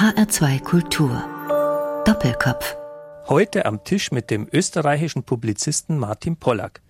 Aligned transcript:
HR2 0.00 0.62
Kultur. 0.62 1.22
Doppelkopf. 2.06 2.74
Heute 3.28 3.66
am 3.66 3.84
Tisch 3.84 4.10
mit 4.12 4.30
dem 4.30 4.48
österreichischen 4.50 5.24
Publizisten 5.24 5.98
Martin 5.98 6.36
Pollack. 6.36 6.80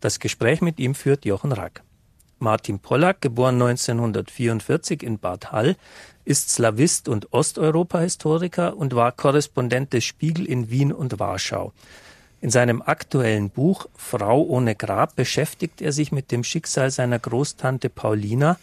Das 0.00 0.18
Gespräch 0.18 0.60
mit 0.60 0.80
ihm 0.80 0.96
führt 0.96 1.24
Jochen 1.24 1.52
Rack. 1.52 1.84
Martin 2.40 2.80
Pollack, 2.80 3.20
geboren 3.20 3.62
1944 3.62 5.04
in 5.04 5.20
Bad 5.20 5.52
Hall, 5.52 5.76
ist 6.24 6.50
Slawist 6.50 7.08
und 7.08 7.32
Osteuropa-Historiker 7.32 8.76
und 8.76 8.92
war 8.92 9.12
Korrespondent 9.12 9.92
des 9.92 10.02
Spiegel 10.02 10.44
in 10.44 10.68
Wien 10.68 10.92
und 10.92 11.20
Warschau. 11.20 11.72
In 12.40 12.50
seinem 12.50 12.82
aktuellen 12.82 13.50
Buch 13.50 13.86
Frau 13.94 14.42
ohne 14.42 14.74
Grab 14.74 15.14
beschäftigt 15.14 15.80
er 15.80 15.92
sich 15.92 16.10
mit 16.10 16.32
dem 16.32 16.42
Schicksal 16.42 16.90
seiner 16.90 17.20
Großtante 17.20 17.88
Paulina, 17.88 18.58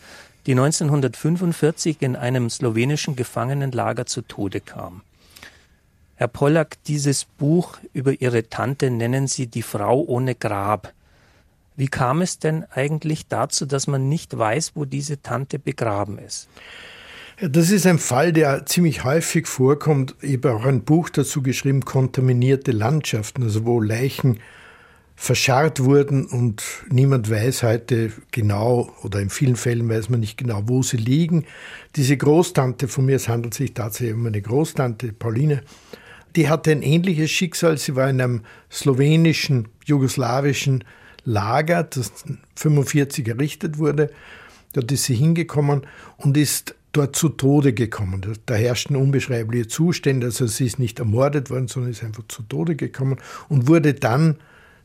die 0.45 0.51
1945 0.51 2.01
in 2.01 2.15
einem 2.15 2.49
slowenischen 2.49 3.15
Gefangenenlager 3.15 4.05
zu 4.05 4.21
Tode 4.21 4.61
kam. 4.61 5.01
Herr 6.15 6.27
Pollack, 6.27 6.77
dieses 6.85 7.25
Buch 7.25 7.77
über 7.91 8.21
Ihre 8.21 8.47
Tante 8.47 8.89
nennen 8.89 9.27
Sie 9.27 9.47
die 9.47 9.63
Frau 9.63 10.01
ohne 10.01 10.35
Grab. 10.35 10.93
Wie 11.75 11.87
kam 11.87 12.21
es 12.21 12.39
denn 12.39 12.63
eigentlich 12.71 13.27
dazu, 13.27 13.65
dass 13.65 13.87
man 13.87 14.07
nicht 14.07 14.37
weiß, 14.37 14.71
wo 14.75 14.85
diese 14.85 15.21
Tante 15.21 15.59
begraben 15.59 16.17
ist? 16.19 16.47
Das 17.41 17.69
ist 17.69 17.85
ein 17.85 17.99
Fall, 17.99 18.31
der 18.31 18.65
ziemlich 18.65 19.03
häufig 19.03 19.47
vorkommt. 19.47 20.15
Ich 20.21 20.37
habe 20.37 20.53
auch 20.53 20.65
ein 20.65 20.83
Buch 20.85 21.09
dazu 21.09 21.41
geschrieben, 21.41 21.83
kontaminierte 21.83 22.71
Landschaften, 22.71 23.43
also 23.43 23.65
wo 23.65 23.81
Leichen 23.81 24.39
verscharrt 25.15 25.83
wurden 25.83 26.25
und 26.25 26.61
niemand 26.89 27.29
weiß 27.29 27.63
heute 27.63 28.11
genau 28.31 28.93
oder 29.01 29.21
in 29.21 29.29
vielen 29.29 29.55
Fällen 29.55 29.87
weiß 29.87 30.09
man 30.09 30.19
nicht 30.19 30.37
genau, 30.37 30.63
wo 30.65 30.83
sie 30.83 30.97
liegen. 30.97 31.45
Diese 31.95 32.17
Großtante 32.17 32.87
von 32.87 33.05
mir, 33.05 33.15
es 33.15 33.29
handelt 33.29 33.53
sich 33.53 33.73
tatsächlich 33.73 34.15
um 34.15 34.25
eine 34.25 34.41
Großtante, 34.41 35.13
Pauline, 35.13 35.63
die 36.35 36.49
hatte 36.49 36.71
ein 36.71 36.81
ähnliches 36.81 37.31
Schicksal. 37.31 37.77
Sie 37.77 37.95
war 37.95 38.09
in 38.09 38.19
einem 38.19 38.41
slowenischen, 38.69 39.69
jugoslawischen 39.85 40.83
Lager, 41.23 41.83
das 41.83 42.11
1945 42.25 43.27
errichtet 43.27 43.77
wurde. 43.77 44.11
Dort 44.73 44.91
ist 44.91 45.05
sie 45.05 45.15
hingekommen 45.15 45.87
und 46.17 46.35
ist 46.35 46.75
dort 46.91 47.15
zu 47.15 47.29
Tode 47.29 47.73
gekommen. 47.73 48.21
Da 48.45 48.55
herrschten 48.55 48.97
unbeschreibliche 48.97 49.67
Zustände. 49.67 50.27
Also 50.27 50.45
sie 50.47 50.65
ist 50.65 50.77
nicht 50.77 50.99
ermordet 50.99 51.49
worden, 51.49 51.69
sondern 51.69 51.91
ist 51.91 52.03
einfach 52.03 52.23
zu 52.27 52.43
Tode 52.43 52.75
gekommen 52.75 53.17
und 53.47 53.67
wurde 53.67 53.93
dann 53.93 54.37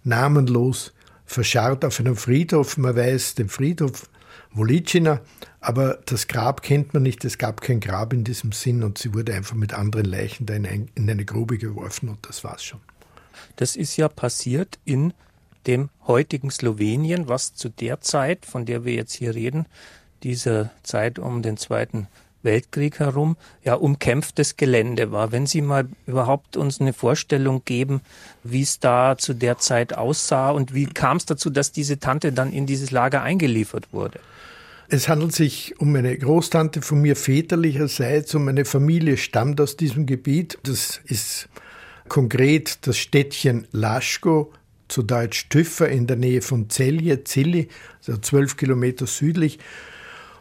namenlos 0.05 0.93
verscharrt 1.27 1.85
auf 1.85 2.01
einem 2.01 2.17
Friedhof. 2.17 2.77
Man 2.77 2.97
weiß 2.97 3.35
den 3.35 3.49
Friedhof 3.49 4.09
Wolicina, 4.53 5.21
aber 5.61 5.99
das 6.07 6.27
Grab 6.27 6.63
kennt 6.63 6.93
man 6.93 7.03
nicht. 7.03 7.25
Es 7.25 7.39
gab 7.39 7.61
kein 7.61 7.81
Grab 7.81 8.13
in 8.13 8.25
diesem 8.25 8.53
Sinn 8.53 8.83
und 8.83 8.99
sie 8.99 9.15
wurde 9.15 9.35
einfach 9.35 9.55
mit 9.55 9.73
anderen 9.73 10.07
Leichen 10.07 10.47
da 10.47 10.55
in, 10.55 10.67
ein, 10.67 10.89
in 10.95 11.09
eine 11.09 11.25
Grube 11.25 11.59
geworfen 11.59 12.09
und 12.09 12.19
das 12.27 12.43
war's 12.43 12.65
schon. 12.65 12.81
Das 13.57 13.77
ist 13.77 13.97
ja 13.97 14.09
passiert 14.09 14.79
in 14.85 15.13
dem 15.67 15.91
heutigen 16.07 16.51
Slowenien, 16.51 17.29
was 17.29 17.55
zu 17.55 17.69
der 17.69 18.01
Zeit, 18.01 18.47
von 18.47 18.67
der 18.67 18.85
wir 18.85 18.95
jetzt 18.95 19.15
hier 19.15 19.35
reden, 19.35 19.67
dieser 20.23 20.71
Zeit 20.83 21.19
um 21.19 21.43
den 21.43 21.57
Zweiten 21.57 22.09
Weltkrieg 22.43 22.99
herum 22.99 23.37
ja 23.65 23.75
umkämpftes 23.75 24.57
Gelände 24.57 25.13
war. 25.13 25.33
Wenn 25.33 25.47
Sie 25.47 25.61
mal 25.63 25.89
überhaupt 26.07 26.57
uns 26.57 26.81
eine 26.81 26.93
Vorstellung 26.93 27.63
geben, 27.65 28.01
wie 28.43 28.63
es 28.63 28.81
da 28.81 29.17
zu 29.19 29.35
der 29.35 29.59
Zeit 29.59 29.97
aussah 29.97 30.51
und 30.51 30.75
wie 30.75 30.87
kam 30.87 31.17
es 31.17 31.27
dazu, 31.27 31.51
dass 31.51 31.73
diese 31.73 31.99
Tante 31.99 32.33
dann 32.33 32.53
in 32.53 32.67
dieses 32.67 32.91
Lager 32.91 33.23
eingeliefert 33.23 33.93
wurde? 33.93 34.21
Es 34.89 35.09
handelt 35.09 35.33
sich 35.33 35.79
um 35.79 35.95
eine 35.95 36.17
Großtante 36.19 36.83
von 36.83 37.01
mir 37.01 37.15
väterlicherseits 37.15 38.35
und 38.35 38.45
meine 38.45 38.65
Familie 38.65 39.17
stammt 39.17 39.61
aus 39.61 39.77
diesem 39.77 40.05
Gebiet. 40.05 40.59
Das 40.65 41.01
ist 41.05 41.49
konkret 42.09 42.87
das 42.89 42.99
Städtchen 42.99 43.69
Laschko, 43.71 44.53
zu 44.91 45.03
Deutsch 45.03 45.49
Tüffer 45.49 45.89
in 45.89 46.07
der 46.07 46.17
Nähe 46.17 46.43
von 46.43 46.69
Celje, 46.69 47.25
Zilli, 47.25 47.69
also 47.99 48.21
zwölf 48.21 48.57
Kilometer 48.57 49.07
südlich. 49.07 49.59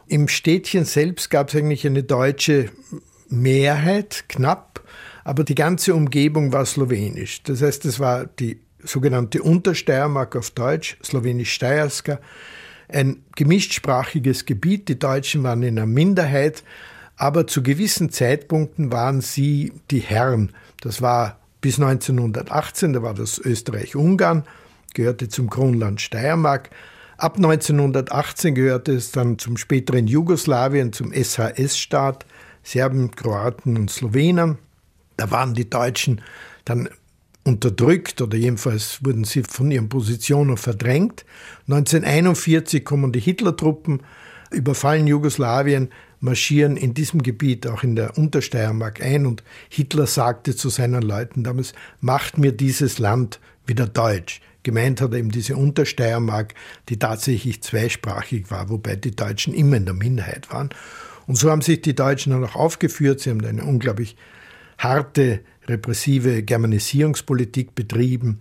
Im 0.09 0.27
Städtchen 0.27 0.85
selbst 0.85 1.29
gab 1.29 1.49
es 1.49 1.55
eigentlich 1.55 1.85
eine 1.85 2.01
deutsche 2.01 2.71
Mehrheit, 3.29 4.25
knapp, 4.27 4.83
aber 5.23 5.43
die 5.43 5.53
ganze 5.53 5.93
Umgebung 5.93 6.51
war 6.51 6.65
slowenisch. 6.65 7.43
Das 7.43 7.61
heißt, 7.61 7.85
es 7.85 7.99
war 7.99 8.25
die 8.25 8.59
sogenannte 8.83 9.43
Untersteiermark 9.43 10.35
auf 10.35 10.49
Deutsch, 10.49 10.97
slowenisch-steierska, 11.03 12.19
ein 12.87 13.23
gemischtsprachiges 13.35 14.47
Gebiet. 14.47 14.89
Die 14.89 14.97
Deutschen 14.97 15.43
waren 15.43 15.61
in 15.61 15.77
einer 15.77 15.85
Minderheit, 15.85 16.63
aber 17.15 17.45
zu 17.45 17.61
gewissen 17.61 18.09
Zeitpunkten 18.09 18.91
waren 18.91 19.21
sie 19.21 19.73
die 19.91 19.99
Herren. 19.99 20.53
Das 20.81 21.03
war 21.03 21.37
bis 21.61 21.79
1918, 21.79 22.93
da 22.93 23.03
war 23.03 23.13
das 23.13 23.37
Österreich-Ungarn, 23.37 24.43
gehörte 24.95 25.29
zum 25.29 25.51
Kronland 25.51 26.01
Steiermark. 26.01 26.71
Ab 27.19 27.35
1918 27.35 28.55
gehörte 28.55 28.93
es 28.93 29.11
dann 29.11 29.37
zum 29.39 29.57
späteren 29.57 30.07
Jugoslawien, 30.07 30.93
zum 30.93 31.11
SHS-Staat, 31.11 32.25
Serben, 32.63 33.11
Kroaten 33.11 33.75
und 33.75 33.91
Slowenen. 33.91 34.57
Da 35.17 35.29
waren 35.29 35.53
die 35.53 35.69
Deutschen 35.69 36.21
dann 36.63 36.87
unterdrückt 37.43 38.21
oder 38.21 38.37
jedenfalls 38.37 39.03
wurden 39.03 39.25
sie 39.25 39.43
von 39.43 39.69
ihren 39.69 39.89
Positionen 39.89 40.55
verdrängt. 40.55 41.25
1941 41.67 42.85
kommen 42.85 43.11
die 43.11 43.19
Hitlertruppen, 43.19 44.01
überfallen 44.51 45.05
Jugoslawien, 45.05 45.89
marschieren 46.21 46.77
in 46.77 46.93
diesem 46.93 47.21
Gebiet, 47.21 47.67
auch 47.67 47.83
in 47.83 47.97
der 47.97 48.17
Untersteiermark 48.17 49.01
ein 49.01 49.25
und 49.25 49.43
Hitler 49.67 50.07
sagte 50.07 50.55
zu 50.55 50.69
seinen 50.69 51.01
Leuten 51.01 51.43
damals, 51.43 51.73
macht 51.99 52.37
mir 52.37 52.53
dieses 52.53 52.97
Land 52.97 53.41
wieder 53.65 53.87
deutsch. 53.87 54.39
Gemeint 54.63 55.01
hat 55.01 55.13
eben 55.13 55.31
diese 55.31 55.55
Untersteiermark, 55.55 56.53
die 56.89 56.99
tatsächlich 56.99 57.61
zweisprachig 57.63 58.51
war, 58.51 58.69
wobei 58.69 58.95
die 58.95 59.15
Deutschen 59.15 59.53
immer 59.53 59.77
in 59.77 59.85
der 59.85 59.93
Minderheit 59.93 60.51
waren. 60.51 60.69
Und 61.27 61.35
so 61.35 61.49
haben 61.49 61.61
sich 61.61 61.81
die 61.81 61.95
Deutschen 61.95 62.31
dann 62.31 62.43
auch 62.43 62.55
aufgeführt. 62.55 63.19
Sie 63.19 63.29
haben 63.29 63.43
eine 63.45 63.63
unglaublich 63.63 64.15
harte, 64.77 65.41
repressive 65.67 66.43
Germanisierungspolitik 66.43 67.75
betrieben. 67.75 68.39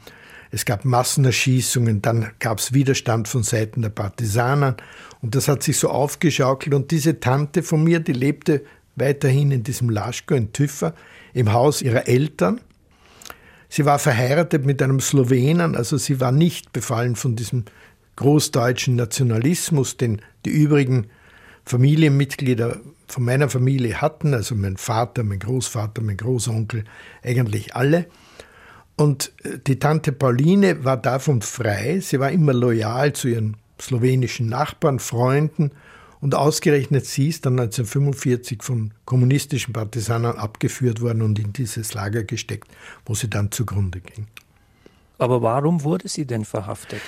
Es 0.50 0.64
gab 0.64 0.84
Massenerschießungen, 0.84 2.00
dann 2.00 2.30
gab 2.38 2.58
es 2.58 2.72
Widerstand 2.72 3.28
von 3.28 3.42
Seiten 3.42 3.82
der 3.82 3.90
Partisanen 3.90 4.76
und 5.20 5.34
das 5.34 5.46
hat 5.46 5.62
sich 5.62 5.76
so 5.76 5.90
aufgeschaukelt. 5.90 6.74
Und 6.74 6.90
diese 6.90 7.20
Tante 7.20 7.62
von 7.62 7.84
mir, 7.84 8.00
die 8.00 8.12
lebte 8.12 8.64
weiterhin 8.96 9.50
in 9.50 9.62
diesem 9.62 9.90
Laschko 9.90 10.34
in 10.34 10.52
Tüffer 10.52 10.94
im 11.34 11.52
Haus 11.52 11.82
ihrer 11.82 12.08
Eltern 12.08 12.60
Sie 13.68 13.84
war 13.84 13.98
verheiratet 13.98 14.64
mit 14.64 14.82
einem 14.82 15.00
Slowenen, 15.00 15.76
also 15.76 15.96
sie 15.98 16.20
war 16.20 16.32
nicht 16.32 16.72
befallen 16.72 17.16
von 17.16 17.36
diesem 17.36 17.64
großdeutschen 18.16 18.96
Nationalismus, 18.96 19.96
den 19.96 20.22
die 20.44 20.50
übrigen 20.50 21.08
Familienmitglieder 21.64 22.80
von 23.06 23.24
meiner 23.24 23.48
Familie 23.48 24.00
hatten, 24.00 24.34
also 24.34 24.54
mein 24.54 24.76
Vater, 24.76 25.22
mein 25.22 25.38
Großvater, 25.38 26.02
mein 26.02 26.16
Großonkel, 26.16 26.84
eigentlich 27.22 27.76
alle. 27.76 28.06
Und 28.96 29.32
äh, 29.44 29.58
die 29.66 29.78
Tante 29.78 30.12
Pauline 30.12 30.84
war 30.84 30.96
davon 30.96 31.42
frei, 31.42 32.00
sie 32.00 32.20
war 32.20 32.30
immer 32.30 32.52
loyal 32.52 33.12
zu 33.12 33.28
ihren 33.28 33.56
slowenischen 33.80 34.48
Nachbarn, 34.48 34.98
Freunden 34.98 35.70
und 36.20 36.34
ausgerechnet 36.34 37.06
sie 37.06 37.28
ist 37.28 37.46
dann 37.46 37.58
1945 37.58 38.62
von 38.62 38.92
kommunistischen 39.04 39.72
Partisanen 39.72 40.36
abgeführt 40.36 41.00
worden 41.00 41.22
und 41.22 41.38
in 41.38 41.52
dieses 41.52 41.94
Lager 41.94 42.24
gesteckt, 42.24 42.68
wo 43.04 43.14
sie 43.14 43.28
dann 43.28 43.50
zugrunde 43.50 44.00
ging. 44.00 44.26
Aber 45.18 45.42
warum 45.42 45.82
wurde 45.82 46.08
sie 46.08 46.26
denn 46.26 46.44
verhaftet? 46.44 47.00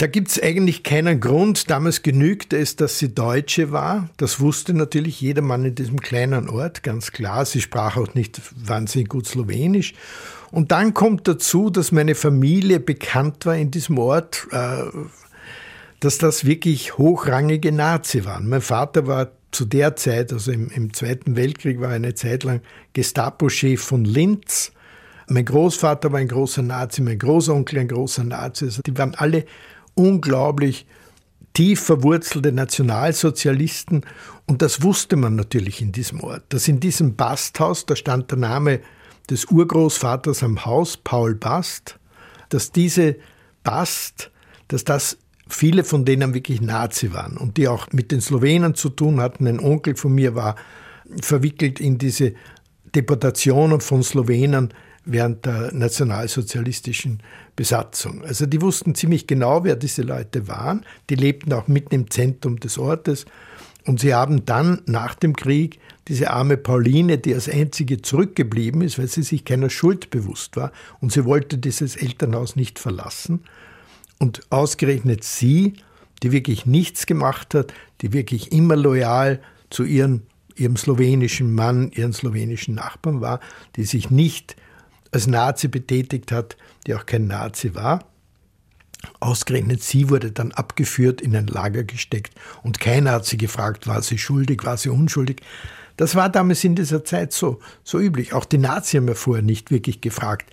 Da 0.00 0.06
gibt 0.06 0.28
es 0.28 0.42
eigentlich 0.42 0.82
keinen 0.82 1.20
Grund. 1.20 1.68
Damals 1.68 2.00
genügte 2.00 2.56
es, 2.56 2.74
dass 2.74 2.98
sie 2.98 3.14
Deutsche 3.14 3.70
war. 3.70 4.08
Das 4.16 4.40
wusste 4.40 4.72
natürlich 4.72 5.20
jeder 5.20 5.42
Mann 5.42 5.66
in 5.66 5.74
diesem 5.74 6.00
kleinen 6.00 6.48
Ort, 6.48 6.82
ganz 6.82 7.12
klar. 7.12 7.44
Sie 7.44 7.60
sprach 7.60 7.98
auch 7.98 8.14
nicht 8.14 8.40
wahnsinnig 8.56 9.10
gut 9.10 9.26
Slowenisch. 9.26 9.92
Und 10.52 10.72
dann 10.72 10.94
kommt 10.94 11.28
dazu, 11.28 11.68
dass 11.68 11.92
meine 11.92 12.14
Familie 12.14 12.80
bekannt 12.80 13.44
war 13.44 13.56
in 13.56 13.70
diesem 13.70 13.98
Ort. 13.98 14.46
Äh, 14.52 14.84
dass 16.00 16.18
das 16.18 16.44
wirklich 16.44 16.98
hochrangige 16.98 17.72
Nazi 17.72 18.24
waren. 18.24 18.48
Mein 18.48 18.62
Vater 18.62 19.06
war 19.06 19.32
zu 19.50 19.64
der 19.64 19.96
Zeit, 19.96 20.32
also 20.32 20.50
im, 20.50 20.70
im 20.70 20.92
Zweiten 20.94 21.36
Weltkrieg, 21.36 21.80
war 21.80 21.90
eine 21.90 22.14
Zeit 22.14 22.44
lang 22.44 22.62
Gestapo-Chef 22.94 23.80
von 23.80 24.04
Linz. 24.04 24.72
Mein 25.28 25.44
Großvater 25.44 26.10
war 26.12 26.20
ein 26.20 26.28
großer 26.28 26.62
Nazi, 26.62 27.02
mein 27.02 27.18
Großonkel 27.18 27.78
ein 27.78 27.88
großer 27.88 28.24
Nazi. 28.24 28.64
Also 28.64 28.82
die 28.82 28.96
waren 28.96 29.14
alle 29.14 29.44
unglaublich 29.94 30.86
tief 31.52 31.82
verwurzelte 31.82 32.52
Nationalsozialisten. 32.52 34.06
Und 34.46 34.62
das 34.62 34.82
wusste 34.82 35.16
man 35.16 35.36
natürlich 35.36 35.82
in 35.82 35.92
diesem 35.92 36.20
Ort. 36.22 36.44
Dass 36.48 36.68
in 36.68 36.80
diesem 36.80 37.16
Basthaus, 37.16 37.86
da 37.86 37.94
stand 37.96 38.30
der 38.30 38.38
Name 38.38 38.80
des 39.28 39.44
Urgroßvaters 39.46 40.42
am 40.42 40.64
Haus, 40.64 40.96
Paul 40.96 41.34
Bast, 41.34 41.98
dass 42.48 42.72
diese 42.72 43.16
Bast, 43.62 44.30
dass 44.68 44.84
das 44.84 45.18
viele 45.50 45.84
von 45.84 46.04
denen 46.04 46.34
wirklich 46.34 46.60
Nazi 46.60 47.12
waren 47.12 47.36
und 47.36 47.56
die 47.56 47.68
auch 47.68 47.88
mit 47.92 48.12
den 48.12 48.20
Slowenen 48.20 48.74
zu 48.74 48.88
tun 48.88 49.20
hatten. 49.20 49.46
Ein 49.46 49.60
Onkel 49.60 49.96
von 49.96 50.14
mir 50.14 50.34
war 50.34 50.56
verwickelt 51.20 51.80
in 51.80 51.98
diese 51.98 52.34
Deportationen 52.94 53.80
von 53.80 54.02
Slowenen 54.02 54.72
während 55.04 55.46
der 55.46 55.72
nationalsozialistischen 55.72 57.22
Besatzung. 57.56 58.22
Also 58.24 58.46
die 58.46 58.60
wussten 58.60 58.94
ziemlich 58.94 59.26
genau, 59.26 59.64
wer 59.64 59.76
diese 59.76 60.02
Leute 60.02 60.48
waren. 60.48 60.84
Die 61.08 61.14
lebten 61.14 61.52
auch 61.52 61.68
mitten 61.68 61.94
im 61.94 62.10
Zentrum 62.10 62.60
des 62.60 62.78
Ortes. 62.78 63.26
Und 63.86 64.00
sie 64.00 64.14
haben 64.14 64.44
dann 64.44 64.82
nach 64.86 65.14
dem 65.14 65.34
Krieg 65.34 65.78
diese 66.08 66.30
arme 66.30 66.56
Pauline, 66.56 67.18
die 67.18 67.34
als 67.34 67.48
einzige 67.48 68.02
zurückgeblieben 68.02 68.82
ist, 68.82 68.98
weil 68.98 69.06
sie 69.06 69.22
sich 69.22 69.44
keiner 69.44 69.70
Schuld 69.70 70.10
bewusst 70.10 70.56
war 70.56 70.72
und 71.00 71.12
sie 71.12 71.24
wollte 71.24 71.56
dieses 71.56 71.96
Elternhaus 71.96 72.56
nicht 72.56 72.78
verlassen. 72.78 73.44
Und 74.20 74.42
ausgerechnet 74.50 75.24
sie, 75.24 75.74
die 76.22 76.30
wirklich 76.30 76.66
nichts 76.66 77.06
gemacht 77.06 77.54
hat, 77.54 77.72
die 78.02 78.12
wirklich 78.12 78.52
immer 78.52 78.76
loyal 78.76 79.40
zu 79.70 79.82
ihren, 79.84 80.26
ihrem 80.54 80.76
slowenischen 80.76 81.54
Mann, 81.54 81.90
ihren 81.92 82.12
slowenischen 82.12 82.74
Nachbarn 82.74 83.22
war, 83.22 83.40
die 83.76 83.84
sich 83.84 84.10
nicht 84.10 84.56
als 85.10 85.26
Nazi 85.26 85.68
betätigt 85.68 86.32
hat, 86.32 86.56
die 86.86 86.94
auch 86.94 87.06
kein 87.06 87.26
Nazi 87.26 87.74
war. 87.74 88.04
Ausgerechnet 89.18 89.82
sie 89.82 90.10
wurde 90.10 90.30
dann 90.30 90.52
abgeführt, 90.52 91.22
in 91.22 91.34
ein 91.34 91.46
Lager 91.46 91.84
gesteckt 91.84 92.34
und 92.62 92.78
keiner 92.78 93.12
hat 93.12 93.24
sie 93.24 93.38
gefragt, 93.38 93.86
war 93.86 94.02
sie 94.02 94.18
schuldig, 94.18 94.64
war 94.64 94.76
sie 94.76 94.90
unschuldig. 94.90 95.40
Das 95.96 96.14
war 96.14 96.28
damals 96.28 96.64
in 96.64 96.74
dieser 96.74 97.04
Zeit 97.04 97.32
so, 97.32 97.60
so 97.82 97.98
üblich. 97.98 98.34
Auch 98.34 98.44
die 98.44 98.58
Nazis 98.58 98.98
haben 98.98 99.08
ja 99.08 99.14
vorher 99.14 99.42
nicht 99.42 99.70
wirklich 99.70 100.02
gefragt, 100.02 100.50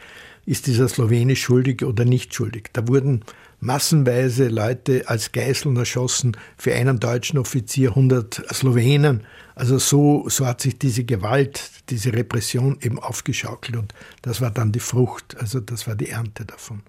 ist 0.48 0.66
dieser 0.66 0.88
Slowene 0.88 1.36
schuldig 1.36 1.84
oder 1.84 2.06
nicht 2.06 2.34
schuldig. 2.34 2.70
Da 2.72 2.88
wurden 2.88 3.24
massenweise 3.60 4.48
Leute 4.48 5.04
als 5.08 5.34
Geiseln 5.34 5.76
erschossen, 5.76 6.38
für 6.58 6.74
einen 6.74 7.02
deutschen 7.02 7.38
Offizier 7.38 7.90
100 7.90 8.46
Slowenen. 8.54 9.26
Also 9.56 9.78
so, 9.78 10.30
so 10.30 10.46
hat 10.46 10.62
sich 10.62 10.80
diese 10.80 11.04
Gewalt, 11.04 11.70
diese 11.90 12.14
Repression 12.14 12.78
eben 12.82 12.98
aufgeschaukelt 12.98 13.76
und 13.76 13.94
das 14.22 14.40
war 14.40 14.52
dann 14.52 14.72
die 14.72 14.80
Frucht, 14.80 15.36
also 15.38 15.60
das 15.60 15.86
war 15.86 15.96
die 15.96 16.10
Ernte 16.10 16.46
davon. 16.46 16.82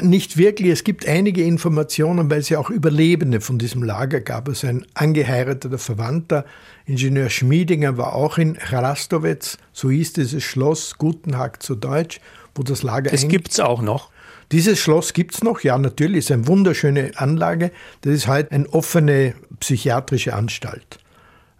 Nicht 0.00 0.36
wirklich. 0.36 0.70
Es 0.70 0.84
gibt 0.84 1.06
einige 1.06 1.44
Informationen, 1.44 2.30
weil 2.30 2.38
es 2.38 2.48
ja 2.48 2.58
auch 2.58 2.70
Überlebende 2.70 3.40
von 3.40 3.58
diesem 3.58 3.82
Lager 3.82 4.20
gab. 4.20 4.48
Also 4.48 4.66
ein 4.66 4.86
angeheirateter 4.94 5.78
Verwandter, 5.78 6.44
Ingenieur 6.86 7.30
Schmiedinger, 7.30 7.96
war 7.96 8.14
auch 8.14 8.38
in 8.38 8.56
Hrastowetz, 8.56 9.58
so 9.72 9.90
hieß 9.90 10.14
dieses 10.14 10.42
Schloss, 10.42 10.96
Gutenhack 10.98 11.62
zu 11.62 11.74
Deutsch, 11.74 12.20
wo 12.54 12.62
das 12.62 12.82
Lager 12.82 13.12
Es 13.12 13.28
gibt 13.28 13.50
es 13.50 13.60
auch 13.60 13.82
noch. 13.82 14.10
Dieses 14.52 14.80
Schloss 14.80 15.12
gibt 15.12 15.34
es 15.34 15.44
noch, 15.44 15.60
ja, 15.60 15.78
natürlich, 15.78 16.18
ist 16.18 16.32
eine 16.32 16.48
wunderschöne 16.48 17.12
Anlage. 17.14 17.70
Das 18.00 18.12
ist 18.12 18.26
heute 18.26 18.50
eine 18.50 18.68
offene 18.70 19.34
psychiatrische 19.60 20.34
Anstalt. 20.34 20.98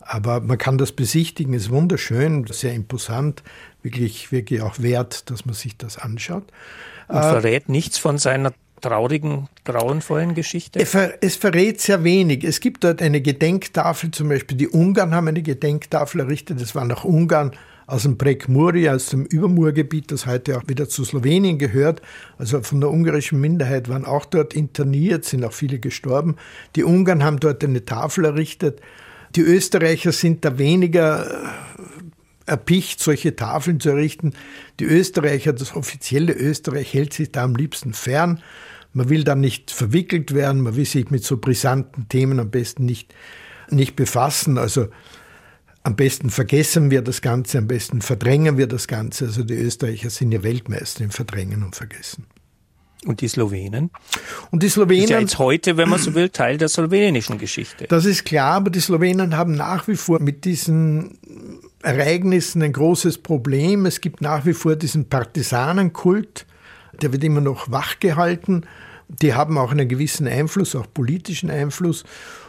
Aber 0.00 0.40
man 0.40 0.58
kann 0.58 0.78
das 0.78 0.92
besichtigen, 0.92 1.52
ist 1.54 1.70
wunderschön, 1.70 2.46
sehr 2.46 2.72
imposant, 2.72 3.42
wirklich, 3.82 4.32
wirklich 4.32 4.62
auch 4.62 4.78
wert, 4.78 5.30
dass 5.30 5.44
man 5.44 5.54
sich 5.54 5.76
das 5.76 5.98
anschaut. 5.98 6.44
Und 7.08 7.22
verrät 7.22 7.68
äh, 7.68 7.72
nichts 7.72 7.98
von 7.98 8.18
seiner 8.18 8.52
traurigen, 8.80 9.48
grauenvollen 9.64 10.34
Geschichte? 10.34 10.78
Es 10.78 11.36
verrät 11.36 11.80
sehr 11.80 12.02
wenig. 12.04 12.44
Es 12.44 12.60
gibt 12.60 12.84
dort 12.84 13.02
eine 13.02 13.20
Gedenktafel, 13.20 14.10
zum 14.10 14.28
Beispiel 14.28 14.56
die 14.56 14.68
Ungarn 14.68 15.14
haben 15.14 15.28
eine 15.28 15.42
Gedenktafel 15.42 16.20
errichtet. 16.20 16.60
Das 16.60 16.74
war 16.74 16.84
nach 16.84 17.04
Ungarn 17.04 17.52
aus 17.86 18.02
dem 18.04 18.18
Prekmuri, 18.18 18.88
aus 18.88 19.06
dem 19.06 19.24
Übermurgebiet, 19.26 20.12
das 20.12 20.24
heute 20.26 20.56
auch 20.56 20.62
wieder 20.68 20.88
zu 20.88 21.04
Slowenien 21.04 21.58
gehört. 21.58 22.00
Also 22.38 22.62
von 22.62 22.80
der 22.80 22.90
ungarischen 22.90 23.40
Minderheit 23.40 23.88
waren 23.88 24.04
auch 24.04 24.24
dort 24.24 24.54
interniert, 24.54 25.24
sind 25.24 25.44
auch 25.44 25.52
viele 25.52 25.80
gestorben. 25.80 26.36
Die 26.76 26.84
Ungarn 26.84 27.24
haben 27.24 27.40
dort 27.40 27.64
eine 27.64 27.84
Tafel 27.84 28.24
errichtet. 28.24 28.80
Die 29.36 29.42
Österreicher 29.42 30.12
sind 30.12 30.44
da 30.44 30.58
weniger 30.58 31.30
äh, 31.30 32.50
erpicht, 32.50 33.00
solche 33.00 33.36
Tafeln 33.36 33.78
zu 33.78 33.90
errichten. 33.90 34.32
Die 34.80 34.84
Österreicher, 34.84 35.52
das 35.52 35.74
offizielle 35.74 36.32
Österreich, 36.32 36.92
hält 36.92 37.12
sich 37.12 37.30
da 37.30 37.44
am 37.44 37.54
liebsten 37.54 37.92
fern. 37.92 38.42
Man 38.92 39.08
will 39.08 39.22
da 39.22 39.36
nicht 39.36 39.70
verwickelt 39.70 40.34
werden, 40.34 40.62
man 40.62 40.74
will 40.74 40.84
sich 40.84 41.10
mit 41.10 41.22
so 41.22 41.36
brisanten 41.36 42.08
Themen 42.08 42.40
am 42.40 42.50
besten 42.50 42.84
nicht, 42.84 43.14
nicht 43.70 43.94
befassen. 43.94 44.58
Also 44.58 44.88
am 45.84 45.94
besten 45.94 46.30
vergessen 46.30 46.90
wir 46.90 47.02
das 47.02 47.22
Ganze, 47.22 47.58
am 47.58 47.68
besten 47.68 48.02
verdrängen 48.02 48.58
wir 48.58 48.66
das 48.66 48.88
Ganze. 48.88 49.26
Also 49.26 49.44
die 49.44 49.54
Österreicher 49.54 50.10
sind 50.10 50.32
ja 50.32 50.42
Weltmeister 50.42 51.04
im 51.04 51.10
Verdrängen 51.10 51.62
und 51.62 51.76
Vergessen. 51.76 52.26
Und 53.06 53.22
die 53.22 53.28
Slowenen? 53.28 53.90
Und 54.50 54.62
die 54.62 54.68
Slowenen. 54.68 55.04
Ist 55.04 55.10
ja 55.10 55.20
jetzt 55.20 55.38
heute, 55.38 55.78
wenn 55.78 55.88
man 55.88 55.98
so 55.98 56.14
will, 56.14 56.28
Teil 56.28 56.58
der 56.58 56.68
slowenischen 56.68 57.38
Geschichte. 57.38 57.86
Das 57.88 58.04
ist 58.04 58.24
klar, 58.24 58.54
aber 58.54 58.70
die 58.70 58.80
Slowenen 58.80 59.36
haben 59.36 59.54
nach 59.54 59.88
wie 59.88 59.96
vor 59.96 60.20
mit 60.20 60.44
diesen 60.44 61.18
Ereignissen 61.82 62.62
ein 62.62 62.74
großes 62.74 63.18
Problem. 63.18 63.86
Es 63.86 64.02
gibt 64.02 64.20
nach 64.20 64.44
wie 64.44 64.52
vor 64.52 64.76
diesen 64.76 65.08
Partisanenkult, 65.08 66.46
der 67.00 67.12
wird 67.12 67.24
immer 67.24 67.40
noch 67.40 67.70
wachgehalten. 67.70 68.66
Die 69.08 69.32
haben 69.32 69.56
auch 69.56 69.72
einen 69.72 69.88
gewissen 69.88 70.28
Einfluss, 70.28 70.76
auch 70.76 70.86
politischen 70.92 71.50
Einfluss. 71.50 72.04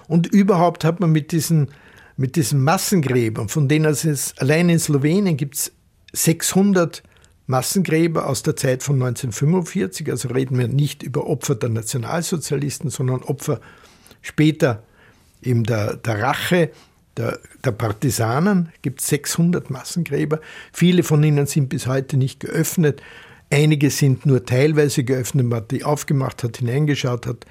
Und 0.10 0.28
überhaupt 0.28 0.84
hat 0.84 1.00
man 1.00 1.14
mit 1.14 1.32
diesen, 1.32 1.70
mit 2.18 2.36
diesen 2.36 2.62
Massengräbern, 2.62 3.48
von 3.48 3.70
denen 3.70 3.86
es 3.86 4.34
allein 4.38 4.68
in 4.68 4.80
Slowenien 4.80 5.38
gibt 5.38 5.56
es 5.56 5.72
600 6.12 7.04
Massengräber 7.52 8.28
aus 8.28 8.44
der 8.44 8.56
Zeit 8.56 8.82
von 8.82 8.96
1945, 8.96 10.10
also 10.10 10.30
reden 10.30 10.58
wir 10.58 10.70
nicht 10.70 11.04
über 11.04 11.28
Opfer 11.28 11.56
der 11.56 11.70
Nationalsozialisten, 11.70 12.90
sondern 12.90 13.22
Opfer 13.24 13.60
später 14.22 14.84
eben 15.44 15.64
der, 15.66 15.98
der 15.98 16.22
Rache 16.22 16.72
der, 17.18 17.40
der 17.66 17.72
Partisanen, 17.72 18.70
gibt 18.82 19.02
600 19.02 19.70
Massengräber. 19.70 20.40
Viele 20.72 21.04
von 21.04 21.22
ihnen 21.24 21.46
sind 21.46 21.68
bis 21.68 21.88
heute 21.88 22.16
nicht 22.16 22.40
geöffnet. 22.40 23.02
Einige 23.50 23.90
sind 23.90 24.26
nur 24.26 24.46
teilweise 24.46 25.04
geöffnet, 25.04 25.46
man 25.46 25.58
hat 25.58 25.72
die 25.72 25.84
aufgemacht, 25.84 26.44
hat 26.44 26.58
hineingeschaut, 26.58 27.28
hat 27.28 27.46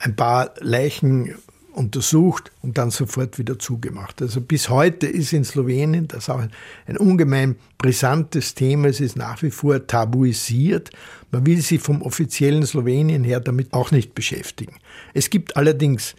ein 0.00 0.16
paar 0.16 0.54
Leichen 0.58 1.36
untersucht 1.76 2.52
und 2.62 2.78
dann 2.78 2.90
sofort 2.90 3.38
wieder 3.38 3.58
zugemacht. 3.58 4.22
Also 4.22 4.40
bis 4.40 4.70
heute 4.70 5.06
ist 5.06 5.32
in 5.32 5.44
Slowenien 5.44 6.08
das 6.08 6.30
auch 6.30 6.38
ein, 6.38 6.50
ein, 6.86 6.96
ungemein 6.96 7.56
brisantes 7.78 8.54
Thema. 8.54 8.88
Es 8.88 9.00
ist 9.00 9.16
nach 9.16 9.42
wie 9.42 9.50
vor 9.50 9.86
tabuisiert. 9.86 10.90
Man 11.30 11.44
will 11.46 11.60
sich 11.60 11.80
vom 11.80 12.02
offiziellen 12.02 12.64
Slowenien 12.64 13.24
her 13.24 13.40
damit 13.40 13.72
auch 13.72 13.90
nicht 13.90 14.14
beschäftigen. 14.14 14.76
Es 15.12 15.30
gibt 15.30 15.56
allerdings 15.56 16.14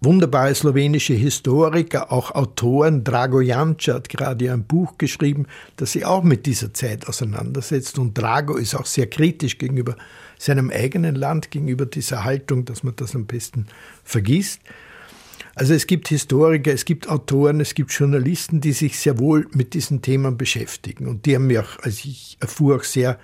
wunderbare 0.00 0.54
slowenische 0.54 1.14
Historiker, 1.14 2.12
auch 2.12 2.32
Autoren. 2.32 3.04
Drago 3.04 3.40
Janča 3.40 3.94
hat 3.94 4.08
gerade 4.08 4.52
ein 4.52 4.64
Buch 4.64 4.98
geschrieben, 4.98 5.46
das 5.76 5.92
sich 5.92 6.04
auch 6.04 6.22
mit 6.22 6.46
dieser 6.46 6.74
Zeit 6.74 7.08
auseinandersetzt. 7.08 7.98
Und 7.98 8.18
Drago 8.18 8.56
ist 8.56 8.74
auch 8.74 8.86
sehr 8.86 9.06
kritisch 9.06 9.58
gegenüber 9.58 9.96
seinem 10.38 10.70
eigenen 10.70 11.14
Land, 11.14 11.50
gegenüber 11.50 11.86
dieser 11.86 12.24
Haltung, 12.24 12.64
dass 12.64 12.82
man 12.82 12.94
das 12.96 13.14
am 13.14 13.26
besten 13.26 13.66
vergisst. 14.04 14.60
Also 15.56 15.72
es 15.72 15.86
gibt 15.86 16.08
Historiker, 16.08 16.70
es 16.70 16.84
gibt 16.84 17.08
Autoren, 17.08 17.60
es 17.60 17.74
gibt 17.74 17.90
Journalisten, 17.90 18.60
die 18.60 18.72
sich 18.72 19.00
sehr 19.00 19.18
wohl 19.18 19.48
mit 19.52 19.72
diesen 19.72 20.02
Themen 20.02 20.36
beschäftigen. 20.36 21.08
Und 21.08 21.24
die 21.24 21.34
haben 21.34 21.46
mir 21.46 21.62
auch, 21.62 21.78
also 21.82 21.98
ich 22.04 22.36
erfuhr 22.40 22.76
auch 22.76 22.84
sehr 22.84 23.18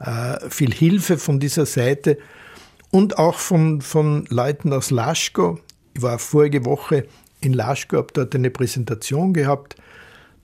äh, 0.00 0.48
viel 0.48 0.72
Hilfe 0.72 1.18
von 1.18 1.40
dieser 1.40 1.66
Seite 1.66 2.16
und 2.90 3.18
auch 3.18 3.34
von, 3.34 3.82
von 3.82 4.24
Leuten 4.30 4.72
aus 4.72 4.90
Laschko. 4.90 5.60
Ich 5.92 6.00
war 6.00 6.18
vorige 6.18 6.64
Woche 6.64 7.06
in 7.42 7.52
Laschko, 7.52 7.98
habe 7.98 8.14
dort 8.14 8.34
eine 8.34 8.50
Präsentation 8.50 9.34
gehabt. 9.34 9.76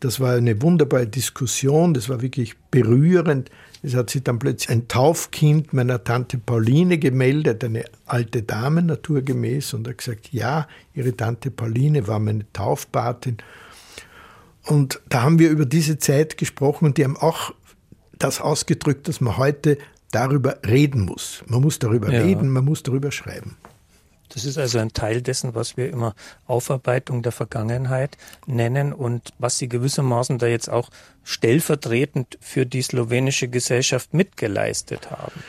Das 0.01 0.21
war 0.21 0.35
eine 0.35 0.61
wunderbare 0.61 1.07
Diskussion, 1.07 1.95
das 1.95 2.11
war 2.11 2.21
wirklich 2.21 2.55
berührend. 2.71 3.51
Es 3.83 3.95
hat 3.95 4.11
sich 4.11 4.23
dann 4.23 4.39
plötzlich 4.39 4.71
ein 4.71 4.89
Taufkind 4.89 5.73
meiner 5.73 6.05
Tante 6.05 6.37
Pauline 6.37 6.99
gemeldet, 6.99 7.65
eine 7.65 7.85
alte 8.07 8.43
Dame 8.43 8.83
naturgemäß, 8.83 9.73
und 9.75 9.89
hat 9.89 9.99
gesagt, 9.99 10.33
ja, 10.33 10.69
ihre 10.95 11.17
Tante 11.17 11.51
Pauline 11.51 12.07
war 12.07 12.19
meine 12.19 12.45
Taufpatin. 12.53 13.39
Und 14.67 15.01
da 15.09 15.23
haben 15.23 15.39
wir 15.39 15.49
über 15.49 15.65
diese 15.65 15.99
Zeit 15.99 16.37
gesprochen 16.37 16.85
und 16.85 16.99
die 16.99 17.05
haben 17.05 17.17
auch 17.17 17.55
das 18.19 18.41
ausgedrückt, 18.41 19.09
dass 19.09 19.23
man 19.23 19.39
heute 19.39 19.79
darüber 20.11 20.59
reden 20.67 21.07
muss. 21.07 21.43
Man 21.47 21.63
muss 21.63 21.79
darüber 21.79 22.13
ja. 22.13 22.21
reden, 22.21 22.51
man 22.51 22.65
muss 22.65 22.83
darüber 22.83 23.11
schreiben. 23.11 23.57
Das 24.31 24.45
ist 24.45 24.59
also 24.59 24.79
ein 24.79 24.93
Teil 24.93 25.23
dessen, 25.23 25.55
was 25.55 25.77
wir 25.77 25.91
immer 25.91 26.15
Aufarbeitung 26.47 27.23
der 27.23 27.33
Vergangenheit 27.33 28.17
nennen 28.47 28.93
und 28.93 29.33
was 29.39 29.59
Sie 29.59 29.69
gewissermaßen 29.69 30.39
da 30.39 30.47
jetzt 30.47 30.71
auch 30.71 30.89
stellvertretend 31.25 32.39
für 32.41 32.65
die 32.65 32.83
slowenische 32.83 33.49
Gesellschaft 33.49 34.15
mitgeleistet 34.15 35.11
haben. 35.11 35.43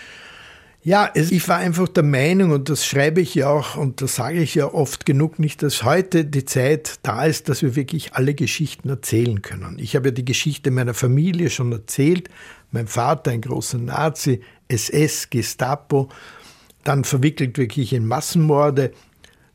Ja, 0.84 1.12
ich 1.14 1.48
war 1.48 1.58
einfach 1.58 1.88
der 1.88 2.02
Meinung, 2.02 2.50
und 2.50 2.68
das 2.68 2.88
schreibe 2.88 3.22
ich 3.22 3.36
ja 3.36 3.50
auch, 3.50 3.78
und 3.78 4.02
das 4.02 4.16
sage 4.16 4.42
ich 4.42 4.56
ja 4.56 4.66
oft 4.66 5.06
genug 5.06 5.38
nicht, 5.38 5.62
dass 5.62 5.84
heute 5.84 6.26
die 6.26 6.44
Zeit 6.44 6.96
da 7.04 7.24
ist, 7.26 7.50
dass 7.50 7.62
wir 7.62 7.76
wirklich 7.76 8.14
alle 8.16 8.34
Geschichten 8.34 8.90
erzählen 8.90 9.44
können. 9.44 9.78
Ich 9.78 9.96
habe 9.96 10.08
ja 10.08 10.12
die 10.12 10.26
Geschichte 10.26 10.72
meiner 10.72 10.96
Familie 10.96 11.52
schon 11.52 11.72
erzählt. 11.72 12.30
Mein 12.72 12.88
Vater, 12.88 13.30
ein 13.30 13.42
großer 13.42 13.78
Nazi, 13.78 14.42
SS, 14.70 15.30
Gestapo, 15.30 16.10
dann 16.84 17.04
verwickelt 17.04 17.58
wirklich 17.58 17.94
in 17.94 18.06
Massenmorde. 18.06 18.92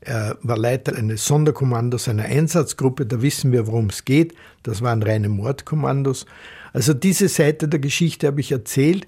Er 0.00 0.38
war 0.42 0.56
Leiter 0.56 0.96
eines 0.96 1.24
Sonderkommandos 1.24 2.08
einer 2.08 2.24
Einsatzgruppe, 2.24 3.06
da 3.06 3.22
wissen 3.22 3.50
wir, 3.50 3.66
worum 3.66 3.86
es 3.86 4.04
geht. 4.04 4.34
Das 4.62 4.82
waren 4.82 5.02
reine 5.02 5.28
Mordkommandos. 5.28 6.26
Also 6.72 6.94
diese 6.94 7.28
Seite 7.28 7.68
der 7.68 7.80
Geschichte 7.80 8.26
habe 8.28 8.40
ich 8.40 8.52
erzählt. 8.52 9.06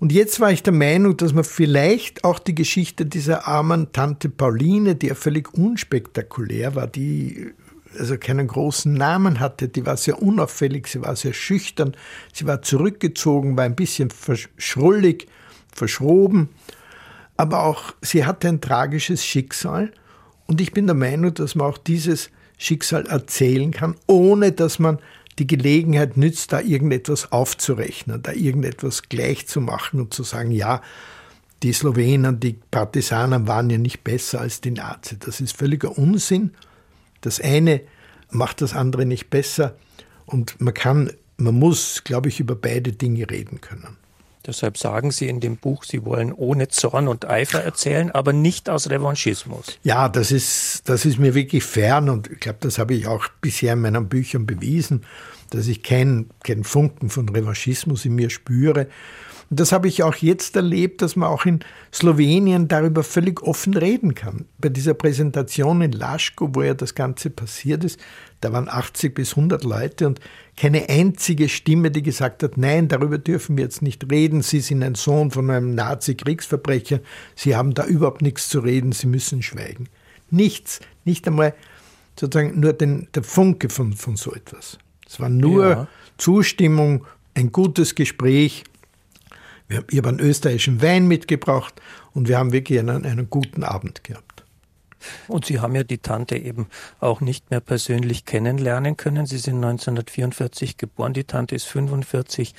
Und 0.00 0.10
jetzt 0.12 0.40
war 0.40 0.50
ich 0.50 0.62
der 0.62 0.72
Meinung, 0.72 1.16
dass 1.16 1.32
man 1.32 1.44
vielleicht 1.44 2.24
auch 2.24 2.38
die 2.38 2.54
Geschichte 2.54 3.06
dieser 3.06 3.46
armen 3.46 3.92
Tante 3.92 4.28
Pauline, 4.28 4.96
die 4.96 5.06
ja 5.06 5.14
völlig 5.14 5.54
unspektakulär 5.54 6.74
war, 6.74 6.86
die 6.86 7.52
also 7.98 8.18
keinen 8.18 8.48
großen 8.48 8.92
Namen 8.92 9.40
hatte, 9.40 9.68
die 9.68 9.86
war 9.86 9.96
sehr 9.96 10.20
unauffällig, 10.20 10.88
sie 10.88 11.02
war 11.02 11.14
sehr 11.14 11.32
schüchtern, 11.32 11.96
sie 12.32 12.46
war 12.46 12.62
zurückgezogen, 12.62 13.56
war 13.56 13.64
ein 13.64 13.76
bisschen 13.76 14.10
verschrullig, 14.10 15.28
verschroben, 15.72 16.48
aber 17.36 17.64
auch 17.64 17.94
sie 18.00 18.24
hatte 18.24 18.48
ein 18.48 18.60
tragisches 18.60 19.24
Schicksal 19.24 19.92
und 20.46 20.60
ich 20.60 20.72
bin 20.72 20.86
der 20.86 20.94
Meinung, 20.94 21.34
dass 21.34 21.54
man 21.54 21.66
auch 21.66 21.78
dieses 21.78 22.30
Schicksal 22.58 23.06
erzählen 23.06 23.70
kann, 23.70 23.96
ohne 24.06 24.52
dass 24.52 24.78
man 24.78 24.98
die 25.38 25.46
Gelegenheit 25.46 26.16
nützt, 26.16 26.52
da 26.52 26.60
irgendetwas 26.60 27.32
aufzurechnen, 27.32 28.22
da 28.22 28.32
irgendetwas 28.32 29.08
gleich 29.08 29.48
zu 29.48 29.60
machen 29.60 30.00
und 30.00 30.14
zu 30.14 30.22
sagen, 30.22 30.52
ja, 30.52 30.80
die 31.62 31.72
Slowenen, 31.72 32.40
die 32.40 32.58
Partisanen 32.70 33.48
waren 33.48 33.70
ja 33.70 33.78
nicht 33.78 34.04
besser 34.04 34.40
als 34.40 34.60
die 34.60 34.70
Nazis. 34.70 35.18
Das 35.20 35.40
ist 35.40 35.56
völliger 35.56 35.96
Unsinn. 35.98 36.52
Das 37.20 37.40
eine 37.40 37.80
macht 38.30 38.60
das 38.60 38.74
andere 38.74 39.06
nicht 39.06 39.30
besser 39.30 39.76
und 40.26 40.60
man 40.60 40.74
kann, 40.74 41.10
man 41.36 41.54
muss, 41.54 42.04
glaube 42.04 42.28
ich, 42.28 42.38
über 42.38 42.54
beide 42.54 42.92
Dinge 42.92 43.28
reden 43.30 43.60
können. 43.60 43.96
Deshalb 44.46 44.76
sagen 44.76 45.10
Sie 45.10 45.28
in 45.28 45.40
dem 45.40 45.56
Buch, 45.56 45.84
Sie 45.84 46.04
wollen 46.04 46.32
ohne 46.32 46.68
Zorn 46.68 47.08
und 47.08 47.24
Eifer 47.24 47.62
erzählen, 47.62 48.10
aber 48.10 48.32
nicht 48.32 48.68
aus 48.68 48.90
Revanchismus. 48.90 49.78
Ja, 49.82 50.08
das 50.08 50.32
ist, 50.32 50.88
das 50.88 51.04
ist 51.04 51.18
mir 51.18 51.34
wirklich 51.34 51.64
fern 51.64 52.08
und 52.10 52.30
ich 52.30 52.40
glaube, 52.40 52.58
das 52.60 52.78
habe 52.78 52.94
ich 52.94 53.06
auch 53.06 53.26
bisher 53.40 53.72
in 53.72 53.80
meinen 53.80 54.08
Büchern 54.08 54.46
bewiesen, 54.46 55.04
dass 55.54 55.68
ich 55.68 55.82
keinen 55.82 56.30
kein 56.42 56.64
Funken 56.64 57.08
von 57.10 57.28
Revanchismus 57.28 58.04
in 58.04 58.14
mir 58.14 58.30
spüre. 58.30 58.88
Und 59.50 59.60
das 59.60 59.72
habe 59.72 59.88
ich 59.88 60.02
auch 60.02 60.16
jetzt 60.16 60.56
erlebt, 60.56 61.02
dass 61.02 61.16
man 61.16 61.28
auch 61.28 61.44
in 61.44 61.60
Slowenien 61.92 62.66
darüber 62.66 63.04
völlig 63.04 63.42
offen 63.42 63.74
reden 63.74 64.14
kann. 64.14 64.46
Bei 64.58 64.68
dieser 64.68 64.94
Präsentation 64.94 65.82
in 65.82 65.92
Laschko, 65.92 66.54
wo 66.54 66.62
ja 66.62 66.74
das 66.74 66.94
Ganze 66.94 67.30
passiert 67.30 67.84
ist, 67.84 68.00
da 68.40 68.52
waren 68.52 68.68
80 68.68 69.14
bis 69.14 69.30
100 69.36 69.64
Leute 69.64 70.06
und 70.06 70.20
keine 70.56 70.88
einzige 70.88 71.48
Stimme, 71.48 71.90
die 71.90 72.02
gesagt 72.02 72.42
hat, 72.42 72.56
nein, 72.56 72.88
darüber 72.88 73.18
dürfen 73.18 73.56
wir 73.56 73.64
jetzt 73.64 73.82
nicht 73.82 74.10
reden. 74.10 74.42
Sie 74.42 74.60
sind 74.60 74.82
ein 74.82 74.94
Sohn 74.94 75.30
von 75.30 75.50
einem 75.50 75.74
Nazi-Kriegsverbrecher. 75.74 77.00
Sie 77.34 77.54
haben 77.54 77.74
da 77.74 77.84
überhaupt 77.84 78.22
nichts 78.22 78.48
zu 78.48 78.60
reden. 78.60 78.92
Sie 78.92 79.06
müssen 79.06 79.42
schweigen. 79.42 79.88
Nichts. 80.30 80.80
Nicht 81.04 81.26
einmal 81.26 81.54
sozusagen 82.18 82.58
nur 82.60 82.72
den, 82.72 83.08
der 83.14 83.22
Funke 83.22 83.68
von, 83.68 83.92
von 83.92 84.16
so 84.16 84.34
etwas. 84.34 84.78
Es 85.14 85.20
war 85.20 85.28
nur 85.28 85.68
ja. 85.68 85.88
Zustimmung, 86.18 87.06
ein 87.34 87.50
gutes 87.50 87.94
Gespräch 87.94 88.64
ich 89.90 89.98
habe 89.98 90.08
einen 90.08 90.20
österreichischen 90.20 90.82
Wein 90.82 91.06
mitgebracht 91.06 91.80
und 92.12 92.28
wir 92.28 92.38
haben 92.38 92.52
wirklich 92.52 92.78
einen, 92.78 93.04
einen 93.04 93.30
guten 93.30 93.64
Abend 93.64 94.04
gehabt. 94.04 94.44
Und 95.28 95.44
Sie 95.44 95.60
haben 95.60 95.74
ja 95.74 95.84
die 95.84 95.98
Tante 95.98 96.36
eben 96.36 96.66
auch 96.98 97.20
nicht 97.20 97.50
mehr 97.50 97.60
persönlich 97.60 98.24
kennenlernen 98.24 98.96
können. 98.96 99.26
Sie 99.26 99.36
sind 99.36 99.56
1944 99.56 100.78
geboren, 100.78 101.12
die 101.12 101.24
Tante 101.24 101.54
ist 101.54 101.64
45 101.64 102.54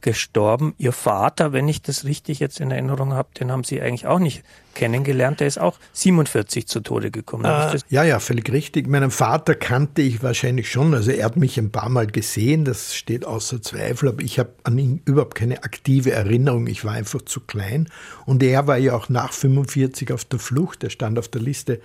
gestorben. 0.00 0.74
Ihr 0.78 0.92
Vater, 0.92 1.52
wenn 1.52 1.68
ich 1.68 1.82
das 1.82 2.04
richtig 2.04 2.38
jetzt 2.40 2.60
in 2.60 2.70
Erinnerung 2.70 3.12
habe, 3.12 3.28
den 3.38 3.50
haben 3.50 3.64
Sie 3.64 3.80
eigentlich 3.80 4.06
auch 4.06 4.18
nicht 4.18 4.42
kennengelernt. 4.74 5.40
Der 5.40 5.46
ist 5.46 5.58
auch 5.58 5.78
47 5.92 6.66
zu 6.66 6.80
Tode 6.80 7.10
gekommen. 7.10 7.44
Äh, 7.44 7.78
ja, 7.88 8.04
ja, 8.04 8.20
völlig 8.20 8.50
richtig. 8.52 8.86
Meinen 8.86 9.10
Vater 9.10 9.54
kannte 9.54 10.02
ich 10.02 10.22
wahrscheinlich 10.22 10.70
schon. 10.70 10.94
Also 10.94 11.10
er 11.10 11.24
hat 11.24 11.36
mich 11.36 11.58
ein 11.58 11.70
paar 11.70 11.88
Mal 11.88 12.06
gesehen, 12.06 12.64
das 12.64 12.94
steht 12.94 13.24
außer 13.24 13.60
Zweifel, 13.60 14.10
aber 14.10 14.22
ich 14.22 14.38
habe 14.38 14.50
an 14.64 14.78
ihn 14.78 15.02
überhaupt 15.04 15.34
keine 15.34 15.64
aktive 15.64 16.12
Erinnerung. 16.12 16.66
Ich 16.66 16.84
war 16.84 16.92
einfach 16.92 17.22
zu 17.22 17.40
klein. 17.40 17.88
Und 18.24 18.42
er 18.42 18.66
war 18.66 18.78
ja 18.78 18.94
auch 18.94 19.08
nach 19.08 19.32
45 19.32 20.12
auf 20.12 20.24
der 20.24 20.38
Flucht. 20.38 20.84
Er 20.84 20.90
stand 20.90 21.18
auf 21.18 21.28
der 21.28 21.42
Liste 21.42 21.80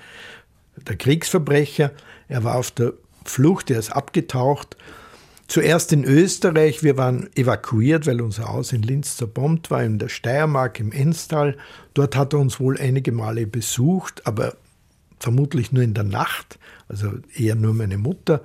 der 0.75 0.95
Kriegsverbrecher. 0.95 1.91
Er 2.27 2.43
war 2.43 2.55
auf 2.55 2.71
der 2.71 2.93
Flucht, 3.25 3.71
er 3.71 3.79
ist 3.79 3.91
abgetaucht 3.91 4.75
Zuerst 5.47 5.91
in 5.91 6.03
Österreich, 6.03 6.83
wir 6.83 6.97
waren 6.97 7.29
evakuiert, 7.35 8.07
weil 8.07 8.21
unser 8.21 8.47
Haus 8.47 8.71
in 8.71 8.81
Linz 8.81 9.17
zerbombt 9.17 9.69
war, 9.71 9.83
in 9.83 9.99
der 9.99 10.09
Steiermark 10.09 10.79
im 10.79 10.91
Enstal. 10.91 11.57
Dort 11.93 12.15
hat 12.15 12.33
er 12.33 12.39
uns 12.39 12.59
wohl 12.59 12.77
einige 12.79 13.11
Male 13.11 13.45
besucht, 13.45 14.25
aber 14.25 14.55
vermutlich 15.19 15.71
nur 15.71 15.83
in 15.83 15.93
der 15.93 16.03
Nacht, 16.03 16.59
also 16.87 17.11
eher 17.35 17.55
nur 17.55 17.73
meine 17.73 17.97
Mutter. 17.97 18.41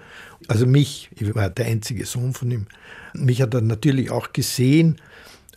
Also 0.49 0.67
mich, 0.67 1.11
ich 1.17 1.35
war 1.35 1.51
der 1.51 1.67
einzige 1.67 2.05
Sohn 2.05 2.35
von 2.35 2.51
ihm. 2.51 2.67
Mich 3.15 3.43
hat 3.43 3.55
er 3.55 3.63
natürlich 3.63 4.11
auch 4.11 4.33
gesehen, 4.33 4.97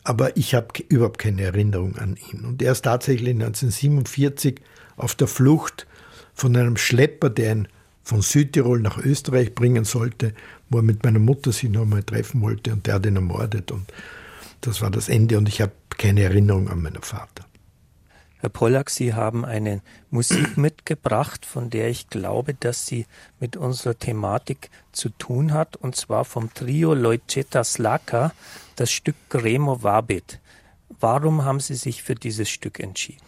aber 0.04 0.36
ich 0.38 0.56
habe 0.56 0.68
überhaupt 0.90 1.20
keine 1.20 1.44
Erinnerung 1.44 1.98
an 1.98 2.18
ihn. 2.32 2.46
Und 2.46 2.62
er 2.62 2.72
ist 2.72 2.84
tatsächlich 2.84 3.36
1947 3.36 4.62
auf 4.98 5.16
der 5.16 5.28
Flucht 5.28 5.86
von 6.34 6.56
einem 6.56 6.78
Schlepper, 6.78 7.30
der 7.30 7.52
ihn 7.52 7.68
von 8.04 8.22
Südtirol 8.22 8.80
nach 8.82 8.98
Österreich 8.98 9.54
bringen 9.54 9.84
sollte, 9.84 10.34
wo 10.72 10.80
er 10.80 10.84
mit 10.84 11.04
meiner 11.04 11.20
Mutter 11.20 11.52
sich 11.52 11.70
noch 11.70 11.84
einmal 11.84 12.04
treffen 12.04 12.42
wollte 12.42 12.72
und 12.72 12.88
der 12.88 12.96
hat 12.96 13.06
ihn 13.06 13.18
ermordet. 13.18 13.72
Und 13.72 13.92
das 14.62 14.82
war 14.82 14.90
das 14.90 15.10
Ende 15.10 15.38
und 15.38 15.48
ich 15.48 15.62
habe 15.62 15.74
keine 15.90 16.24
Erinnerung 16.24 16.70
an 16.70 16.82
meinen 16.82 17.04
Vater. 17.04 17.46
Herr 18.40 18.50
Pollack, 18.50 18.90
Sie 18.90 19.14
haben 19.14 19.46
eine 19.46 19.82
Musik 20.10 20.58
mitgebracht, 20.58 21.46
von 21.46 21.70
der 21.70 21.90
ich 21.90 22.10
glaube, 22.10 22.56
dass 22.56 22.88
sie 22.88 23.06
mit 23.40 23.56
unserer 23.56 24.00
Thematik 24.00 24.72
zu 24.94 25.10
tun 25.10 25.54
hat, 25.54 25.76
und 25.76 25.96
zwar 25.96 26.26
vom 26.26 26.52
Trio 26.52 26.96
Leuceta 26.96 27.64
Slaka, 27.64 28.34
das 28.78 28.92
Stück 28.92 29.16
Gremo 29.30 29.84
Vabit. 29.84 30.40
Warum 31.00 31.46
haben 31.46 31.60
Sie 31.60 31.76
sich 31.76 32.04
für 32.04 32.16
dieses 32.16 32.50
Stück 32.50 32.80
entschieden? 32.80 33.22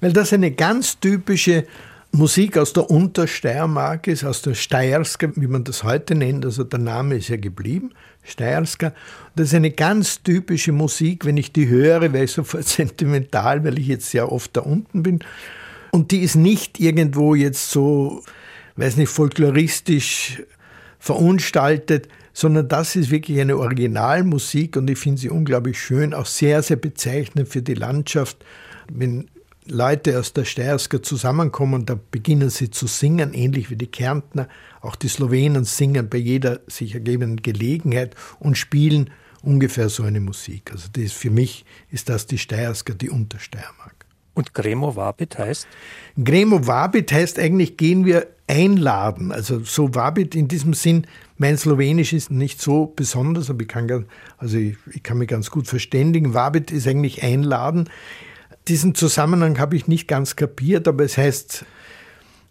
Weil 0.00 0.12
das 0.12 0.32
eine 0.32 0.50
ganz 0.50 0.98
typische 0.98 1.66
Musik 2.14 2.58
aus 2.58 2.74
der 2.74 2.90
Untersteiermark 2.90 4.06
ist, 4.06 4.22
aus 4.22 4.42
der 4.42 4.54
Steierska, 4.54 5.32
wie 5.34 5.46
man 5.46 5.64
das 5.64 5.82
heute 5.82 6.14
nennt, 6.14 6.44
also 6.44 6.62
der 6.62 6.78
Name 6.78 7.16
ist 7.16 7.28
ja 7.28 7.38
geblieben, 7.38 7.92
Steierska. 8.22 8.92
Das 9.34 9.48
ist 9.48 9.54
eine 9.54 9.70
ganz 9.70 10.22
typische 10.22 10.72
Musik, 10.72 11.24
wenn 11.24 11.38
ich 11.38 11.52
die 11.52 11.68
höre, 11.68 12.12
wäre 12.12 12.24
ich 12.24 12.32
sofort 12.32 12.64
sentimental, 12.68 13.64
weil 13.64 13.78
ich 13.78 13.86
jetzt 13.86 14.10
sehr 14.10 14.30
oft 14.30 14.54
da 14.54 14.60
unten 14.60 15.02
bin. 15.02 15.20
Und 15.90 16.10
die 16.10 16.20
ist 16.20 16.36
nicht 16.36 16.78
irgendwo 16.80 17.34
jetzt 17.34 17.70
so, 17.70 18.22
weiß 18.76 18.98
nicht, 18.98 19.10
folkloristisch 19.10 20.42
verunstaltet, 20.98 22.08
sondern 22.34 22.68
das 22.68 22.94
ist 22.94 23.10
wirklich 23.10 23.40
eine 23.40 23.56
Originalmusik 23.56 24.76
und 24.76 24.88
ich 24.90 24.98
finde 24.98 25.18
sie 25.18 25.30
unglaublich 25.30 25.80
schön, 25.80 26.12
auch 26.12 26.26
sehr, 26.26 26.62
sehr 26.62 26.76
bezeichnend 26.76 27.48
für 27.48 27.62
die 27.62 27.74
Landschaft. 27.74 28.44
Wenn 28.90 29.28
Leute 29.66 30.18
aus 30.18 30.32
der 30.32 30.44
Steierska 30.44 31.02
zusammenkommen, 31.02 31.86
da 31.86 31.98
beginnen 32.10 32.50
sie 32.50 32.70
zu 32.70 32.86
singen, 32.86 33.32
ähnlich 33.32 33.70
wie 33.70 33.76
die 33.76 33.86
Kärntner. 33.86 34.48
Auch 34.80 34.96
die 34.96 35.08
Slowenen 35.08 35.64
singen 35.64 36.08
bei 36.08 36.18
jeder 36.18 36.60
sich 36.66 36.94
ergebenden 36.94 37.36
Gelegenheit 37.36 38.16
und 38.40 38.58
spielen 38.58 39.10
ungefähr 39.42 39.88
so 39.88 40.02
eine 40.02 40.20
Musik. 40.20 40.72
Also 40.72 40.88
das, 40.92 41.12
für 41.12 41.30
mich 41.30 41.64
ist 41.90 42.08
das 42.08 42.26
die 42.26 42.38
Steierska, 42.38 42.94
die 42.94 43.10
Untersteiermark. 43.10 43.94
Und 44.34 44.54
Gremo 44.54 44.96
Wabit 44.96 45.38
heißt? 45.38 45.66
Gremo 46.22 46.66
Wabit 46.66 47.12
heißt 47.12 47.38
eigentlich 47.38 47.76
gehen 47.76 48.04
wir 48.04 48.28
einladen. 48.48 49.30
Also 49.30 49.60
so 49.60 49.94
Wabit 49.94 50.34
in 50.34 50.48
diesem 50.48 50.74
Sinn, 50.74 51.06
mein 51.36 51.56
Slowenisch 51.58 52.12
ist 52.12 52.30
nicht 52.30 52.60
so 52.60 52.92
besonders, 52.96 53.50
aber 53.50 53.62
ich 53.62 53.68
kann, 53.68 54.06
also 54.38 54.56
ich, 54.56 54.76
ich 54.92 55.02
kann 55.02 55.18
mich 55.18 55.28
ganz 55.28 55.50
gut 55.50 55.66
verständigen. 55.66 56.34
Wabit 56.34 56.70
ist 56.70 56.88
eigentlich 56.88 57.22
einladen. 57.22 57.88
Diesen 58.68 58.94
Zusammenhang 58.94 59.58
habe 59.58 59.76
ich 59.76 59.88
nicht 59.88 60.06
ganz 60.06 60.36
kapiert, 60.36 60.86
aber 60.86 61.04
es 61.04 61.18
heißt 61.18 61.64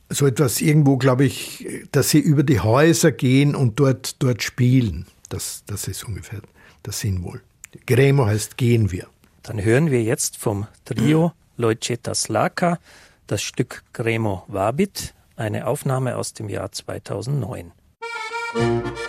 so 0.10 0.28
etwas 0.28 0.60
irgendwo, 0.60 0.98
glaube 0.98 1.24
ich, 1.24 1.66
dass 1.92 2.10
sie 2.10 2.20
über 2.20 2.44
die 2.44 2.60
Häuser 2.60 3.12
gehen 3.12 3.56
und 3.56 3.80
dort, 3.80 4.22
dort 4.22 4.44
spielen. 4.44 5.06
Das, 5.30 5.64
das 5.66 5.88
ist 5.88 6.04
ungefähr 6.04 6.42
der 6.86 6.94
Sinn 6.94 7.24
wohl. 7.24 7.42
Gremo 7.86 8.26
heißt 8.26 8.58
gehen 8.58 8.92
wir. 8.92 9.08
Dann 9.44 9.64
hören 9.64 9.90
wir 9.90 10.04
jetzt 10.04 10.38
vom 10.38 10.68
Trio 10.84 11.32
Leuceta 11.56 12.14
Slaka 12.14 12.80
das 13.28 13.42
Stück 13.42 13.84
Gremo 13.94 14.44
Vabit, 14.48 15.14
eine 15.38 15.68
Aufnahme 15.68 16.18
aus 16.18 16.34
dem 16.34 16.50
Jahr 16.50 16.72
2009. 16.72 17.72
Musik 18.54 19.02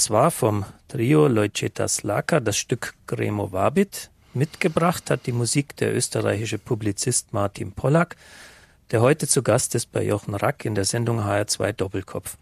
Das 0.00 0.08
war 0.08 0.30
vom 0.30 0.64
Trio 0.88 1.28
Leuceta 1.28 1.86
Slaka 1.86 2.40
das 2.40 2.56
Stück 2.56 2.94
Gremo 3.06 3.52
Vabit. 3.52 4.08
Mitgebracht 4.32 5.10
hat 5.10 5.26
die 5.26 5.32
Musik 5.32 5.76
der 5.76 5.94
österreichische 5.94 6.56
Publizist 6.56 7.34
Martin 7.34 7.72
Pollack, 7.72 8.16
der 8.92 9.02
heute 9.02 9.28
zu 9.28 9.42
Gast 9.42 9.74
ist 9.74 9.92
bei 9.92 10.02
Jochen 10.02 10.34
Rack 10.34 10.64
in 10.64 10.74
der 10.74 10.86
Sendung 10.86 11.20
HR2 11.20 11.72
Doppelkopf. 11.72 12.38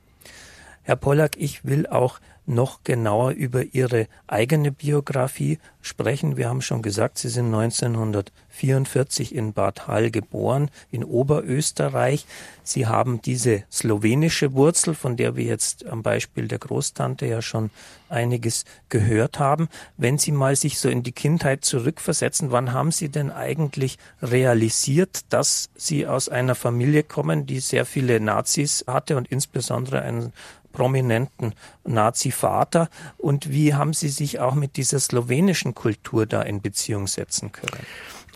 Herr 0.84 0.94
Pollack, 0.94 1.36
ich 1.36 1.64
will 1.64 1.88
auch 1.88 2.20
noch 2.48 2.82
genauer 2.82 3.32
über 3.32 3.62
Ihre 3.72 4.08
eigene 4.26 4.72
Biografie 4.72 5.58
sprechen. 5.80 6.36
Wir 6.36 6.48
haben 6.48 6.62
schon 6.62 6.82
gesagt, 6.82 7.18
Sie 7.18 7.28
sind 7.28 7.46
1944 7.46 9.34
in 9.34 9.52
Bad 9.52 9.86
Hall 9.86 10.10
geboren, 10.10 10.70
in 10.90 11.04
Oberösterreich. 11.04 12.26
Sie 12.62 12.86
haben 12.86 13.22
diese 13.22 13.64
slowenische 13.70 14.52
Wurzel, 14.52 14.94
von 14.94 15.16
der 15.16 15.36
wir 15.36 15.44
jetzt 15.44 15.86
am 15.86 16.02
Beispiel 16.02 16.48
der 16.48 16.58
Großtante 16.58 17.26
ja 17.26 17.42
schon 17.42 17.70
einiges 18.08 18.64
gehört 18.88 19.38
haben. 19.38 19.68
Wenn 19.96 20.18
Sie 20.18 20.32
mal 20.32 20.56
sich 20.56 20.78
so 20.78 20.88
in 20.88 21.02
die 21.02 21.12
Kindheit 21.12 21.64
zurückversetzen, 21.64 22.50
wann 22.50 22.72
haben 22.72 22.92
Sie 22.92 23.08
denn 23.08 23.30
eigentlich 23.30 23.98
realisiert, 24.22 25.20
dass 25.30 25.70
Sie 25.74 26.06
aus 26.06 26.28
einer 26.28 26.54
Familie 26.54 27.02
kommen, 27.02 27.46
die 27.46 27.60
sehr 27.60 27.84
viele 27.84 28.20
Nazis 28.20 28.84
hatte 28.86 29.16
und 29.16 29.28
insbesondere 29.28 30.02
einen 30.02 30.32
prominenten 30.78 31.54
Nazi-Vater 31.84 32.88
und 33.16 33.50
wie 33.50 33.74
haben 33.74 33.92
Sie 33.92 34.08
sich 34.08 34.38
auch 34.38 34.54
mit 34.54 34.76
dieser 34.76 35.00
slowenischen 35.00 35.74
Kultur 35.74 36.24
da 36.24 36.42
in 36.42 36.62
Beziehung 36.62 37.08
setzen 37.08 37.50
können? 37.50 37.84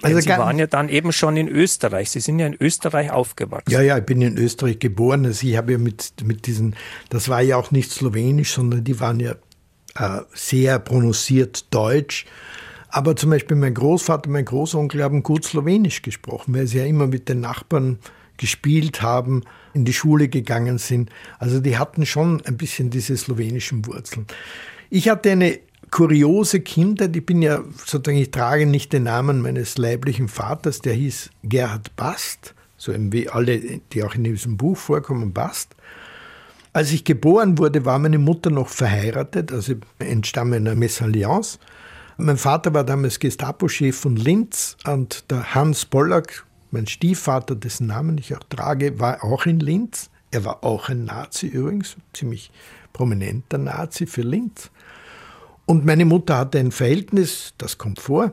Also 0.03 0.19
Sie 0.19 0.29
waren 0.31 0.59
ja 0.59 0.67
dann 0.67 0.89
eben 0.89 1.13
schon 1.13 1.37
in 1.37 1.47
Österreich. 1.47 2.11
Sie 2.11 2.19
sind 2.19 2.41
ja 2.41 2.47
in 2.49 2.57
Österreich 2.59 3.13
aufgewachsen. 3.13 3.71
Ja, 3.71 3.81
ja, 3.81 3.99
ich 3.99 4.05
bin 4.05 4.21
in 4.21 4.37
Österreich 4.37 4.81
geboren. 4.81 5.25
Also 5.25 5.47
ich 5.47 5.57
habe 5.57 5.71
ja 5.71 5.79
mit, 5.79 6.15
mit 6.25 6.49
diesen, 6.49 6.75
das 7.11 7.29
war 7.29 7.41
ja 7.41 7.57
auch 7.57 7.71
nicht 7.71 7.93
slowenisch, 7.93 8.53
sondern 8.55 8.83
die 8.83 8.99
waren 8.99 9.21
ja 9.21 9.37
äh, 9.95 10.23
sehr 10.35 10.81
prononciert 10.81 11.73
deutsch. 11.73 12.27
Aber 12.89 13.15
zum 13.15 13.31
Beispiel 13.31 13.57
mein 13.57 13.75
Großvater, 13.75 14.29
mein 14.29 14.45
Großonkel 14.45 15.05
haben 15.05 15.23
gut 15.23 15.45
slowenisch 15.45 16.03
gesprochen, 16.03 16.53
weil 16.55 16.67
sie 16.67 16.79
ja 16.79 16.85
immer 16.85 17.07
mit 17.07 17.29
den 17.29 17.39
Nachbarn 17.39 18.01
gespielt 18.37 19.03
haben, 19.03 19.43
in 19.75 19.85
die 19.85 19.93
Schule 19.93 20.29
gegangen 20.29 20.79
sind. 20.79 21.11
Also 21.39 21.61
die 21.61 21.79
hatten 21.79 22.07
schon 22.07 22.43
ein 22.45 22.57
bisschen 22.57 22.91
diese 22.91 23.17
slowenischen 23.17 23.87
Wurzeln. 23.87 24.27
Ich 24.91 25.09
hatte 25.09 25.31
eine 25.31 25.59
kuriose 25.91 26.61
Kindheit. 26.61 27.15
Ich 27.15 27.25
bin 27.25 27.43
ja 27.43 27.63
sozusagen, 27.87 28.19
ich 28.19 28.31
trage 28.31 28.67
nicht 28.67 28.93
den 28.93 29.05
Namen 29.05 29.41
meines 29.41 29.79
leiblichen 29.79 30.29
Vaters, 30.29 30.81
der 30.81 30.95
hieß 30.95 31.31
Gerhard 31.45 31.95
Bast, 31.97 32.55
so 32.77 32.93
wie 32.97 33.29
alle, 33.29 33.61
die 33.93 34.03
auch 34.03 34.15
in 34.15 34.25
diesem 34.25 34.57
Buch 34.57 34.77
vorkommen, 34.77 35.33
Bast. 35.33 35.77
Als 36.73 36.91
ich 36.91 37.05
geboren 37.05 37.59
wurde, 37.59 37.85
war 37.85 37.99
meine 37.99 38.19
Mutter 38.19 38.49
noch 38.51 38.69
verheiratet, 38.69 39.53
also 39.53 39.75
entstamme 39.99 40.57
einer 40.57 40.75
Messalliance. 40.75 41.59
Mein 42.17 42.39
Vater 42.39 42.73
war 42.73 42.85
damals 42.85 43.19
Gestapo-Chef 43.19 43.95
von 43.97 44.17
Linz 44.17 44.77
und 44.87 45.31
der 45.31 45.55
Hans 45.55 45.85
Pollack, 45.85 46.47
mein 46.73 46.87
Stiefvater, 46.87 47.55
dessen 47.55 47.87
Namen 47.87 48.19
ich 48.19 48.35
auch 48.35 48.43
trage, 48.49 48.99
war 48.99 49.23
auch 49.23 49.47
in 49.47 49.61
Linz. 49.61 50.11
Er 50.31 50.45
war 50.45 50.65
auch 50.65 50.89
ein 50.89 51.05
Nazi 51.05 51.47
übrigens, 51.47 51.97
ziemlich 52.13 52.51
prominenter 52.93 53.59
Nazi 53.59 54.07
für 54.07 54.23
Linz. 54.23 54.71
Und 55.67 55.85
meine 55.85 56.05
Mutter 56.05 56.39
hatte 56.39 56.59
ein 56.59 56.73
Verhältnis, 56.73 57.55
das 57.59 57.79
kommt 57.79 58.01
vor. 58.01 58.33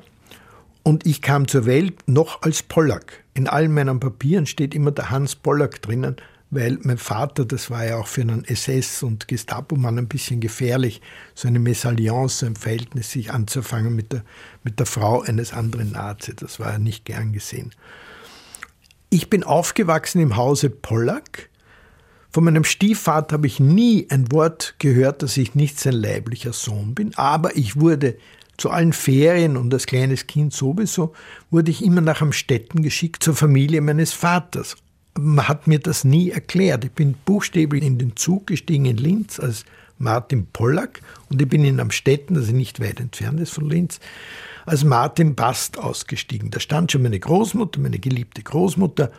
Und 0.84 1.06
ich 1.06 1.22
kam 1.22 1.48
zur 1.48 1.66
Welt 1.66 2.08
noch 2.08 2.42
als 2.42 2.64
Pollack. 2.64 3.24
In 3.34 3.48
allen 3.48 3.74
meinen 3.74 4.00
Papieren 4.00 4.46
steht 4.46 4.74
immer 4.74 4.92
der 4.92 5.10
Hans 5.10 5.36
Pollack 5.36 5.82
drinnen, 5.82 6.16
weil 6.52 6.80
mein 6.82 6.98
Vater, 6.98 7.46
das 7.46 7.70
war 7.70 7.86
ja 7.86 7.98
auch 7.98 8.08
für 8.08 8.22
einen 8.22 8.44
SS- 8.44 9.04
und 9.04 9.28
Gestapo-Mann 9.28 10.00
ein 10.00 10.08
bisschen 10.08 10.40
gefährlich, 10.40 11.02
so 11.36 11.48
eine 11.48 11.60
Mesalliance, 11.60 12.40
so 12.40 12.46
ein 12.48 12.56
Verhältnis 12.56 13.12
sich 13.12 13.32
anzufangen 13.32 13.96
mit 13.96 14.14
der, 14.14 14.24
mit 14.64 14.80
der 14.80 14.88
Frau 14.88 15.22
eines 15.22 15.54
anderen 15.54 15.92
Nazi. 15.92 16.36
Das 16.36 16.60
war 16.60 16.72
ja 16.72 16.80
nicht 16.80 17.06
gern 17.06 17.34
gesehen. 17.34 17.72
Ich 19.12 19.30
bin 19.30 19.44
aufgewachsen 19.44 20.22
im 20.22 20.36
Hause 20.38 20.70
Pollack. 20.70 21.50
Von 22.32 22.44
meinem 22.44 22.64
Stiefvater 22.64 23.34
habe 23.34 23.48
ich 23.48 23.60
nie 23.60 24.06
ein 24.12 24.32
Wort 24.32 24.76
gehört, 24.78 25.24
dass 25.24 25.36
ich 25.36 25.56
nicht 25.56 25.80
sein 25.80 25.94
leiblicher 25.94 26.54
Sohn 26.54 26.94
bin, 26.94 27.16
aber 27.16 27.58
ich 27.58 27.80
wurde 27.80 28.18
zu 28.58 28.70
allen 28.70 28.94
Ferien 28.94 29.58
und 29.58 29.74
als 29.74 29.88
kleines 29.88 30.28
Kind 30.28 30.54
sowieso, 30.54 31.14
wurde 31.50 31.72
ich 31.72 31.84
immer 31.84 32.02
nach 32.02 32.22
Amstetten 32.22 32.84
geschickt 32.84 33.24
zur 33.24 33.36
Familie 33.36 33.82
meines 33.82 34.14
Vaters. 34.14 34.76
Man 35.18 35.48
hat 35.48 35.66
mir 35.66 35.80
das 35.80 36.04
nie 36.04 36.30
erklärt. 36.30 36.86
Ich 36.86 36.92
bin 36.92 37.16
buchstäblich 37.26 37.84
in 37.84 37.98
den 37.98 38.16
Zug 38.16 38.46
gestiegen 38.46 38.86
in 38.86 38.98
Linz 38.98 39.40
als 39.40 39.66
Martin 39.98 40.46
Pollack 40.54 41.02
und 41.30 41.42
ich 41.42 41.50
bin 41.50 41.66
in 41.66 41.80
Amstetten, 41.80 42.38
also 42.38 42.52
nicht 42.54 42.80
weit 42.80 43.00
entfernt 43.00 43.40
ist 43.40 43.54
von 43.54 43.68
Linz, 43.68 44.00
als 44.70 44.84
Martin 44.84 45.36
Bast 45.36 45.78
ausgestiegen. 45.80 46.52
Da 46.52 46.60
stand 46.60 46.92
schon 46.92 47.02
meine 47.02 47.20
Großmutter, 47.20 47.80
meine 47.80 48.00
geliebte 48.00 48.44
Großmutter, 48.44 49.12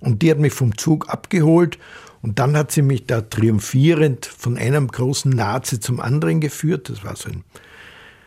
und 0.00 0.22
die 0.22 0.30
hat 0.30 0.38
mich 0.38 0.52
vom 0.52 0.76
Zug 0.76 1.08
abgeholt 1.08 1.78
und 2.22 2.38
dann 2.38 2.56
hat 2.56 2.70
sie 2.70 2.82
mich 2.82 3.06
da 3.06 3.22
triumphierend 3.22 4.26
von 4.26 4.56
einem 4.56 4.88
großen 4.88 5.30
Nazi 5.32 5.80
zum 5.80 5.98
anderen 5.98 6.40
geführt. 6.40 6.88
Das 6.88 7.02
war 7.02 7.16
so 7.16 7.30
in 7.30 7.42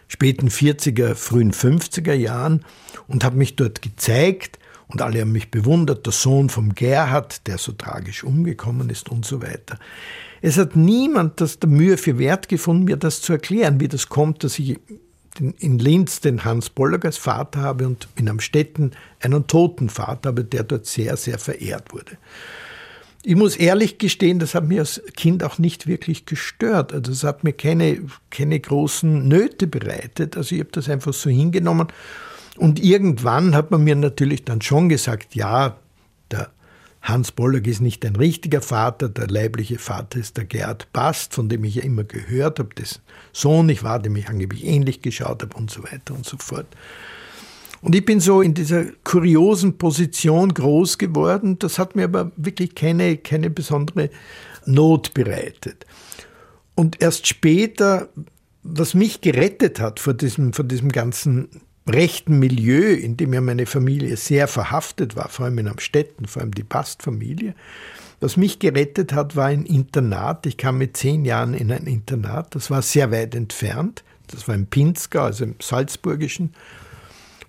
späten 0.08 0.50
40er, 0.50 1.16
frühen 1.16 1.54
50er 1.54 2.14
Jahren 2.14 2.66
und 3.08 3.24
hat 3.24 3.36
mich 3.36 3.56
dort 3.56 3.82
gezeigt 3.82 4.60
und 4.88 5.02
alle 5.02 5.22
haben 5.22 5.32
mich 5.32 5.52
bewundert, 5.52 6.06
der 6.06 6.14
Sohn 6.14 6.50
vom 6.50 6.76
Gerhard, 6.76 7.48
der 7.48 7.58
so 7.58 7.72
tragisch 7.72 8.24
umgekommen 8.26 8.90
ist 8.90 9.10
und 9.10 9.26
so 9.26 9.42
weiter. 9.42 9.78
Es 10.42 10.58
hat 10.58 10.76
niemand 10.76 11.40
das 11.40 11.60
der 11.60 11.70
Mühe 11.70 11.96
für 11.96 12.18
wert 12.18 12.50
gefunden, 12.50 12.86
mir 12.86 12.98
das 12.98 13.22
zu 13.22 13.32
erklären, 13.32 13.80
wie 13.80 13.88
das 13.88 14.10
kommt, 14.10 14.44
dass 14.44 14.60
ich 14.60 14.80
in 15.40 15.80
Linz 15.80 16.20
den 16.20 16.44
Hans 16.44 16.70
Pollack 16.70 17.06
als 17.06 17.18
Vater 17.18 17.62
habe 17.62 17.88
und 17.88 18.08
in 18.16 18.30
Amstetten 18.30 18.92
einen 19.22 19.48
toten 19.48 19.90
Vater 19.90 20.30
habe, 20.30 20.44
der 20.44 20.64
dort 20.64 20.86
sehr, 20.86 21.18
sehr 21.18 21.40
verehrt 21.40 21.94
wurde. 21.94 22.18
Ich 23.24 23.36
muss 23.36 23.56
ehrlich 23.56 24.00
gestehen, 24.00 24.40
das 24.40 24.56
hat 24.56 24.68
mich 24.68 24.80
als 24.80 25.02
Kind 25.16 25.44
auch 25.44 25.60
nicht 25.60 25.86
wirklich 25.86 26.26
gestört. 26.26 26.92
Also 26.92 27.12
es 27.12 27.24
hat 27.24 27.44
mir 27.44 27.54
keine, 27.54 28.02
keine 28.32 28.60
großen 28.60 29.28
Nöte 29.28 29.68
bereitet. 29.68 30.36
Also 30.36 30.56
ich 30.56 30.62
habe 30.62 30.72
das 30.72 30.90
einfach 30.90 31.14
so 31.14 31.30
hingenommen. 31.30 31.88
Und 32.58 32.84
irgendwann 32.84 33.56
hat 33.56 33.70
man 33.72 33.84
mir 33.84 33.96
natürlich 33.96 34.44
dann 34.44 34.62
schon 34.62 34.90
gesagt, 34.90 35.36
ja, 35.36 35.78
Hans 37.02 37.32
Bollock 37.32 37.66
ist 37.66 37.82
nicht 37.82 38.06
ein 38.06 38.16
richtiger 38.16 38.62
Vater, 38.62 39.10
der 39.10 39.28
leibliche 39.28 39.80
Vater 39.80 40.20
ist 40.20 40.38
der 40.38 40.46
Gerhard 40.46 40.92
Bast, 40.94 41.34
von 41.34 41.50
dem 41.50 41.64
ich 41.64 41.76
ja 41.76 41.84
immer 41.84 42.04
gehört 42.04 42.60
habe, 42.60 42.74
dessen 42.76 43.02
Sohn 43.34 43.70
ich 43.70 43.84
war, 43.84 44.00
dem 44.00 44.16
ich 44.16 44.30
angeblich 44.30 44.66
ähnlich 44.66 45.02
geschaut 45.02 45.42
habe 45.42 45.58
und 45.58 45.72
so 45.72 45.84
weiter 45.84 46.14
und 46.14 46.26
so 46.26 46.38
fort. 46.38 46.68
Und 47.82 47.96
ich 47.96 48.06
bin 48.06 48.20
so 48.20 48.42
in 48.42 48.54
dieser 48.54 48.86
kuriosen 49.04 49.80
Position 49.80 50.54
groß 50.54 51.00
geworden, 51.00 51.58
das 51.58 51.80
hat 51.80 51.96
mir 51.96 52.04
aber 52.04 52.32
wirklich 52.36 52.76
keine, 52.76 53.18
keine 53.18 53.50
besondere 53.50 54.12
Not 54.68 55.16
bereitet. 55.16 55.88
Und 56.76 57.02
erst 57.02 57.26
später 57.26 58.10
was 58.64 58.94
mich 58.94 59.22
gerettet 59.22 59.80
hat 59.80 60.00
vor 60.00 60.14
diesem, 60.14 60.54
vor 60.54 60.66
diesem 60.66 60.92
ganzen 60.92 61.50
rechten 61.88 62.40
Milieu, 62.40 62.94
in 62.94 63.18
dem 63.18 63.34
ja 63.34 63.42
meine 63.42 63.66
Familie 63.66 64.16
sehr 64.18 64.48
verhaftet 64.48 65.16
war, 65.16 65.30
vor 65.30 65.46
allem 65.46 65.58
in 65.58 65.68
Amstetten, 65.68 66.28
vor 66.28 66.42
allem 66.42 66.54
die 66.54 66.64
Bastfamilie, 66.64 67.56
was 68.20 68.38
mich 68.38 68.60
gerettet 68.60 69.14
hat, 69.14 69.36
war 69.36 69.48
ein 69.48 69.66
Internat. 69.66 70.46
Ich 70.46 70.58
kam 70.58 70.78
mit 70.78 70.96
zehn 70.96 71.26
Jahren 71.26 71.56
in 71.56 71.72
ein 71.72 71.88
Internat, 71.88 72.54
das 72.54 72.70
war 72.70 72.84
sehr 72.84 73.12
weit 73.12 73.34
entfernt. 73.34 74.04
Das 74.28 74.48
war 74.48 74.56
im 74.56 74.68
Pinzgau, 74.68 75.24
also 75.24 75.44
im 75.44 75.56
Salzburgischen, 75.60 76.54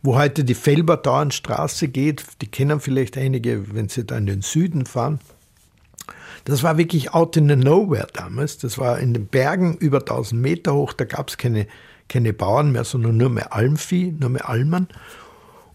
wo 0.02 0.16
heute 0.16 0.44
die 0.44 0.54
Felbertauernstraße 0.54 1.88
geht. 1.88 2.24
Die 2.40 2.48
kennen 2.48 2.80
vielleicht 2.80 3.16
einige, 3.16 3.74
wenn 3.74 3.88
sie 3.88 4.04
da 4.04 4.18
in 4.18 4.26
den 4.26 4.42
Süden 4.42 4.86
fahren. 4.86 5.20
Das 6.44 6.64
war 6.64 6.76
wirklich 6.78 7.14
out 7.14 7.36
in 7.36 7.48
the 7.48 7.54
nowhere 7.54 8.08
damals. 8.12 8.58
Das 8.58 8.78
war 8.78 8.98
in 8.98 9.14
den 9.14 9.26
Bergen 9.26 9.76
über 9.76 9.98
1000 9.98 10.40
Meter 10.40 10.74
hoch. 10.74 10.92
Da 10.92 11.04
gab 11.04 11.28
es 11.28 11.36
keine, 11.36 11.68
keine 12.12 12.32
Bauern 12.32 12.72
mehr, 12.72 12.84
sondern 12.84 13.16
nur 13.16 13.30
mehr 13.30 13.54
Almvieh, 13.54 14.14
nur 14.18 14.30
mehr 14.30 14.48
Almern. 14.48 14.88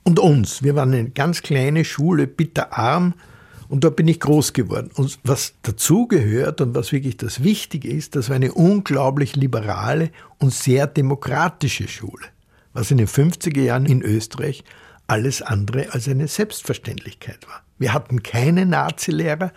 Und 0.04 0.20
uns. 0.20 0.64
Wir 0.64 0.76
waren 0.76 0.94
eine 0.94 1.10
ganz 1.10 1.42
kleine 1.42 1.84
Schule, 1.84 2.28
bitterarm. 2.28 3.14
Und 3.68 3.84
dort 3.84 3.98
bin 3.98 4.08
ich 4.08 4.22
groß 4.22 4.54
geworden. 4.54 4.92
Und 4.96 5.20
was 5.24 5.56
dazugehört 5.64 6.62
und 6.62 6.76
was 6.76 6.94
wirklich 6.94 7.18
das 7.18 7.44
Wichtige 7.44 7.90
ist, 7.90 8.16
das 8.16 8.30
war 8.30 8.38
eine 8.38 8.54
unglaublich 8.54 9.36
liberale 9.36 10.12
und 10.38 10.54
sehr 10.54 10.88
demokratische 10.88 11.88
Schule. 11.88 12.28
Was 12.72 12.92
in 12.92 12.98
den 12.98 13.08
50er 13.08 13.62
Jahren 13.62 13.86
in 13.86 14.02
Österreich 14.02 14.64
alles 15.08 15.42
andere 15.42 15.94
als 15.94 16.08
eine 16.08 16.28
Selbstverständlichkeit 16.28 17.48
war. 17.48 17.64
Wir 17.78 17.94
hatten 17.94 18.24
keine 18.24 18.66
Nazilehrer. 18.66 19.52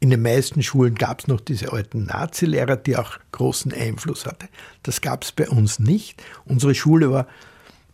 In 0.00 0.10
den 0.10 0.22
meisten 0.22 0.62
Schulen 0.62 0.94
gab 0.94 1.20
es 1.20 1.26
noch 1.26 1.40
diese 1.40 1.72
alten 1.72 2.04
Nazilehrer, 2.04 2.76
die 2.76 2.96
auch 2.96 3.18
großen 3.32 3.72
Einfluss 3.72 4.26
hatten. 4.26 4.48
Das 4.84 5.00
gab 5.00 5.24
es 5.24 5.32
bei 5.32 5.48
uns 5.48 5.80
nicht. 5.80 6.22
Unsere 6.44 6.74
Schule 6.74 7.10
war 7.10 7.26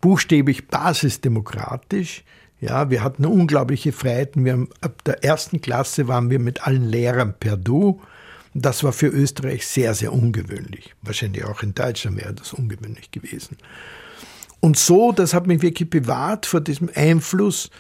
buchstäblich 0.03 0.69
basisdemokratisch. 0.69 2.25
Ja, 2.61 2.91
wir 2.91 3.03
hatten 3.03 3.25
unglaubliche 3.25 3.93
Freiheiten. 3.93 4.45
Wir 4.45 4.53
haben, 4.53 4.69
ab 4.83 5.03
der 5.05 5.25
ersten 5.25 5.63
Klasse 5.63 6.07
waren 6.07 6.29
wir 6.29 6.39
mit 6.39 6.67
allen 6.67 6.85
Lehrern 6.85 7.35
per 7.39 7.57
Du. 7.57 8.03
Das 8.53 8.85
war 8.85 8.93
für 8.93 9.09
Österreich 9.09 9.67
sehr, 9.67 9.95
sehr 9.95 10.13
ungewöhnlich. 10.13 10.95
Wahrscheinlich 11.03 11.45
auch 11.45 11.63
in 11.63 11.75
Deutschland 11.75 12.19
wäre 12.19 12.35
das 12.35 12.53
ungewöhnlich 12.53 13.11
gewesen. 13.11 13.57
Und 14.61 14.79
so, 14.79 15.13
das 15.13 15.35
hat 15.35 15.47
mich 15.47 15.63
wirklich 15.63 15.91
bewahrt 15.91 16.47
vor 16.47 16.61
diesem 16.61 16.89
Einfluss 16.95 17.71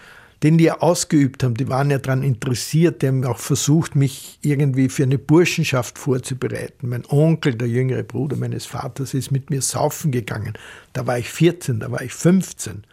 den 0.44 0.58
die 0.58 0.64
ja 0.64 0.80
ausgeübt 0.80 1.42
haben, 1.42 1.54
die 1.54 1.68
waren 1.68 1.90
ja 1.90 1.98
daran 1.98 2.22
interessiert, 2.22 3.00
die 3.00 3.08
haben 3.08 3.24
auch 3.24 3.38
versucht, 3.38 3.96
mich 3.96 4.38
irgendwie 4.42 4.90
für 4.90 5.04
eine 5.04 5.16
Burschenschaft 5.16 5.98
vorzubereiten. 5.98 6.90
Mein 6.90 7.04
Onkel, 7.08 7.54
der 7.54 7.66
jüngere 7.66 8.02
Bruder 8.02 8.36
meines 8.36 8.66
Vaters, 8.66 9.14
ist 9.14 9.30
mit 9.30 9.48
mir 9.48 9.62
saufen 9.62 10.12
gegangen. 10.12 10.52
Da 10.92 11.06
war 11.06 11.18
ich 11.18 11.30
14, 11.30 11.80
da 11.80 11.90
war 11.90 12.02
ich 12.02 12.12
15, 12.12 12.84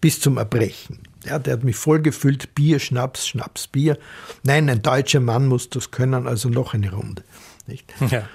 bis 0.00 0.18
zum 0.18 0.38
Erbrechen. 0.38 1.00
Ja, 1.26 1.38
der 1.38 1.52
hat 1.54 1.64
mich 1.64 1.76
vollgefüllt, 1.76 2.54
Bier, 2.54 2.78
Schnaps, 2.78 3.28
Schnaps, 3.28 3.66
Bier. 3.66 3.98
Nein, 4.44 4.70
ein 4.70 4.80
deutscher 4.80 5.20
Mann 5.20 5.46
muss 5.46 5.68
das 5.68 5.90
können, 5.90 6.26
also 6.26 6.48
noch 6.48 6.72
eine 6.72 6.90
Runde. 6.90 7.22
Nicht? 7.66 7.92
Ja. 8.10 8.26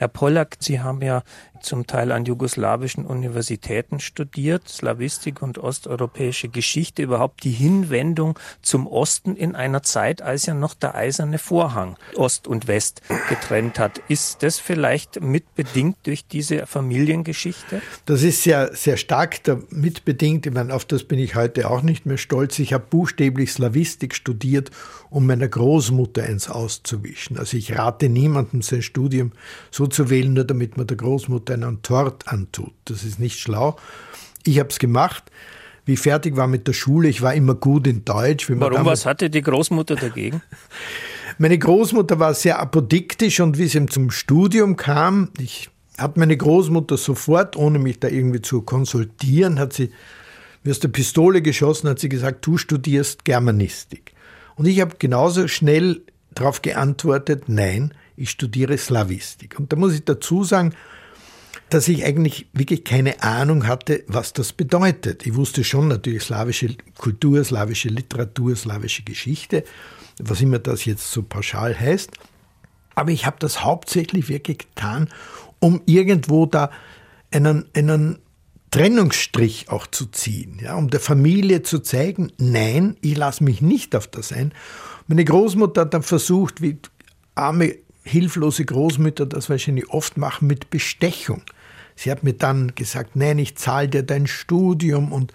Herr 0.00 0.08
Pollack, 0.08 0.56
Sie 0.60 0.80
haben 0.80 1.02
ja 1.02 1.22
zum 1.60 1.86
Teil 1.86 2.10
an 2.10 2.24
jugoslawischen 2.24 3.04
Universitäten 3.04 4.00
studiert, 4.00 4.66
Slawistik 4.66 5.42
und 5.42 5.58
osteuropäische 5.58 6.48
Geschichte, 6.48 7.02
überhaupt 7.02 7.44
die 7.44 7.50
Hinwendung 7.50 8.38
zum 8.62 8.86
Osten 8.86 9.36
in 9.36 9.54
einer 9.54 9.82
Zeit, 9.82 10.22
als 10.22 10.46
ja 10.46 10.54
noch 10.54 10.72
der 10.72 10.94
eiserne 10.94 11.36
Vorhang 11.36 11.98
Ost 12.16 12.48
und 12.48 12.66
West 12.66 13.02
getrennt 13.28 13.78
hat. 13.78 14.00
Ist 14.08 14.42
das 14.42 14.58
vielleicht 14.58 15.20
mitbedingt 15.20 15.98
durch 16.04 16.24
diese 16.24 16.66
Familiengeschichte? 16.66 17.82
Das 18.06 18.22
ist 18.22 18.42
sehr, 18.42 18.74
sehr 18.74 18.96
stark 18.96 19.42
mitbedingt. 19.68 20.46
Ich 20.46 20.54
meine, 20.54 20.72
auf 20.72 20.86
das 20.86 21.04
bin 21.04 21.18
ich 21.18 21.34
heute 21.34 21.68
auch 21.68 21.82
nicht 21.82 22.06
mehr 22.06 22.16
stolz. 22.16 22.58
Ich 22.58 22.72
habe 22.72 22.86
buchstäblich 22.88 23.52
Slawistik 23.52 24.14
studiert, 24.14 24.70
um 25.10 25.26
meiner 25.26 25.48
Großmutter 25.48 26.22
eins 26.22 26.48
auszuwischen. 26.48 27.38
Also 27.38 27.58
ich 27.58 27.76
rate 27.76 28.08
niemandem, 28.08 28.62
sein 28.62 28.80
Studium 28.80 29.32
so 29.70 29.89
zu 29.90 30.10
wählen, 30.10 30.32
nur 30.32 30.44
damit 30.44 30.76
man 30.76 30.86
der 30.86 30.96
Großmutter 30.96 31.54
einen 31.54 31.82
Tort 31.82 32.28
antut. 32.28 32.72
Das 32.84 33.04
ist 33.04 33.20
nicht 33.20 33.38
schlau. 33.38 33.76
Ich 34.44 34.58
habe 34.58 34.70
es 34.70 34.78
gemacht. 34.78 35.24
Wie 35.84 35.96
fertig 35.96 36.36
war 36.36 36.46
mit 36.46 36.68
der 36.68 36.72
Schule, 36.72 37.08
ich 37.08 37.22
war 37.22 37.34
immer 37.34 37.54
gut 37.54 37.86
in 37.86 38.04
Deutsch. 38.04 38.48
Warum, 38.48 38.84
was 38.84 39.06
hatte 39.06 39.30
die 39.30 39.42
Großmutter 39.42 39.96
dagegen? 39.96 40.42
meine 41.38 41.58
Großmutter 41.58 42.18
war 42.18 42.34
sehr 42.34 42.60
apodiktisch 42.60 43.40
und 43.40 43.58
wie 43.58 43.66
sie 43.66 43.84
zum 43.86 44.10
Studium 44.10 44.76
kam, 44.76 45.30
ich 45.38 45.70
hat 46.00 46.16
meine 46.16 46.36
Großmutter 46.36 46.96
sofort, 46.96 47.56
ohne 47.56 47.78
mich 47.78 48.00
da 48.00 48.08
irgendwie 48.08 48.40
zu 48.40 48.62
konsultieren, 48.62 49.58
hat 49.58 49.72
sie 49.72 49.90
mir 50.62 50.70
aus 50.70 50.80
der 50.80 50.88
Pistole 50.88 51.42
geschossen, 51.42 51.88
hat 51.88 51.98
sie 51.98 52.08
gesagt, 52.08 52.46
du 52.46 52.56
studierst 52.56 53.24
Germanistik. 53.24 54.12
Und 54.56 54.66
ich 54.66 54.80
habe 54.80 54.96
genauso 54.98 55.48
schnell 55.48 56.02
darauf 56.34 56.62
geantwortet, 56.62 57.44
nein, 57.48 57.94
ich 58.20 58.30
studiere 58.30 58.76
Slavistik. 58.76 59.58
Und 59.58 59.72
da 59.72 59.76
muss 59.76 59.94
ich 59.94 60.04
dazu 60.04 60.44
sagen, 60.44 60.74
dass 61.70 61.88
ich 61.88 62.04
eigentlich 62.04 62.48
wirklich 62.52 62.84
keine 62.84 63.22
Ahnung 63.22 63.66
hatte, 63.66 64.04
was 64.08 64.32
das 64.32 64.52
bedeutet. 64.52 65.26
Ich 65.26 65.34
wusste 65.34 65.64
schon 65.64 65.88
natürlich 65.88 66.24
slawische 66.24 66.76
Kultur, 66.98 67.42
slawische 67.44 67.88
Literatur, 67.88 68.54
slawische 68.56 69.02
Geschichte, 69.02 69.64
was 70.20 70.40
immer 70.40 70.58
das 70.58 70.84
jetzt 70.84 71.10
so 71.10 71.22
pauschal 71.22 71.78
heißt. 71.78 72.10
Aber 72.94 73.10
ich 73.10 73.24
habe 73.24 73.36
das 73.38 73.64
hauptsächlich 73.64 74.28
wirklich 74.28 74.58
getan, 74.58 75.08
um 75.60 75.80
irgendwo 75.86 76.46
da 76.46 76.70
einen, 77.30 77.66
einen 77.74 78.18
Trennungsstrich 78.70 79.70
auch 79.70 79.86
zu 79.86 80.06
ziehen, 80.06 80.58
ja, 80.62 80.74
um 80.74 80.90
der 80.90 81.00
Familie 81.00 81.62
zu 81.62 81.80
zeigen, 81.80 82.32
nein, 82.38 82.96
ich 83.00 83.16
lasse 83.16 83.42
mich 83.42 83.62
nicht 83.62 83.96
auf 83.96 84.06
das 84.06 84.32
ein. 84.32 84.52
Meine 85.06 85.24
Großmutter 85.24 85.82
hat 85.82 85.94
dann 85.94 86.02
versucht, 86.02 86.62
wie 86.62 86.78
arme, 87.34 87.76
hilflose 88.10 88.64
Großmütter 88.64 89.26
das 89.26 89.48
wahrscheinlich 89.48 89.88
oft 89.90 90.16
machen, 90.16 90.46
mit 90.46 90.70
Bestechung. 90.70 91.42
Sie 91.96 92.10
hat 92.10 92.24
mir 92.24 92.32
dann 92.32 92.74
gesagt, 92.74 93.16
nein, 93.16 93.38
ich 93.38 93.56
zahle 93.56 93.88
dir 93.88 94.02
dein 94.02 94.26
Studium 94.26 95.12
und 95.12 95.32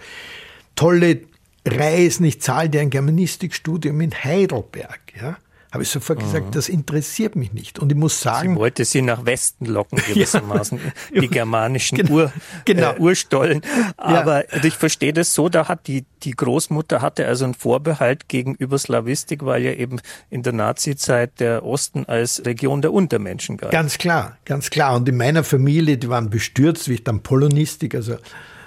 tolle 0.75 1.21
Reisen, 1.65 2.25
ich 2.25 2.41
zahle 2.41 2.69
dir 2.69 2.81
ein 2.81 2.89
Germanistikstudium 2.89 4.01
in 4.01 4.11
Heidelberg. 4.11 4.99
Ja? 5.19 5.37
Habe 5.75 5.83
ich 5.83 5.89
sofort 5.89 6.19
mhm. 6.19 6.23
gesagt, 6.23 6.55
das 6.55 6.69
interessiert 6.69 7.35
mich 7.35 7.51
nicht. 7.51 7.79
Und 7.79 7.91
ich 7.91 7.97
muss 7.97 8.21
sagen. 8.21 8.53
Sie 8.53 8.59
wollte 8.59 8.85
sie 8.85 9.01
nach 9.01 9.25
Westen 9.25 9.65
locken, 9.65 9.99
gewissermaßen, 10.07 10.79
ja. 11.13 11.19
die 11.19 11.27
germanischen 11.27 11.97
genau. 11.97 12.13
Ur, 12.13 12.33
genau. 12.63 12.93
Äh, 12.93 12.99
Urstollen. 12.99 13.61
Aber 13.97 14.45
ja. 14.55 14.63
ich 14.63 14.75
verstehe 14.75 15.11
das 15.11 15.33
so, 15.33 15.49
da 15.49 15.67
hat 15.67 15.87
die, 15.87 16.05
die 16.23 16.31
Großmutter 16.31 17.01
hatte 17.01 17.27
also 17.27 17.43
einen 17.43 17.55
Vorbehalt 17.55 18.29
gegenüber 18.29 18.77
Slawistik, 18.77 19.45
weil 19.45 19.63
ja 19.63 19.73
eben 19.73 19.99
in 20.29 20.43
der 20.43 20.53
Nazizeit 20.53 21.41
der 21.41 21.65
Osten 21.65 22.05
als 22.05 22.45
Region 22.45 22.81
der 22.81 22.93
Untermenschen 22.93 23.57
galt. 23.57 23.73
Ganz 23.73 23.97
klar, 23.97 24.37
ganz 24.45 24.69
klar. 24.69 24.95
Und 24.95 25.09
in 25.09 25.17
meiner 25.17 25.43
Familie, 25.43 25.97
die 25.97 26.07
waren 26.07 26.29
bestürzt, 26.29 26.87
wie 26.87 26.93
ich 26.93 27.03
dann 27.03 27.21
Polonistik, 27.21 27.95
also 27.95 28.15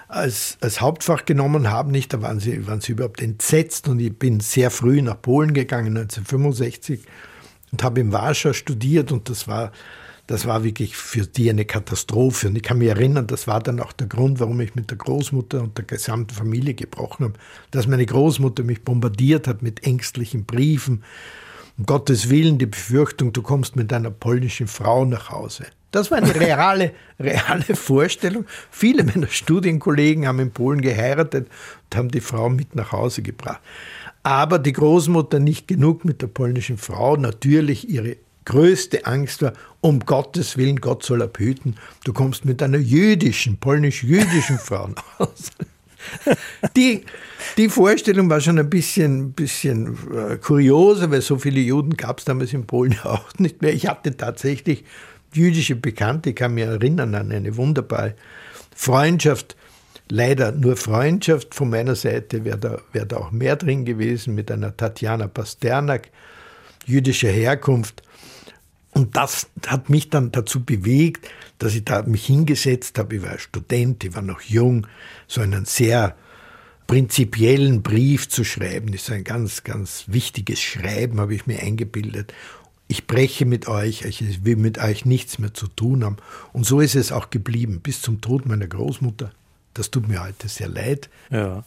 als, 0.08 0.56
als 0.62 0.80
Hauptfach 0.80 1.26
genommen 1.26 1.70
haben, 1.70 1.90
nicht, 1.90 2.12
da 2.14 2.22
waren 2.22 2.40
sie, 2.40 2.66
waren 2.66 2.80
sie 2.80 2.92
überhaupt 2.92 3.20
entsetzt 3.20 3.88
und 3.88 4.00
ich 4.00 4.18
bin 4.18 4.40
sehr 4.40 4.70
früh 4.70 5.02
nach 5.02 5.20
Polen 5.20 5.52
gegangen, 5.52 5.96
1965 5.96 7.00
und 7.70 7.82
habe 7.82 8.00
in 8.00 8.12
Warschau 8.12 8.54
studiert 8.54 9.12
und 9.12 9.28
das 9.28 9.46
war, 9.46 9.70
das 10.26 10.46
war 10.46 10.64
wirklich 10.64 10.96
für 10.96 11.26
die 11.26 11.50
eine 11.50 11.66
Katastrophe. 11.66 12.48
Und 12.48 12.56
ich 12.56 12.62
kann 12.62 12.78
mich 12.78 12.88
erinnern, 12.88 13.26
das 13.26 13.46
war 13.46 13.60
dann 13.60 13.80
auch 13.80 13.92
der 13.92 14.06
Grund, 14.06 14.40
warum 14.40 14.60
ich 14.60 14.74
mit 14.74 14.90
der 14.90 14.96
Großmutter 14.96 15.62
und 15.62 15.76
der 15.76 15.84
gesamten 15.84 16.34
Familie 16.34 16.74
gebrochen 16.74 17.24
habe, 17.24 17.34
dass 17.70 17.86
meine 17.86 18.06
Großmutter 18.06 18.62
mich 18.62 18.82
bombardiert 18.82 19.46
hat 19.46 19.62
mit 19.62 19.84
ängstlichen 19.84 20.46
Briefen. 20.46 21.04
Um 21.76 21.84
Gottes 21.84 22.30
Willen 22.30 22.58
die 22.58 22.66
Befürchtung, 22.66 23.32
du 23.32 23.42
kommst 23.42 23.76
mit 23.76 23.92
einer 23.92 24.10
polnischen 24.10 24.68
Frau 24.68 25.04
nach 25.04 25.30
Hause. 25.30 25.66
Das 25.90 26.10
war 26.10 26.18
eine 26.18 26.34
reale, 26.34 26.92
reale 27.20 27.74
Vorstellung. 27.74 28.44
Viele 28.70 29.04
meiner 29.04 29.28
Studienkollegen 29.28 30.26
haben 30.26 30.40
in 30.40 30.50
Polen 30.50 30.80
geheiratet 30.80 31.48
und 31.84 31.96
haben 31.96 32.10
die 32.10 32.20
Frau 32.20 32.48
mit 32.50 32.74
nach 32.74 32.92
Hause 32.92 33.22
gebracht. 33.22 33.60
Aber 34.22 34.58
die 34.58 34.72
Großmutter 34.72 35.38
nicht 35.38 35.68
genug 35.68 36.04
mit 36.04 36.20
der 36.20 36.26
polnischen 36.26 36.76
Frau. 36.76 37.16
Natürlich 37.16 37.88
ihre 37.88 38.16
größte 38.44 39.06
Angst 39.06 39.42
war, 39.42 39.52
um 39.80 40.00
Gottes 40.00 40.56
Willen, 40.56 40.80
Gott 40.80 41.04
soll 41.04 41.22
abhüten, 41.22 41.76
du 42.04 42.14
kommst 42.14 42.46
mit 42.46 42.62
einer 42.62 42.78
jüdischen, 42.78 43.58
polnisch-jüdischen 43.58 44.58
Frau 44.58 44.88
nach 44.88 45.18
Hause. 45.18 45.52
Die, 46.76 47.04
die 47.58 47.68
Vorstellung 47.68 48.30
war 48.30 48.40
schon 48.40 48.58
ein 48.58 48.70
bisschen, 48.70 49.32
bisschen 49.32 49.98
äh, 50.14 50.36
kurioser, 50.36 51.10
weil 51.10 51.20
so 51.20 51.38
viele 51.38 51.60
Juden 51.60 51.96
gab 51.96 52.20
es 52.20 52.24
damals 52.24 52.52
in 52.54 52.66
Polen 52.66 52.98
auch 53.04 53.34
nicht 53.38 53.60
mehr. 53.60 53.74
Ich 53.74 53.86
hatte 53.86 54.16
tatsächlich 54.16 54.84
jüdische 55.38 55.76
Bekannte, 55.76 56.30
ich 56.30 56.36
kann 56.36 56.54
mich 56.54 56.64
erinnern 56.64 57.14
an 57.14 57.32
eine 57.32 57.56
wunderbare 57.56 58.14
Freundschaft, 58.74 59.56
leider 60.10 60.52
nur 60.52 60.76
Freundschaft 60.76 61.54
von 61.54 61.70
meiner 61.70 61.94
Seite, 61.94 62.44
wäre 62.44 62.58
da, 62.58 62.78
wär 62.92 63.06
da 63.06 63.16
auch 63.16 63.30
mehr 63.30 63.56
drin 63.56 63.84
gewesen 63.84 64.34
mit 64.34 64.50
einer 64.50 64.76
Tatjana 64.76 65.28
Pasternak, 65.28 66.10
jüdischer 66.86 67.30
Herkunft. 67.30 68.02
Und 68.92 69.16
das 69.16 69.48
hat 69.66 69.90
mich 69.90 70.10
dann 70.10 70.32
dazu 70.32 70.64
bewegt, 70.64 71.28
dass 71.58 71.74
ich 71.74 71.84
da 71.84 72.02
mich 72.02 72.26
hingesetzt 72.26 72.98
habe. 72.98 73.16
Ich 73.16 73.22
war 73.22 73.38
Student, 73.38 74.04
ich 74.04 74.14
war 74.14 74.22
noch 74.22 74.40
jung, 74.40 74.86
so 75.26 75.40
einen 75.40 75.66
sehr 75.66 76.16
prinzipiellen 76.88 77.82
Brief 77.82 78.28
zu 78.28 78.44
schreiben. 78.44 78.90
Das 78.92 79.02
ist 79.02 79.10
ein 79.10 79.22
ganz, 79.22 79.62
ganz 79.62 80.04
wichtiges 80.08 80.60
Schreiben, 80.60 81.20
habe 81.20 81.34
ich 81.34 81.46
mir 81.46 81.60
eingebildet. 81.60 82.32
Ich 82.88 83.06
breche 83.06 83.44
mit 83.44 83.68
euch, 83.68 84.02
ich 84.02 84.44
will 84.44 84.56
mit 84.56 84.78
euch 84.78 85.04
nichts 85.04 85.38
mehr 85.38 85.52
zu 85.52 85.68
tun 85.68 86.04
haben. 86.04 86.16
Und 86.54 86.64
so 86.64 86.80
ist 86.80 86.94
es 86.94 87.12
auch 87.12 87.28
geblieben, 87.28 87.80
bis 87.82 88.00
zum 88.00 88.22
Tod 88.22 88.46
meiner 88.46 88.66
Großmutter. 88.66 89.30
Das 89.74 89.90
tut 89.90 90.08
mir 90.08 90.24
heute 90.24 90.48
sehr 90.48 90.68
leid. 90.68 91.10
Ja. 91.30 91.64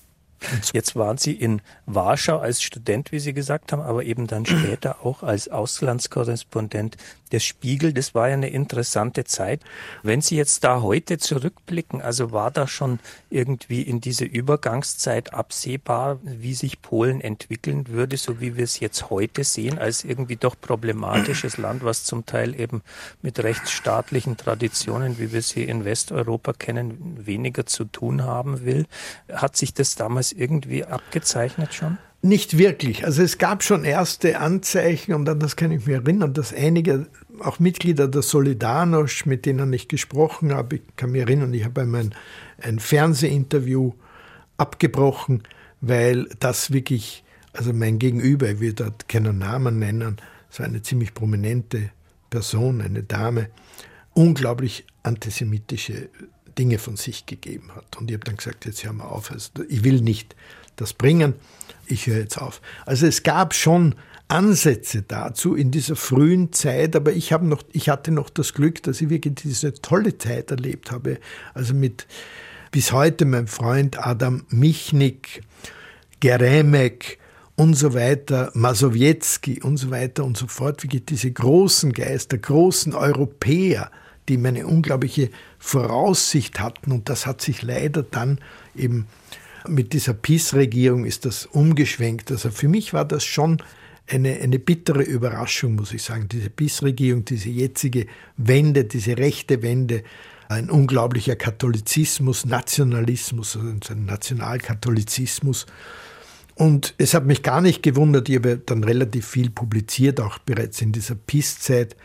Jetzt 0.74 0.96
waren 0.96 1.20
Sie 1.20 1.34
in 1.34 1.62
Warschau 1.86 2.40
als 2.40 2.64
Student, 2.64 3.12
wie 3.12 3.20
Sie 3.20 3.34
gesagt 3.34 3.72
haben, 3.72 3.82
aber 3.82 4.04
eben 4.04 4.26
dann 4.26 4.48
später 4.48 5.06
auch 5.06 5.22
als 5.22 5.48
Auslandskorrespondent 5.48 6.98
der 7.32 7.39
Spiegel. 7.39 7.94
Das 7.94 8.13
war 8.15 8.28
ja 8.28 8.34
eine 8.34 8.50
interessante 8.50 9.24
Zeit. 9.24 9.62
Wenn 10.04 10.22
Sie 10.22 10.36
jetzt 10.36 10.63
da 10.63 10.82
heute 10.82 11.17
zurückblicken, 11.17 12.02
also 12.02 12.32
war 12.32 12.52
da 12.52 12.67
schon 12.67 13.00
irgendwie 13.30 13.82
in 13.82 14.02
diese 14.02 14.26
Übergangszeit 14.26 15.34
absehbar, 15.34 16.20
wie 16.24 16.54
sich 16.54 16.82
Polen 16.82 17.22
entwickeln 17.22 17.88
würde, 17.88 18.17
so 18.17 18.39
wie 18.39 18.58
wir 18.58 18.63
es 18.63 18.80
jetzt 18.80 19.10
heute 19.10 19.44
sehen, 19.44 19.78
als 19.78 20.04
irgendwie 20.04 20.36
doch 20.36 20.56
problematisches 20.60 21.58
Land, 21.58 21.84
was 21.84 22.04
zum 22.04 22.26
Teil 22.26 22.60
eben 22.60 22.82
mit 23.22 23.39
rechtsstaatlichen 23.39 24.38
Traditionen, 24.38 25.20
wie 25.20 25.32
wir 25.32 25.41
sie 25.41 25.63
in 25.63 25.86
Westeuropa 25.86 26.54
kennen, 26.54 27.26
weniger 27.26 27.65
zu 27.65 27.86
tun 27.86 28.24
haben 28.24 28.65
will. 28.65 28.86
Hat 29.32 29.58
sich 29.58 29.74
das 29.74 29.96
damals 29.96 30.32
irgendwie 30.32 30.86
abgezeichnet 30.86 31.74
schon? 31.74 31.98
Nicht 32.24 32.60
wirklich. 32.60 33.04
Also 33.04 33.24
es 33.24 33.39
gab 33.39 33.63
schon 33.63 33.84
erste 33.84 34.39
Anzeichen 34.39 35.13
und 35.13 35.28
an 35.28 35.39
das 35.39 35.56
kann 35.56 35.72
ich 35.72 35.88
mich 35.88 35.96
erinnern, 35.96 36.34
dass 36.34 36.54
einige 36.54 37.08
auch 37.42 37.60
Mitglieder 37.60 38.08
der 38.08 38.22
Solidarność, 38.22 39.28
mit 39.28 39.46
denen 39.46 39.72
ich 39.74 39.88
gesprochen 39.88 40.54
habe, 40.54 40.78
ich 40.78 40.82
kann 40.96 41.12
mich 41.12 41.22
erinnern, 41.22 41.54
ich 41.54 41.66
habe 41.66 41.82
einmal 41.82 42.02
ein, 42.02 42.16
ein 42.62 42.80
Fernsehinterview 42.80 43.94
abgebrochen, 44.58 45.44
weil 45.82 46.28
das 46.40 46.72
wirklich, 46.72 47.24
also 47.54 47.74
mein 47.74 48.00
Gegenüber, 48.00 48.50
ich 48.50 48.60
will 48.60 48.74
dort 48.74 49.10
keinen 49.10 49.40
Namen 49.40 49.80
nennen, 49.80 50.18
so 50.50 50.64
eine 50.64 50.82
ziemlich 50.82 51.14
prominente 51.14 51.92
Person, 52.30 52.82
eine 52.82 53.04
Dame, 53.04 53.50
unglaublich 54.14 54.86
antisemitische 55.04 56.10
Dinge 56.58 56.78
von 56.78 56.98
sich 56.98 57.26
gegeben 57.26 57.72
hat. 57.76 57.98
Und 57.98 58.10
ich 58.10 58.16
habe 58.16 58.26
dann 58.26 58.36
gesagt, 58.36 58.66
jetzt 58.66 58.84
hören 58.84 58.98
wir 58.98 59.12
auf, 59.12 59.32
also 59.32 59.50
ich 59.68 59.84
will 59.84 60.02
nicht 60.02 60.36
das 60.76 60.94
bringen, 60.94 61.34
ich 61.86 62.08
höre 62.08 62.20
jetzt 62.20 62.38
auf. 62.38 62.62
Also 62.86 63.08
es 63.08 63.24
gab 63.24 63.54
schon 63.54 63.96
Ansätze 64.32 65.02
dazu 65.02 65.56
in 65.56 65.72
dieser 65.72 65.96
frühen 65.96 66.54
Zeit, 66.54 66.96
aber 66.96 67.12
ich 67.12 67.34
habe 67.34 67.46
noch, 67.46 67.63
ich 67.74 67.89
hatte 67.89 68.12
noch 68.12 68.30
das 68.30 68.54
Glück, 68.54 68.82
dass 68.84 69.02
ich 69.02 69.10
wirklich 69.10 69.36
diese 69.36 69.74
tolle 69.74 70.17
Zeit 70.17 70.52
erlebt 70.52 70.91
habe. 70.91 71.20
Also 71.54 71.74
mit 71.74 72.08
bis 72.72 72.94
heute 72.94 73.26
mein 73.26 73.48
Freund 73.48 74.00
Adam 74.00 74.46
Michnik, 74.50 75.41
Geremek 76.22 77.20
und 77.58 77.74
so 77.74 77.94
weiter, 77.94 78.52
Masowiecki 78.54 79.62
und 79.62 79.76
so 79.76 79.91
weiter 79.91 80.24
und 80.24 80.38
so 80.38 80.48
fort, 80.48 80.84
wie 80.84 81.00
diese 81.02 81.30
großen 81.30 81.91
Geister, 81.91 82.38
großen 82.38 82.96
Europäer, 82.96 83.91
die 84.30 84.38
eine 84.38 84.65
unglaubliche 84.65 85.30
Voraussicht 85.60 86.62
hatten 86.62 86.94
und 86.94 87.10
das 87.10 87.26
hat 87.26 87.41
sich 87.41 87.63
leider 87.63 88.04
dann 88.04 88.39
eben 88.76 89.08
mit 89.67 89.94
dieser 89.94 90.13
PiS-Regierung 90.13 91.06
ist 91.06 91.26
das 91.26 91.46
umgeschwenkt. 91.46 92.32
Also 92.32 92.50
für 92.50 92.67
mich 92.67 92.94
war 92.94 93.06
das 93.06 93.24
schon 93.24 93.62
eine, 94.08 94.40
eine 94.40 94.60
bittere 94.60 95.04
Überraschung, 95.04 95.76
muss 95.76 95.94
ich 95.94 96.04
sagen. 96.04 96.28
Diese 96.30 96.50
PiS-Regierung, 96.50 97.26
diese 97.26 97.50
jetzige 97.50 98.08
Wende, 98.38 98.86
diese 98.86 99.18
rechte 99.18 99.62
Wende, 99.62 100.04
ein 100.50 100.70
unglaublicher 100.70 101.38
Katholizismus, 101.38 102.46
Nationalismus, 102.46 103.56
also 103.56 103.94
ein 103.94 104.06
Nationalkatholizismus. 104.06 105.66
Und 106.56 106.94
es 106.98 107.14
hat 107.14 107.26
mich 107.26 107.42
gar 107.42 107.62
nicht 107.62 107.82
gewundert, 107.82 108.28
ich 108.28 108.36
habe 108.36 108.58
dann 108.58 108.84
relativ 108.84 109.28
viel 109.28 109.50
publiziert, 109.50 110.20
auch 110.20 110.38
bereits 110.40 110.82
in 110.82 110.92
dieser 110.92 111.16
PiS-Zeit 111.16 111.96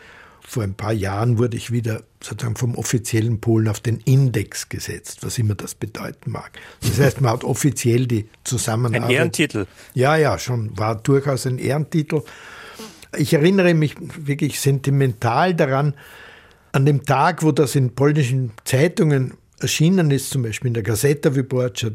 vor 0.49 0.63
ein 0.63 0.75
paar 0.75 0.93
Jahren 0.93 1.37
wurde 1.37 1.57
ich 1.57 1.73
wieder 1.73 2.03
sozusagen 2.23 2.55
vom 2.55 2.75
offiziellen 2.75 3.41
Polen 3.41 3.67
auf 3.67 3.81
den 3.81 3.99
Index 4.05 4.69
gesetzt, 4.69 5.19
was 5.19 5.37
immer 5.37 5.55
das 5.55 5.75
bedeuten 5.75 6.31
mag. 6.31 6.57
Das 6.79 6.97
heißt, 7.01 7.19
man 7.19 7.33
hat 7.33 7.43
offiziell 7.43 8.07
die 8.07 8.29
Zusammenarbeit. 8.45 9.09
Ein 9.09 9.09
Ehrentitel. 9.09 9.67
Ja, 9.93 10.15
ja, 10.15 10.39
schon, 10.39 10.77
war 10.77 10.95
durchaus 10.95 11.45
ein 11.45 11.57
Ehrentitel. 11.57 12.21
Ich 13.17 13.33
erinnere 13.33 13.73
mich 13.73 13.95
wirklich 13.99 14.61
sentimental 14.61 15.53
daran, 15.53 15.95
an 16.71 16.85
dem 16.85 17.03
Tag, 17.03 17.43
wo 17.43 17.51
das 17.51 17.75
in 17.75 17.93
polnischen 17.93 18.53
Zeitungen 18.63 19.33
erschienen 19.59 20.11
ist, 20.11 20.29
zum 20.29 20.43
Beispiel 20.43 20.69
in 20.69 20.75
der 20.75 20.83
Gazeta 20.83 21.35
Wyborcza, 21.35 21.89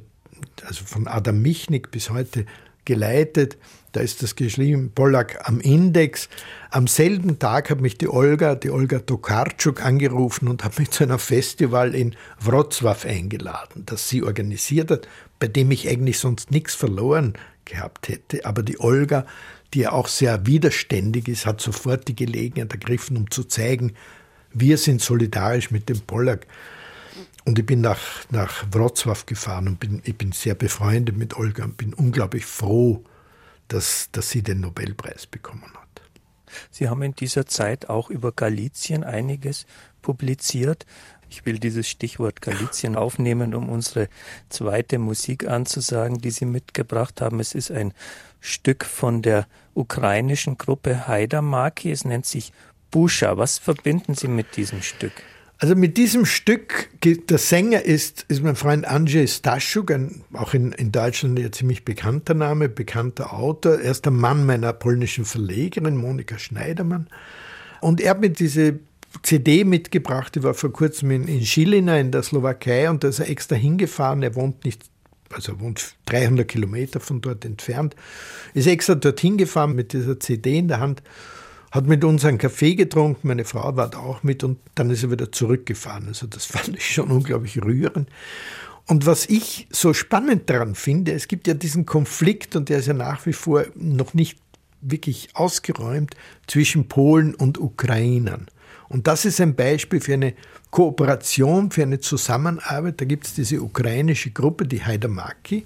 also 0.66 0.84
von 0.84 1.08
Adam 1.08 1.40
Michnik 1.40 1.90
bis 1.90 2.10
heute 2.10 2.44
geleitet, 2.84 3.56
da 3.92 4.00
ist 4.00 4.22
das 4.22 4.36
geschrieben, 4.36 4.90
Pollack 4.94 5.48
am 5.48 5.60
Index. 5.60 6.28
Am 6.70 6.86
selben 6.86 7.38
Tag 7.38 7.70
hat 7.70 7.80
mich 7.80 7.98
die 7.98 8.08
Olga, 8.08 8.54
die 8.54 8.70
Olga 8.70 9.00
Tokarczuk 9.00 9.84
angerufen 9.84 10.48
und 10.48 10.64
hat 10.64 10.78
mich 10.78 10.90
zu 10.90 11.04
einem 11.04 11.18
Festival 11.18 11.94
in 11.94 12.16
Wrocław 12.42 13.06
eingeladen, 13.06 13.84
das 13.84 14.08
sie 14.08 14.22
organisiert 14.22 14.90
hat, 14.90 15.08
bei 15.38 15.46
dem 15.46 15.70
ich 15.70 15.88
eigentlich 15.88 16.18
sonst 16.18 16.50
nichts 16.50 16.74
verloren 16.74 17.34
gehabt 17.66 18.08
hätte. 18.08 18.46
Aber 18.46 18.62
die 18.62 18.80
Olga, 18.80 19.26
die 19.74 19.80
ja 19.80 19.92
auch 19.92 20.08
sehr 20.08 20.46
widerständig 20.46 21.28
ist, 21.28 21.44
hat 21.44 21.60
sofort 21.60 22.08
die 22.08 22.16
Gelegenheit 22.16 22.72
ergriffen, 22.72 23.16
um 23.18 23.30
zu 23.30 23.44
zeigen, 23.44 23.92
wir 24.54 24.78
sind 24.78 25.02
solidarisch 25.02 25.70
mit 25.70 25.88
dem 25.90 26.00
Pollack. 26.00 26.46
Und 27.44 27.58
ich 27.58 27.66
bin 27.66 27.82
nach, 27.82 28.00
nach 28.30 28.64
Wrocław 28.70 29.26
gefahren 29.26 29.68
und 29.68 29.80
bin, 29.80 30.00
ich 30.04 30.16
bin 30.16 30.32
sehr 30.32 30.54
befreundet 30.54 31.16
mit 31.16 31.36
Olga 31.36 31.64
und 31.64 31.76
bin 31.76 31.92
unglaublich 31.92 32.46
froh, 32.46 33.04
dass, 33.72 34.08
dass 34.12 34.30
sie 34.30 34.42
den 34.42 34.60
Nobelpreis 34.60 35.26
bekommen 35.26 35.72
hat. 35.74 36.02
Sie 36.70 36.88
haben 36.88 37.02
in 37.02 37.14
dieser 37.14 37.46
Zeit 37.46 37.88
auch 37.88 38.10
über 38.10 38.32
Galizien 38.32 39.04
einiges 39.04 39.66
publiziert. 40.02 40.84
Ich 41.30 41.46
will 41.46 41.58
dieses 41.58 41.88
Stichwort 41.88 42.42
Galizien 42.42 42.94
aufnehmen, 42.94 43.54
um 43.54 43.70
unsere 43.70 44.08
zweite 44.50 44.98
Musik 44.98 45.48
anzusagen, 45.48 46.18
die 46.18 46.30
Sie 46.30 46.44
mitgebracht 46.44 47.22
haben. 47.22 47.40
Es 47.40 47.54
ist 47.54 47.70
ein 47.70 47.94
Stück 48.40 48.84
von 48.84 49.22
der 49.22 49.46
ukrainischen 49.72 50.58
Gruppe 50.58 51.08
Haidamaki. 51.08 51.90
Es 51.90 52.04
nennt 52.04 52.26
sich 52.26 52.52
Buscha. 52.90 53.38
Was 53.38 53.56
verbinden 53.56 54.14
Sie 54.14 54.28
mit 54.28 54.56
diesem 54.56 54.82
Stück? 54.82 55.14
Also 55.62 55.76
mit 55.76 55.96
diesem 55.96 56.26
Stück, 56.26 56.90
der 57.04 57.38
Sänger 57.38 57.82
ist, 57.82 58.24
ist 58.26 58.42
mein 58.42 58.56
Freund 58.56 58.84
Andrzej 58.84 59.28
Staszuk, 59.28 59.92
ein, 59.92 60.24
auch 60.32 60.54
in, 60.54 60.72
in 60.72 60.90
Deutschland 60.90 61.38
ein 61.38 61.52
ziemlich 61.52 61.84
bekannter 61.84 62.34
Name, 62.34 62.68
bekannter 62.68 63.32
Autor. 63.32 63.74
Er 63.74 63.92
ist 63.92 64.04
der 64.04 64.10
Mann 64.10 64.44
meiner 64.44 64.72
polnischen 64.72 65.24
Verlegerin, 65.24 65.96
Monika 65.96 66.36
Schneidermann. 66.36 67.06
Und 67.80 68.00
er 68.00 68.10
hat 68.10 68.20
mir 68.20 68.30
diese 68.30 68.80
CD 69.22 69.62
mitgebracht, 69.62 70.34
die 70.34 70.42
war 70.42 70.54
vor 70.54 70.72
kurzem 70.72 71.12
in, 71.12 71.28
in 71.28 71.42
Žilina 71.42 71.96
in 71.96 72.10
der 72.10 72.24
Slowakei 72.24 72.90
und 72.90 73.04
da 73.04 73.08
ist 73.08 73.20
er 73.20 73.30
extra 73.30 73.54
hingefahren. 73.54 74.24
Er 74.24 74.34
wohnt 74.34 74.64
nicht, 74.64 74.82
also 75.30 75.52
er 75.52 75.60
wohnt 75.60 75.94
300 76.06 76.48
Kilometer 76.48 76.98
von 76.98 77.20
dort 77.20 77.44
entfernt, 77.44 77.94
ist 78.52 78.66
extra 78.66 78.96
dorthin 78.96 79.36
gefahren 79.36 79.76
mit 79.76 79.92
dieser 79.92 80.18
CD 80.18 80.58
in 80.58 80.66
der 80.66 80.80
Hand 80.80 81.04
hat 81.72 81.86
mit 81.86 82.04
uns 82.04 82.24
einen 82.24 82.38
Kaffee 82.38 82.74
getrunken, 82.74 83.28
meine 83.28 83.46
Frau 83.46 83.74
war 83.76 83.88
da 83.88 83.98
auch 83.98 84.22
mit 84.22 84.44
und 84.44 84.58
dann 84.74 84.90
ist 84.90 85.02
er 85.02 85.10
wieder 85.10 85.32
zurückgefahren. 85.32 86.06
Also 86.06 86.26
das 86.26 86.44
fand 86.46 86.76
ich 86.76 86.94
schon 86.94 87.10
unglaublich 87.10 87.60
rührend. 87.60 88.08
Und 88.86 89.06
was 89.06 89.26
ich 89.26 89.66
so 89.70 89.94
spannend 89.94 90.50
daran 90.50 90.74
finde, 90.74 91.12
es 91.12 91.28
gibt 91.28 91.46
ja 91.46 91.54
diesen 91.54 91.86
Konflikt 91.86 92.56
und 92.56 92.68
der 92.68 92.78
ist 92.78 92.86
ja 92.86 92.94
nach 92.94 93.24
wie 93.26 93.32
vor 93.32 93.64
noch 93.74 94.12
nicht 94.12 94.38
wirklich 94.82 95.30
ausgeräumt 95.34 96.14
zwischen 96.46 96.88
Polen 96.88 97.34
und 97.34 97.58
Ukrainern. 97.58 98.48
Und 98.88 99.06
das 99.06 99.24
ist 99.24 99.40
ein 99.40 99.54
Beispiel 99.54 100.00
für 100.00 100.14
eine 100.14 100.34
Kooperation, 100.70 101.70
für 101.70 101.82
eine 101.82 102.00
Zusammenarbeit. 102.00 103.00
Da 103.00 103.06
gibt 103.06 103.26
es 103.26 103.34
diese 103.34 103.62
ukrainische 103.62 104.32
Gruppe, 104.32 104.66
die 104.66 104.84
Haidamaki. 104.84 105.64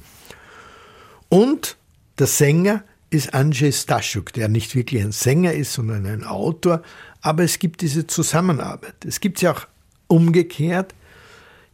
Und 1.29 1.77
der 2.19 2.29
Sänger 2.29 2.85
ist 3.17 3.35
Andrzej 3.35 3.73
Staszuk, 3.73 4.33
der 4.33 4.49
nicht 4.49 4.75
wirklich 4.75 5.03
ein 5.03 5.13
Sänger 5.13 5.53
ist, 5.53 5.73
sondern 5.73 6.07
ein 6.07 6.25
Autor. 6.25 6.83
Aber 7.21 7.43
es 7.43 7.59
gibt 7.59 7.81
diese 7.81 8.07
Zusammenarbeit. 8.07 9.05
Es 9.05 9.21
gibt 9.21 9.39
sie 9.39 9.49
auch 9.49 9.67
umgekehrt. 10.07 10.95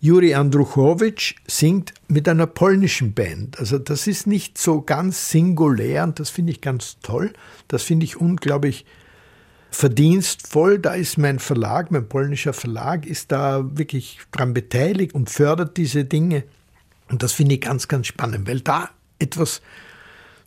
Juri 0.01 0.35
Andruchowitsch 0.35 1.37
singt 1.47 1.95
mit 2.09 2.29
einer 2.29 2.47
polnischen 2.47 3.13
Band. 3.13 3.59
Also 3.59 3.79
das 3.79 4.07
ist 4.07 4.27
nicht 4.27 4.59
so 4.59 4.81
ganz 4.81 5.31
singulär 5.31 6.03
und 6.05 6.19
das 6.19 6.31
finde 6.31 6.53
ich 6.53 6.61
ganz 6.61 6.99
toll. 7.03 7.33
Das 7.69 7.83
finde 7.83 8.05
ich 8.05 8.17
unglaublich 8.17 8.85
verdienstvoll. 9.71 10.79
Da 10.79 10.95
ist 10.95 11.19
mein 11.19 11.39
Verlag, 11.39 11.91
mein 11.91 12.09
polnischer 12.09 12.53
Verlag, 12.53 13.07
ist 13.07 13.31
da 13.31 13.65
wirklich 13.79 14.19
dran 14.33 14.55
beteiligt 14.55 15.15
und 15.15 15.31
fördert 15.31 15.77
diese 15.77 16.05
Dinge. 16.05 16.45
Und 17.11 17.23
das 17.23 17.33
finde 17.33 17.55
ich 17.55 17.61
ganz, 17.61 17.89
ganz 17.89 18.07
spannend, 18.07 18.49
weil 18.49 18.61
da 18.61 18.91
etwas 19.19 19.63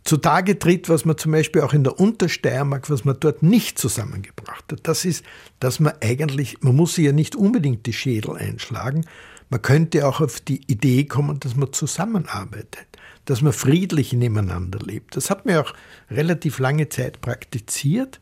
zutage 0.06 0.58
tritt, 0.58 0.88
was 0.88 1.04
man 1.04 1.18
zum 1.18 1.32
Beispiel 1.32 1.62
auch 1.62 1.72
in 1.72 1.84
der 1.84 1.98
Untersteiermark, 1.98 2.88
was 2.88 3.04
man 3.04 3.18
dort 3.20 3.42
nicht 3.42 3.78
zusammengebracht 3.78 4.64
hat. 4.72 4.80
Das 4.84 5.04
ist, 5.04 5.24
dass 5.60 5.80
man 5.80 5.94
eigentlich, 6.00 6.62
man 6.62 6.76
muss 6.76 6.96
ja 6.96 7.12
nicht 7.12 7.36
unbedingt 7.36 7.86
die 7.86 7.92
Schädel 7.92 8.36
einschlagen, 8.36 9.04
man 9.48 9.62
könnte 9.62 10.06
auch 10.06 10.20
auf 10.20 10.40
die 10.40 10.60
Idee 10.70 11.04
kommen, 11.04 11.38
dass 11.38 11.54
man 11.54 11.72
zusammenarbeitet, 11.72 12.86
dass 13.26 13.42
man 13.42 13.52
friedlich 13.52 14.12
nebeneinander 14.12 14.80
lebt. 14.80 15.16
Das 15.16 15.30
hat 15.30 15.46
man 15.46 15.58
auch 15.58 15.72
relativ 16.10 16.58
lange 16.58 16.88
Zeit 16.88 17.20
praktiziert. 17.20 18.20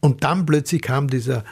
Und 0.00 0.24
dann 0.24 0.46
plötzlich 0.46 0.80
kam 0.80 1.08
dieser 1.08 1.44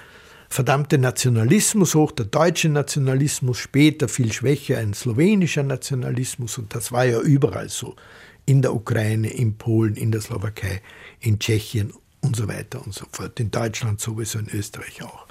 verdammte 0.48 0.96
Nationalismus 0.96 1.94
hoch, 1.94 2.12
der 2.12 2.26
deutsche 2.26 2.68
Nationalismus, 2.68 3.58
später 3.58 4.08
viel 4.08 4.32
schwächer 4.32 4.78
ein 4.78 4.94
slowenischer 4.94 5.62
Nationalismus. 5.62 6.56
Und 6.56 6.74
das 6.74 6.92
war 6.92 7.04
ja 7.04 7.20
überall 7.20 7.68
so 7.68 7.96
in 8.46 8.62
der 8.62 8.74
Ukraine, 8.74 9.28
in 9.28 9.58
Polen, 9.58 9.96
in 9.96 10.12
der 10.12 10.20
Slowakei, 10.20 10.80
in 11.20 11.38
Tschechien 11.38 11.92
und 12.20 12.36
so 12.36 12.48
weiter 12.48 12.84
und 12.84 12.94
so 12.94 13.04
fort. 13.10 13.38
In 13.40 13.50
Deutschland 13.50 14.00
sowieso, 14.00 14.38
in 14.38 14.48
Österreich 14.48 15.02
auch. 15.02 15.26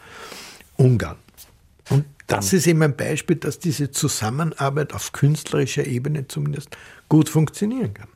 Ungarn. 0.78 1.18
Und 1.90 2.06
das 2.28 2.54
ist 2.54 2.68
eben 2.68 2.82
ein 2.82 2.96
Beispiel, 2.96 3.36
dass 3.38 3.60
diese 3.60 3.92
Zusammenarbeit 3.92 4.94
auf 4.94 5.12
künstlerischer 5.12 5.86
Ebene 5.86 6.28
zumindest 6.28 6.76
gut 7.10 7.30
funktionieren 7.30 7.94
kann. 7.94 8.10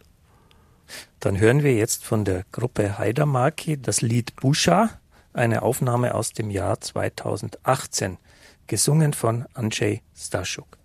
Dann 1.19 1.39
hören 1.39 1.63
wir 1.63 1.75
jetzt 1.75 2.03
von 2.03 2.25
der 2.25 2.45
Gruppe 2.51 2.97
Haidamarki 2.97 3.79
das 3.79 4.01
Lied 4.01 4.35
Buscha, 4.37 4.99
eine 5.33 5.61
Aufnahme 5.61 6.15
aus 6.15 6.33
dem 6.33 6.49
Jahr 6.49 6.81
2018, 6.81 8.17
gesungen 8.65 9.13
von 9.13 9.45
Andrzej 9.53 10.01
Staszuk. 10.17 10.78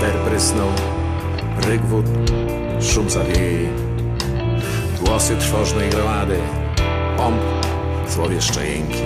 Ster 0.00 0.12
prysnął, 0.28 0.68
ryk 1.66 1.86
wód, 1.86 2.06
szum 2.80 3.10
zawieje. 3.10 3.68
Głosy 5.00 5.36
trwożnej 5.36 5.90
gromady, 5.90 6.38
pomp, 7.16 7.40
złowieszcze 8.08 8.66
jęki. 8.66 9.02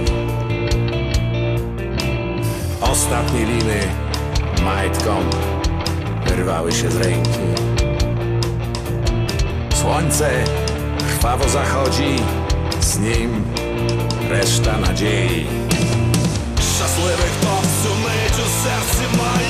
Ostatnie 2.80 3.40
liny 3.40 3.80
majtką 4.64 5.16
wyrwały 6.26 6.72
się 6.72 6.90
z 6.90 6.96
ręki. 6.96 7.40
Słońce 9.74 10.30
krwawo 11.08 11.48
zachodzi, 11.48 12.16
z 12.80 12.98
nim 12.98 13.44
reszta 14.30 14.78
nadziei. 14.78 15.46
Щасливих 16.76 17.30
хто 17.38 17.52
всю 17.62 17.94
мить 17.94 18.38
у 18.38 18.48
серці 18.62 19.04
має 19.18 19.43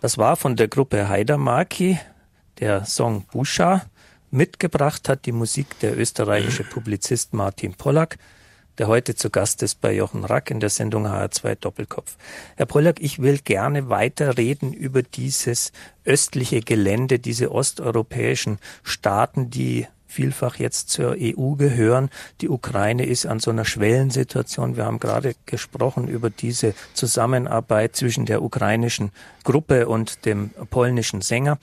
Das 0.00 0.16
war 0.16 0.36
von 0.36 0.54
der 0.54 0.68
Gruppe 0.68 1.08
Haidamarki, 1.08 1.98
der 2.60 2.84
Song 2.84 3.24
Buscha. 3.32 3.84
Mitgebracht 4.30 5.08
hat 5.08 5.26
die 5.26 5.32
Musik 5.32 5.78
der 5.80 5.98
österreichische 5.98 6.62
Publizist 6.62 7.34
Martin 7.34 7.74
Pollack, 7.74 8.16
der 8.78 8.86
heute 8.86 9.16
zu 9.16 9.28
Gast 9.28 9.60
ist 9.64 9.80
bei 9.80 9.92
Jochen 9.92 10.24
Rack 10.24 10.52
in 10.52 10.60
der 10.60 10.70
Sendung 10.70 11.08
HR2 11.08 11.56
Doppelkopf. 11.56 12.16
Herr 12.54 12.66
Pollack, 12.66 13.00
ich 13.00 13.20
will 13.20 13.38
gerne 13.38 13.88
weiter 13.88 14.38
reden 14.38 14.72
über 14.72 15.02
dieses 15.02 15.72
östliche 16.04 16.60
Gelände, 16.60 17.18
diese 17.18 17.50
osteuropäischen 17.50 18.58
Staaten, 18.84 19.50
die 19.50 19.88
vielfach 20.08 20.56
jetzt 20.56 20.90
zur 20.90 21.16
EU 21.20 21.52
gehören. 21.52 22.10
Die 22.40 22.48
Ukraine 22.48 23.06
ist 23.06 23.26
an 23.26 23.38
so 23.38 23.50
einer 23.50 23.64
Schwellensituation. 23.64 24.76
Wir 24.76 24.86
haben 24.86 24.98
gerade 24.98 25.36
gesprochen 25.46 26.08
über 26.08 26.30
diese 26.30 26.74
Zusammenarbeit 26.94 27.94
zwischen 27.94 28.26
der 28.26 28.42
ukrainischen 28.42 29.12
Gruppe 29.44 29.86
und 29.86 30.26
dem 30.26 30.50
polnischen 30.70 31.20
Sänger. 31.20 31.58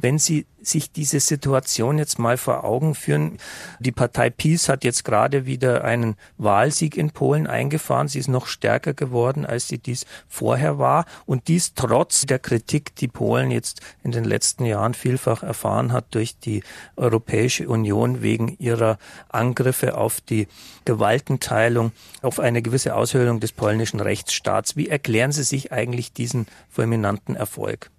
Wenn 0.00 0.18
Sie 0.18 0.46
sich 0.62 0.92
diese 0.92 1.20
Situation 1.20 1.98
jetzt 1.98 2.18
mal 2.18 2.36
vor 2.36 2.64
Augen 2.64 2.94
führen. 2.94 3.38
Die 3.78 3.92
Partei 3.92 4.30
PiS 4.30 4.68
hat 4.68 4.84
jetzt 4.84 5.04
gerade 5.04 5.46
wieder 5.46 5.84
einen 5.84 6.16
Wahlsieg 6.38 6.96
in 6.96 7.10
Polen 7.10 7.46
eingefahren. 7.46 8.08
Sie 8.08 8.18
ist 8.18 8.28
noch 8.28 8.46
stärker 8.46 8.94
geworden, 8.94 9.46
als 9.46 9.68
sie 9.68 9.78
dies 9.78 10.06
vorher 10.28 10.78
war. 10.78 11.06
Und 11.26 11.48
dies 11.48 11.74
trotz 11.74 12.26
der 12.26 12.38
Kritik, 12.38 12.94
die 12.96 13.08
Polen 13.08 13.50
jetzt 13.50 13.80
in 14.02 14.12
den 14.12 14.24
letzten 14.24 14.64
Jahren 14.64 14.94
vielfach 14.94 15.42
erfahren 15.42 15.92
hat 15.92 16.06
durch 16.14 16.38
die 16.38 16.62
Europäische 16.96 17.68
Union 17.68 18.22
wegen 18.22 18.56
ihrer 18.58 18.98
Angriffe 19.28 19.96
auf 19.96 20.20
die 20.20 20.46
Gewaltenteilung, 20.84 21.92
auf 22.22 22.40
eine 22.40 22.62
gewisse 22.62 22.94
Aushöhlung 22.94 23.40
des 23.40 23.52
polnischen 23.52 24.00
Rechtsstaats. 24.00 24.76
Wie 24.76 24.88
erklären 24.88 25.32
Sie 25.32 25.44
sich 25.44 25.72
eigentlich 25.72 26.12
diesen 26.12 26.46
fulminanten 26.68 27.36
Erfolg? 27.36 27.90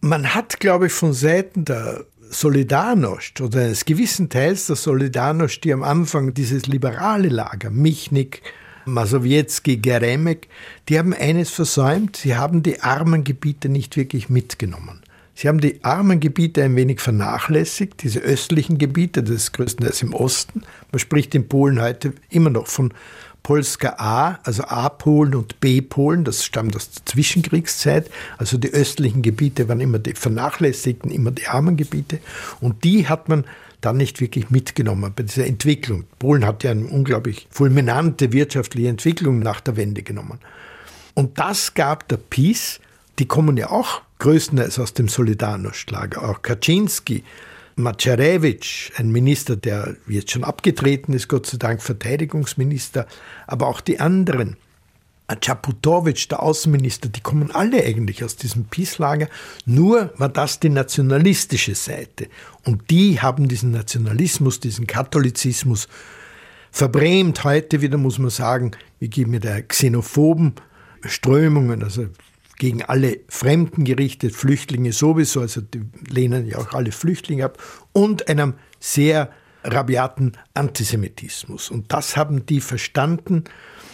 Man 0.00 0.34
hat, 0.34 0.60
glaube 0.60 0.86
ich, 0.86 0.92
von 0.92 1.12
Seiten 1.12 1.64
der 1.64 2.04
Solidarność 2.30 3.40
oder 3.40 3.62
eines 3.62 3.84
gewissen 3.84 4.28
Teils 4.28 4.66
der 4.66 4.76
Solidarność, 4.76 5.60
die 5.60 5.72
am 5.72 5.82
Anfang 5.82 6.34
dieses 6.34 6.66
liberale 6.66 7.28
Lager, 7.28 7.70
Michnik, 7.70 8.42
Masowiecki, 8.84 9.78
Geremek, 9.78 10.48
die 10.88 10.98
haben 10.98 11.14
eines 11.14 11.50
versäumt, 11.50 12.16
sie 12.16 12.36
haben 12.36 12.62
die 12.62 12.80
armen 12.80 13.24
Gebiete 13.24 13.68
nicht 13.68 13.96
wirklich 13.96 14.28
mitgenommen. 14.28 15.02
Sie 15.34 15.48
haben 15.48 15.60
die 15.60 15.82
armen 15.84 16.20
Gebiete 16.20 16.62
ein 16.62 16.76
wenig 16.76 17.00
vernachlässigt, 17.00 18.02
diese 18.02 18.20
östlichen 18.20 18.78
Gebiete, 18.78 19.22
das 19.22 19.34
ist 19.34 19.52
größtenteils 19.52 20.02
im 20.02 20.14
Osten. 20.14 20.62
Man 20.92 20.98
spricht 20.98 21.34
in 21.34 21.48
Polen 21.48 21.80
heute 21.80 22.12
immer 22.30 22.50
noch 22.50 22.66
von 22.66 22.92
Polska 23.48 23.94
A, 23.96 24.38
also 24.42 24.64
A-Polen 24.64 25.34
und 25.34 25.58
B-Polen, 25.58 26.22
das 26.22 26.44
stammt 26.44 26.76
aus 26.76 26.90
der 26.90 27.06
Zwischenkriegszeit. 27.06 28.10
Also 28.36 28.58
die 28.58 28.68
östlichen 28.68 29.22
Gebiete 29.22 29.70
waren 29.70 29.80
immer 29.80 29.98
die 29.98 30.12
vernachlässigten, 30.12 31.10
immer 31.10 31.30
die 31.30 31.46
armen 31.46 31.78
Gebiete. 31.78 32.18
Und 32.60 32.84
die 32.84 33.08
hat 33.08 33.30
man 33.30 33.46
dann 33.80 33.96
nicht 33.96 34.20
wirklich 34.20 34.50
mitgenommen 34.50 35.14
bei 35.16 35.22
dieser 35.22 35.46
Entwicklung. 35.46 36.04
Polen 36.18 36.44
hat 36.44 36.62
ja 36.62 36.72
eine 36.72 36.88
unglaublich 36.88 37.48
fulminante 37.50 38.34
wirtschaftliche 38.34 38.88
Entwicklung 38.88 39.38
nach 39.38 39.62
der 39.62 39.78
Wende 39.78 40.02
genommen. 40.02 40.40
Und 41.14 41.38
das 41.38 41.72
gab 41.72 42.06
der 42.08 42.18
PiS, 42.18 42.80
die 43.18 43.24
kommen 43.24 43.56
ja 43.56 43.70
auch 43.70 44.02
größtenteils 44.18 44.78
aus 44.78 44.92
dem 44.92 45.06
Solidarność-Lager. 45.06 46.22
Auch 46.22 46.42
Kaczynski 46.42 47.24
Macerewitsch, 47.78 48.90
ein 48.96 49.10
Minister, 49.10 49.56
der 49.56 49.96
jetzt 50.08 50.32
schon 50.32 50.44
abgetreten 50.44 51.12
ist, 51.12 51.28
Gott 51.28 51.46
sei 51.46 51.58
Dank 51.58 51.82
Verteidigungsminister, 51.82 53.06
aber 53.46 53.68
auch 53.68 53.80
die 53.80 54.00
anderen, 54.00 54.56
Czaputowicz, 55.40 56.28
der 56.28 56.42
Außenminister, 56.42 57.08
die 57.08 57.20
kommen 57.20 57.50
alle 57.50 57.84
eigentlich 57.84 58.24
aus 58.24 58.36
diesem 58.36 58.64
Peace-Lager. 58.64 59.28
Nur 59.66 60.12
war 60.16 60.30
das 60.30 60.58
die 60.58 60.70
nationalistische 60.70 61.74
Seite. 61.74 62.28
Und 62.64 62.90
die 62.90 63.20
haben 63.20 63.46
diesen 63.46 63.70
Nationalismus, 63.70 64.58
diesen 64.58 64.86
Katholizismus 64.86 65.86
verbrämt. 66.70 67.44
Heute 67.44 67.82
wieder 67.82 67.98
muss 67.98 68.18
man 68.18 68.30
sagen, 68.30 68.70
wir 68.98 69.08
geben 69.08 69.32
mit 69.32 69.44
der 69.44 69.62
xenophoben 69.62 70.54
Strömungen, 71.04 71.82
also 71.82 72.06
gegen 72.58 72.82
alle 72.82 73.20
Fremden 73.28 73.84
gerichtet, 73.84 74.34
Flüchtlinge 74.34 74.92
sowieso, 74.92 75.40
also 75.40 75.60
die 75.60 75.82
lehnen 76.08 76.46
ja 76.46 76.58
auch 76.58 76.74
alle 76.74 76.92
Flüchtlinge 76.92 77.44
ab, 77.44 77.58
und 77.92 78.28
einem 78.28 78.54
sehr 78.80 79.30
rabiaten 79.64 80.32
Antisemitismus. 80.54 81.70
Und 81.70 81.92
das 81.92 82.16
haben 82.16 82.46
die 82.46 82.60
verstanden. 82.60 83.44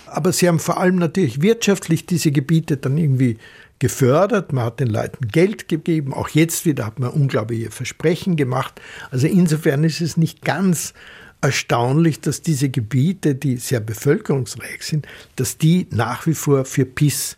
Aber 0.06 0.32
sie 0.32 0.48
haben 0.48 0.58
vor 0.58 0.78
allem 0.78 0.96
natürlich 0.96 1.42
wirtschaftlich 1.42 2.06
diese 2.06 2.30
Gebiete 2.30 2.76
dann 2.76 2.98
irgendwie 2.98 3.38
gefördert. 3.78 4.52
Man 4.52 4.64
hat 4.64 4.80
den 4.80 4.88
Leuten 4.88 5.28
Geld 5.28 5.68
gegeben. 5.68 6.12
Auch 6.12 6.28
jetzt 6.28 6.66
wieder 6.66 6.86
hat 6.86 6.98
man 6.98 7.10
unglaubliche 7.10 7.70
Versprechen 7.70 8.36
gemacht. 8.36 8.80
Also 9.10 9.26
insofern 9.26 9.82
ist 9.84 10.00
es 10.00 10.16
nicht 10.16 10.42
ganz 10.42 10.94
erstaunlich, 11.40 12.20
dass 12.20 12.42
diese 12.42 12.70
Gebiete, 12.70 13.34
die 13.34 13.56
sehr 13.56 13.80
bevölkerungsreich 13.80 14.82
sind, 14.82 15.06
dass 15.36 15.58
die 15.58 15.86
nach 15.90 16.26
wie 16.26 16.34
vor 16.34 16.64
für 16.64 16.86
PIS 16.86 17.36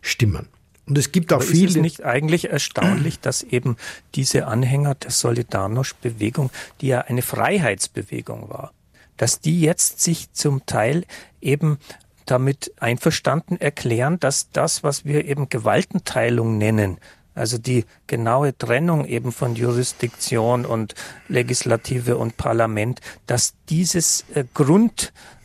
stimmen. 0.00 0.48
Und 0.86 0.96
es 0.96 1.10
gibt 1.10 1.32
auch 1.32 1.38
Aber 1.38 1.46
viele. 1.46 1.66
Ist 1.66 1.76
es 1.76 1.82
nicht 1.82 2.04
eigentlich 2.04 2.50
erstaunlich, 2.50 3.18
dass 3.18 3.42
eben 3.42 3.76
diese 4.14 4.46
Anhänger 4.46 4.94
der 4.94 5.10
Solidarność-Bewegung, 5.10 6.50
die 6.80 6.88
ja 6.88 7.00
eine 7.00 7.22
Freiheitsbewegung 7.22 8.48
war, 8.48 8.72
dass 9.16 9.40
die 9.40 9.60
jetzt 9.60 10.00
sich 10.00 10.32
zum 10.32 10.64
Teil 10.66 11.04
eben 11.40 11.78
damit 12.24 12.72
einverstanden 12.78 13.60
erklären, 13.60 14.20
dass 14.20 14.50
das, 14.50 14.82
was 14.82 15.04
wir 15.04 15.24
eben 15.24 15.48
Gewaltenteilung 15.48 16.58
nennen, 16.58 16.98
Also 17.36 17.58
die 17.58 17.84
genaue 18.06 18.56
Trennung 18.56 19.04
eben 19.04 19.30
von 19.30 19.54
Jurisdiktion 19.54 20.64
und 20.64 20.94
Legislative 21.28 22.16
und 22.16 22.38
Parlament, 22.38 23.00
dass 23.26 23.52
dieses 23.68 24.24
äh, 24.34 24.44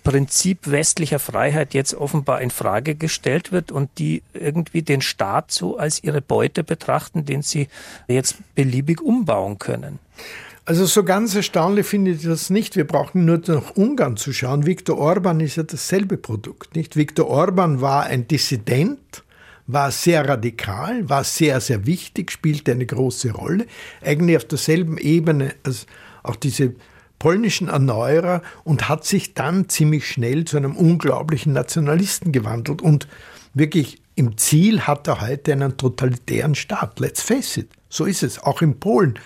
Grundprinzip 0.04 0.60
westlicher 0.70 1.20
Freiheit 1.20 1.74
jetzt 1.74 1.94
offenbar 1.94 2.42
in 2.42 2.50
Frage 2.50 2.96
gestellt 2.96 3.52
wird 3.52 3.72
und 3.72 3.90
die 3.98 4.24
irgendwie 4.34 4.82
den 4.82 5.02
Staat 5.02 5.52
so 5.52 5.78
als 5.78 6.04
ihre 6.04 6.22
Beute 6.22 6.64
betrachten, 6.64 7.26
den 7.26 7.42
sie 7.42 7.68
jetzt 8.08 8.38
beliebig 8.56 9.02
umbauen 9.02 9.60
können. 9.60 10.00
Also 10.66 10.86
so 10.86 11.04
ganz 11.04 11.36
erstaunlich 11.36 11.86
finde 11.86 12.12
ich 12.12 12.24
das 12.24 12.50
nicht. 12.50 12.76
Wir 12.76 12.86
brauchen 12.86 13.26
nur 13.26 13.42
nach 13.46 13.76
Ungarn 13.76 14.18
zu 14.18 14.32
schauen. 14.32 14.66
Viktor 14.66 14.98
Orban 14.98 15.40
ist 15.40 15.58
ja 15.58 15.64
dasselbe 15.64 16.18
Produkt, 16.18 16.76
nicht? 16.76 16.96
Viktor 16.96 17.28
Orban 17.28 17.82
war 17.82 18.04
ein 18.04 18.28
Dissident, 18.28 19.24
war 19.68 19.92
sehr 19.92 20.28
radikal, 20.28 21.10
war 21.10 21.24
sehr, 21.24 21.62
sehr 21.62 21.86
wichtig, 21.86 22.32
spielte 22.32 22.72
eine 22.72 22.86
große 22.86 23.32
Rolle, 23.32 23.66
eigentlich 24.04 24.38
auf 24.38 24.46
derselben 24.46 24.98
Ebene 24.98 25.56
als 25.64 25.88
auch 26.24 26.36
diese 26.36 26.76
polnischen 27.22 27.68
Erneuerer 27.68 28.42
und 28.64 28.90
hat 28.90 29.06
sich 29.06 29.36
dann 29.36 29.70
ziemlich 29.70 30.08
schnell 30.08 30.44
zu 30.46 30.58
einem 30.58 30.76
unglaublichen 30.76 31.54
Nationalisten 31.54 32.32
gewandelt 32.32 32.82
und 32.82 33.08
wirklich 33.54 34.02
im 34.16 34.40
Ziel 34.40 34.82
hat 34.82 35.08
er 35.08 35.22
heute 35.22 35.52
einen 35.52 35.78
totalitären 35.78 36.56
Staat. 36.56 37.00
Let's 37.00 37.22
face 37.22 37.58
it. 37.58 37.70
So 37.90 38.06
ist 38.06 38.24
es. 38.24 38.40
Auch 38.40 38.64
in 38.64 38.80
Polen 38.80 39.20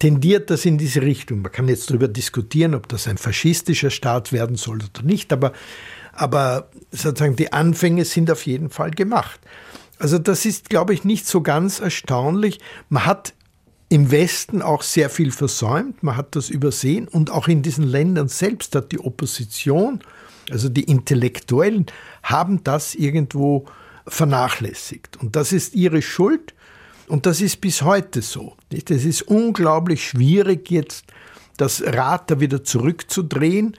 tendiert 0.00 0.50
das 0.50 0.66
in 0.66 0.76
diese 0.76 1.00
Richtung. 1.00 1.40
Man 1.40 1.50
kann 1.50 1.66
jetzt 1.66 1.88
darüber 1.88 2.08
diskutieren, 2.08 2.74
ob 2.74 2.88
das 2.88 3.08
ein 3.08 3.16
faschistischer 3.16 3.88
Staat 3.88 4.30
werden 4.30 4.56
soll 4.56 4.80
oder 4.82 5.02
nicht, 5.02 5.32
aber 5.32 5.54
aber 6.12 6.68
sozusagen 6.90 7.36
die 7.36 7.54
Anfänge 7.54 8.04
sind 8.04 8.30
auf 8.30 8.44
jeden 8.44 8.68
Fall 8.68 8.90
gemacht. 8.90 9.40
Also 9.98 10.18
das 10.18 10.44
ist, 10.44 10.68
glaube 10.68 10.92
ich, 10.92 11.04
nicht 11.04 11.26
so 11.26 11.40
ganz 11.40 11.80
erstaunlich. 11.80 12.60
Man 12.90 13.06
hat 13.06 13.32
im 13.88 14.10
Westen 14.10 14.62
auch 14.62 14.82
sehr 14.82 15.10
viel 15.10 15.30
versäumt, 15.30 16.02
man 16.02 16.16
hat 16.16 16.36
das 16.36 16.50
übersehen. 16.50 17.08
Und 17.08 17.30
auch 17.30 17.48
in 17.48 17.62
diesen 17.62 17.84
Ländern 17.84 18.28
selbst 18.28 18.74
hat 18.74 18.92
die 18.92 18.98
Opposition, 18.98 20.00
also 20.50 20.68
die 20.68 20.84
Intellektuellen, 20.84 21.86
haben 22.22 22.64
das 22.64 22.94
irgendwo 22.94 23.66
vernachlässigt. 24.06 25.16
Und 25.16 25.36
das 25.36 25.52
ist 25.52 25.74
ihre 25.74 26.02
Schuld. 26.02 26.54
Und 27.06 27.26
das 27.26 27.40
ist 27.40 27.60
bis 27.60 27.82
heute 27.82 28.22
so. 28.22 28.56
Es 28.72 29.04
ist 29.04 29.22
unglaublich 29.22 30.08
schwierig 30.08 30.70
jetzt 30.70 31.04
das 31.56 31.82
Rad 31.82 32.30
da 32.30 32.40
wieder 32.40 32.64
zurückzudrehen 32.64 33.76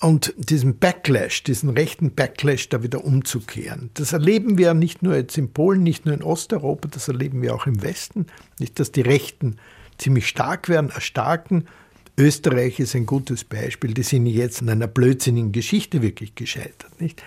und 0.00 0.34
diesen 0.36 0.78
Backlash, 0.78 1.42
diesen 1.42 1.70
rechten 1.70 2.14
Backlash 2.14 2.68
da 2.68 2.82
wieder 2.82 3.04
umzukehren. 3.04 3.90
Das 3.94 4.12
erleben 4.12 4.58
wir 4.58 4.74
nicht 4.74 5.02
nur 5.02 5.16
jetzt 5.16 5.38
in 5.38 5.52
Polen, 5.52 5.82
nicht 5.82 6.04
nur 6.04 6.14
in 6.14 6.22
Osteuropa, 6.22 6.88
das 6.88 7.08
erleben 7.08 7.40
wir 7.40 7.54
auch 7.54 7.66
im 7.66 7.82
Westen. 7.82 8.26
Nicht, 8.58 8.78
dass 8.78 8.92
die 8.92 9.00
Rechten 9.00 9.56
ziemlich 9.98 10.28
stark 10.28 10.68
werden, 10.68 10.90
erstarken. 10.90 11.66
Österreich 12.18 12.78
ist 12.78 12.94
ein 12.94 13.06
gutes 13.06 13.44
Beispiel, 13.44 13.94
die 13.94 14.02
sind 14.02 14.26
jetzt 14.26 14.60
in 14.60 14.70
einer 14.70 14.86
blödsinnigen 14.86 15.52
Geschichte 15.52 16.02
wirklich 16.02 16.34
gescheitert. 16.34 17.00
Nicht? 17.00 17.22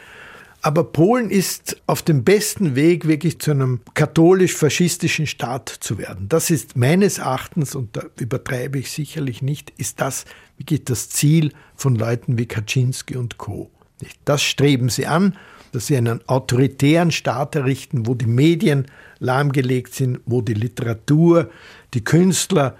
Aber 0.62 0.84
Polen 0.84 1.30
ist 1.30 1.82
auf 1.88 2.02
dem 2.02 2.24
besten 2.24 2.76
Weg, 2.76 3.08
wirklich 3.08 3.40
zu 3.40 3.52
einem 3.52 3.80
katholisch-faschistischen 3.94 5.26
Staat 5.26 5.70
zu 5.70 5.98
werden. 5.98 6.28
Das 6.28 6.50
ist 6.50 6.76
meines 6.76 7.20
Erachtens, 7.20 7.76
und 7.76 7.96
da 7.96 8.04
übertreibe 8.20 8.78
ich 8.78 8.92
sicherlich 8.92 9.42
nicht, 9.42 9.72
ist 9.78 10.02
das 10.02 10.26
wirklich 10.60 10.86
das 10.86 11.10
Ziel 11.10 11.52
von 11.76 11.96
Leuten 11.96 12.38
wie 12.38 12.46
Kaczynski 12.46 13.16
und 13.16 13.38
Co. 13.38 13.72
Das 14.26 14.44
streben 14.44 14.90
sie 14.90 15.08
an, 15.08 15.36
dass 15.72 15.88
sie 15.88 15.98
einen 15.98 16.28
autoritären 16.28 17.12
Staat 17.12 17.56
errichten, 17.56 18.06
wo 18.06 18.16
die 18.16 18.26
Medien 18.26 18.86
lahmgelegt 19.20 19.94
sind, 19.94 20.20
wo 20.26 20.42
die 20.42 20.54
Literatur, 20.54 21.50
die 21.94 22.04
Künstler 22.04 22.78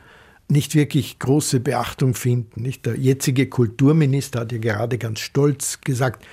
nicht 0.48 0.76
wirklich 0.76 1.20
große 1.20 1.60
Beachtung 1.60 2.16
finden. 2.16 2.72
Der 2.84 2.98
jetzige 2.98 3.48
Kulturminister 3.48 4.42
hat 4.42 4.52
ja 4.52 4.58
gerade 4.58 4.98
ganz 4.98 5.20
stolz 5.20 5.82
gesagt, 5.82 6.26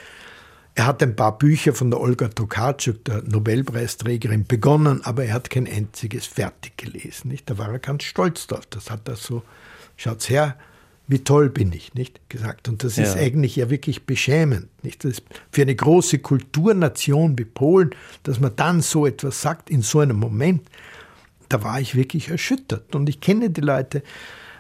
er 0.74 0.86
hat 0.86 1.03
ein 1.03 1.16
paar 1.16 1.38
Bücher 1.38 1.74
von 1.74 1.90
der 1.90 2.01
Olga 2.01 2.28
Tokarczuk, 2.28 3.03
der 3.05 3.22
Nobelpreisträgerin, 3.22 4.47
begonnen, 4.47 5.03
aber 5.05 5.24
er 5.24 5.32
hat 5.32 5.49
kein 5.49 5.66
einziges 5.66 6.26
fertig 6.26 6.76
gelesen. 6.76 7.28
Nicht? 7.28 7.49
Da 7.49 7.57
war 7.57 7.72
er 7.72 7.78
ganz 7.78 8.05
stolz 8.05 8.47
drauf. 8.47 8.66
Das 8.68 8.90
hat 8.90 9.09
er 9.09 9.16
so, 9.16 9.42
schaut's 9.97 10.28
her, 10.28 10.57
wie 11.09 11.21
toll 11.21 11.51
bin 11.51 11.73
ich, 11.73 11.95
nicht 11.95 12.29
gesagt. 12.29 12.69
Und 12.69 12.83
das 12.83 12.97
ja. 12.97 13.05
ist 13.05 13.17
eigentlich 13.17 13.57
ja 13.57 13.71
wirklich 13.71 14.07
beschämend, 14.07 14.69
nicht? 14.83 15.05
Das 15.05 15.23
für 15.53 15.63
eine 15.63 15.75
große 15.75 16.19
Kulturnation 16.19 17.39
wie 17.39 17.45
Polen, 17.45 17.91
dass 18.25 18.41
man 18.41 18.57
dann 18.57 18.81
so 18.81 19.07
etwas 19.07 19.41
sagt 19.41 19.71
in 19.71 19.83
so 19.83 20.01
einem 20.01 20.17
Moment, 20.17 20.69
da 21.49 21.63
war 21.63 21.81
ich 21.81 21.95
wirklich 21.95 22.29
erschüttert. 22.29 22.95
Und 22.95 23.09
ich 23.09 23.21
kenne 23.21 23.51
die 23.51 23.61
Leute, 23.61 24.03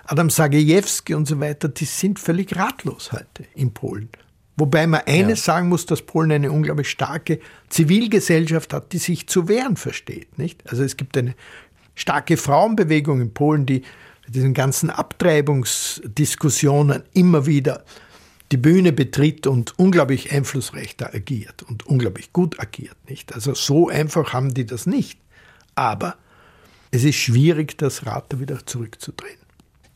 Adam 0.04 0.30
Sagejewski 0.30 1.14
und 1.14 1.26
so 1.26 1.40
weiter, 1.40 1.68
die 1.68 1.84
sind 1.84 2.20
völlig 2.20 2.54
ratlos 2.54 3.10
heute 3.12 3.44
in 3.54 3.72
Polen. 3.72 4.08
Wobei 4.56 4.86
man 4.86 5.02
eines 5.04 5.40
ja. 5.44 5.54
sagen 5.54 5.68
muss, 5.68 5.84
dass 5.84 6.02
Polen 6.02 6.30
eine 6.30 6.50
unglaublich 6.50 6.88
starke 6.88 7.40
Zivilgesellschaft 7.68 8.72
hat, 8.72 8.92
die 8.92 8.98
sich 8.98 9.26
zu 9.26 9.48
wehren 9.48 9.76
versteht. 9.76 10.38
Nicht? 10.38 10.62
Also 10.70 10.82
es 10.84 10.96
gibt 10.96 11.16
eine 11.18 11.34
starke 11.94 12.36
Frauenbewegung 12.36 13.20
in 13.20 13.34
Polen, 13.34 13.66
die 13.66 13.82
diesen 14.28 14.54
ganzen 14.54 14.90
Abtreibungsdiskussionen 14.90 17.02
immer 17.12 17.46
wieder 17.46 17.84
die 18.52 18.56
Bühne 18.56 18.92
betritt 18.92 19.46
und 19.46 19.78
unglaublich 19.78 20.32
einflussreich 20.32 20.96
da 20.96 21.06
agiert 21.06 21.62
und 21.64 21.86
unglaublich 21.86 22.32
gut 22.32 22.60
agiert. 22.60 22.96
Nicht? 23.08 23.34
Also 23.34 23.54
so 23.54 23.88
einfach 23.88 24.32
haben 24.32 24.54
die 24.54 24.66
das 24.66 24.86
nicht. 24.86 25.18
Aber 25.74 26.16
es 26.90 27.04
ist 27.04 27.16
schwierig, 27.16 27.76
das 27.78 28.06
Rad 28.06 28.32
da 28.32 28.40
wieder 28.40 28.64
zurückzudrehen. 28.64 29.38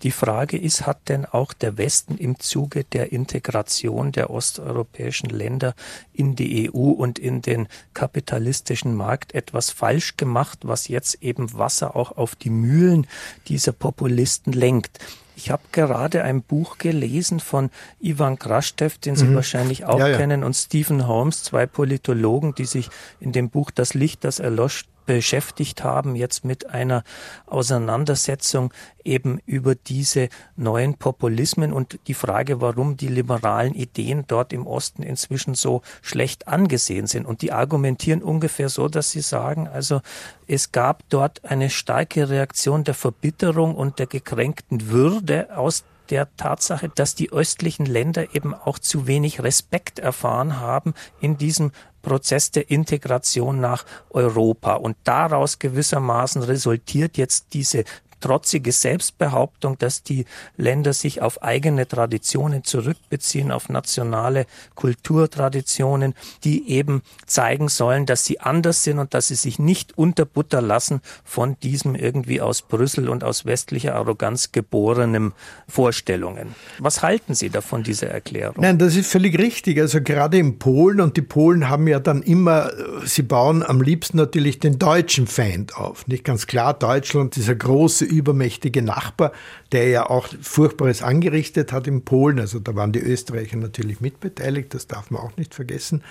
Die 0.02 0.10
Frage 0.10 0.56
ist, 0.56 0.86
hat 0.86 1.08
denn 1.08 1.26
auch 1.26 1.52
der 1.52 1.76
Westen 1.76 2.16
im 2.16 2.38
Zuge 2.38 2.84
der 2.84 3.12
Integration 3.12 4.12
der 4.12 4.30
osteuropäischen 4.30 5.28
Länder 5.28 5.74
in 6.14 6.36
die 6.36 6.70
EU 6.70 6.90
und 6.90 7.18
in 7.18 7.42
den 7.42 7.68
kapitalistischen 7.92 8.94
Markt 8.94 9.34
etwas 9.34 9.70
falsch 9.70 10.16
gemacht, 10.16 10.60
was 10.62 10.88
jetzt 10.88 11.22
eben 11.22 11.52
Wasser 11.58 11.96
auch 11.96 12.16
auf 12.16 12.34
die 12.34 12.50
Mühlen 12.50 13.06
dieser 13.48 13.72
Populisten 13.72 14.54
lenkt? 14.54 14.98
Ich 15.36 15.50
habe 15.50 15.62
gerade 15.72 16.22
ein 16.22 16.42
Buch 16.42 16.78
gelesen 16.78 17.40
von 17.40 17.70
Ivan 17.98 18.38
Krastev, 18.38 18.98
den 18.98 19.16
Sie 19.16 19.24
mhm. 19.26 19.36
wahrscheinlich 19.36 19.84
auch 19.84 19.98
ja, 19.98 20.08
ja. 20.08 20.16
kennen, 20.18 20.44
und 20.44 20.54
Stephen 20.54 21.06
Holmes, 21.06 21.42
zwei 21.42 21.66
Politologen, 21.66 22.54
die 22.54 22.66
sich 22.66 22.90
in 23.20 23.32
dem 23.32 23.48
Buch 23.48 23.70
Das 23.70 23.94
Licht, 23.94 24.24
das 24.24 24.38
erloscht 24.38 24.86
beschäftigt 25.14 25.82
haben, 25.82 26.14
jetzt 26.14 26.44
mit 26.44 26.70
einer 26.70 27.02
Auseinandersetzung 27.46 28.72
eben 29.02 29.40
über 29.44 29.74
diese 29.74 30.28
neuen 30.54 30.94
Populismen 30.94 31.72
und 31.72 31.98
die 32.06 32.14
Frage, 32.14 32.60
warum 32.60 32.96
die 32.96 33.08
liberalen 33.08 33.74
Ideen 33.74 34.24
dort 34.28 34.52
im 34.52 34.68
Osten 34.68 35.02
inzwischen 35.02 35.54
so 35.54 35.82
schlecht 36.00 36.46
angesehen 36.46 37.08
sind. 37.08 37.26
Und 37.26 37.42
die 37.42 37.50
argumentieren 37.50 38.22
ungefähr 38.22 38.68
so, 38.68 38.88
dass 38.88 39.10
sie 39.10 39.20
sagen, 39.20 39.66
also 39.66 40.00
es 40.46 40.70
gab 40.70 41.02
dort 41.08 41.44
eine 41.44 41.70
starke 41.70 42.28
Reaktion 42.28 42.84
der 42.84 42.94
Verbitterung 42.94 43.74
und 43.74 43.98
der 43.98 44.06
gekränkten 44.06 44.90
Würde 44.90 45.56
aus 45.56 45.82
der 46.10 46.34
Tatsache, 46.36 46.88
dass 46.88 47.14
die 47.14 47.32
östlichen 47.32 47.86
Länder 47.86 48.34
eben 48.34 48.54
auch 48.54 48.78
zu 48.78 49.06
wenig 49.06 49.42
Respekt 49.42 49.98
erfahren 49.98 50.60
haben 50.60 50.94
in 51.20 51.36
diesem 51.36 51.72
Prozess 52.02 52.50
der 52.50 52.70
Integration 52.70 53.60
nach 53.60 53.84
Europa. 54.10 54.74
Und 54.74 54.96
daraus 55.04 55.58
gewissermaßen 55.58 56.42
resultiert 56.42 57.16
jetzt 57.16 57.52
diese 57.52 57.84
trotzige 58.20 58.72
Selbstbehauptung, 58.72 59.78
dass 59.78 60.02
die 60.02 60.24
Länder 60.56 60.92
sich 60.92 61.22
auf 61.22 61.42
eigene 61.42 61.88
Traditionen 61.88 62.64
zurückbeziehen, 62.64 63.50
auf 63.50 63.68
nationale 63.68 64.46
Kulturtraditionen, 64.74 66.14
die 66.44 66.68
eben 66.70 67.02
zeigen 67.26 67.68
sollen, 67.68 68.06
dass 68.06 68.24
sie 68.24 68.40
anders 68.40 68.84
sind 68.84 68.98
und 68.98 69.14
dass 69.14 69.28
sie 69.28 69.34
sich 69.34 69.58
nicht 69.58 69.96
unterbutter 69.96 70.62
lassen 70.62 71.00
von 71.24 71.56
diesem 71.62 71.94
irgendwie 71.94 72.40
aus 72.40 72.62
Brüssel 72.62 73.08
und 73.08 73.24
aus 73.24 73.44
westlicher 73.44 73.94
Arroganz 73.94 74.52
geborenen 74.52 75.32
Vorstellungen. 75.68 76.54
Was 76.78 77.02
halten 77.02 77.34
Sie 77.34 77.50
davon, 77.50 77.82
dieser 77.82 78.08
Erklärung? 78.08 78.56
Nein, 78.58 78.78
das 78.78 78.96
ist 78.96 79.10
völlig 79.10 79.38
richtig. 79.38 79.80
Also 79.80 80.00
gerade 80.00 80.38
in 80.38 80.58
Polen 80.58 81.00
und 81.00 81.16
die 81.16 81.22
Polen 81.22 81.68
haben 81.68 81.86
ja 81.86 82.00
dann 82.00 82.22
immer, 82.22 82.70
sie 83.04 83.22
bauen 83.22 83.62
am 83.62 83.80
liebsten 83.80 84.16
natürlich 84.16 84.58
den 84.58 84.78
deutschen 84.78 85.26
Feind 85.26 85.76
auf. 85.76 86.06
Nicht 86.06 86.24
ganz 86.24 86.46
klar, 86.46 86.74
Deutschland, 86.74 87.36
dieser 87.36 87.54
große 87.54 88.04
übermächtige 88.10 88.82
Nachbar, 88.82 89.32
der 89.72 89.88
ja 89.88 90.10
auch 90.10 90.28
Furchtbares 90.40 91.02
angerichtet 91.02 91.72
hat 91.72 91.86
in 91.86 92.04
Polen. 92.04 92.38
Also 92.38 92.58
da 92.58 92.74
waren 92.74 92.92
die 92.92 93.00
Österreicher 93.00 93.56
natürlich 93.56 94.00
mitbeteiligt, 94.00 94.74
das 94.74 94.86
darf 94.86 95.10
man 95.10 95.22
auch 95.22 95.36
nicht 95.36 95.54
vergessen. 95.54 96.02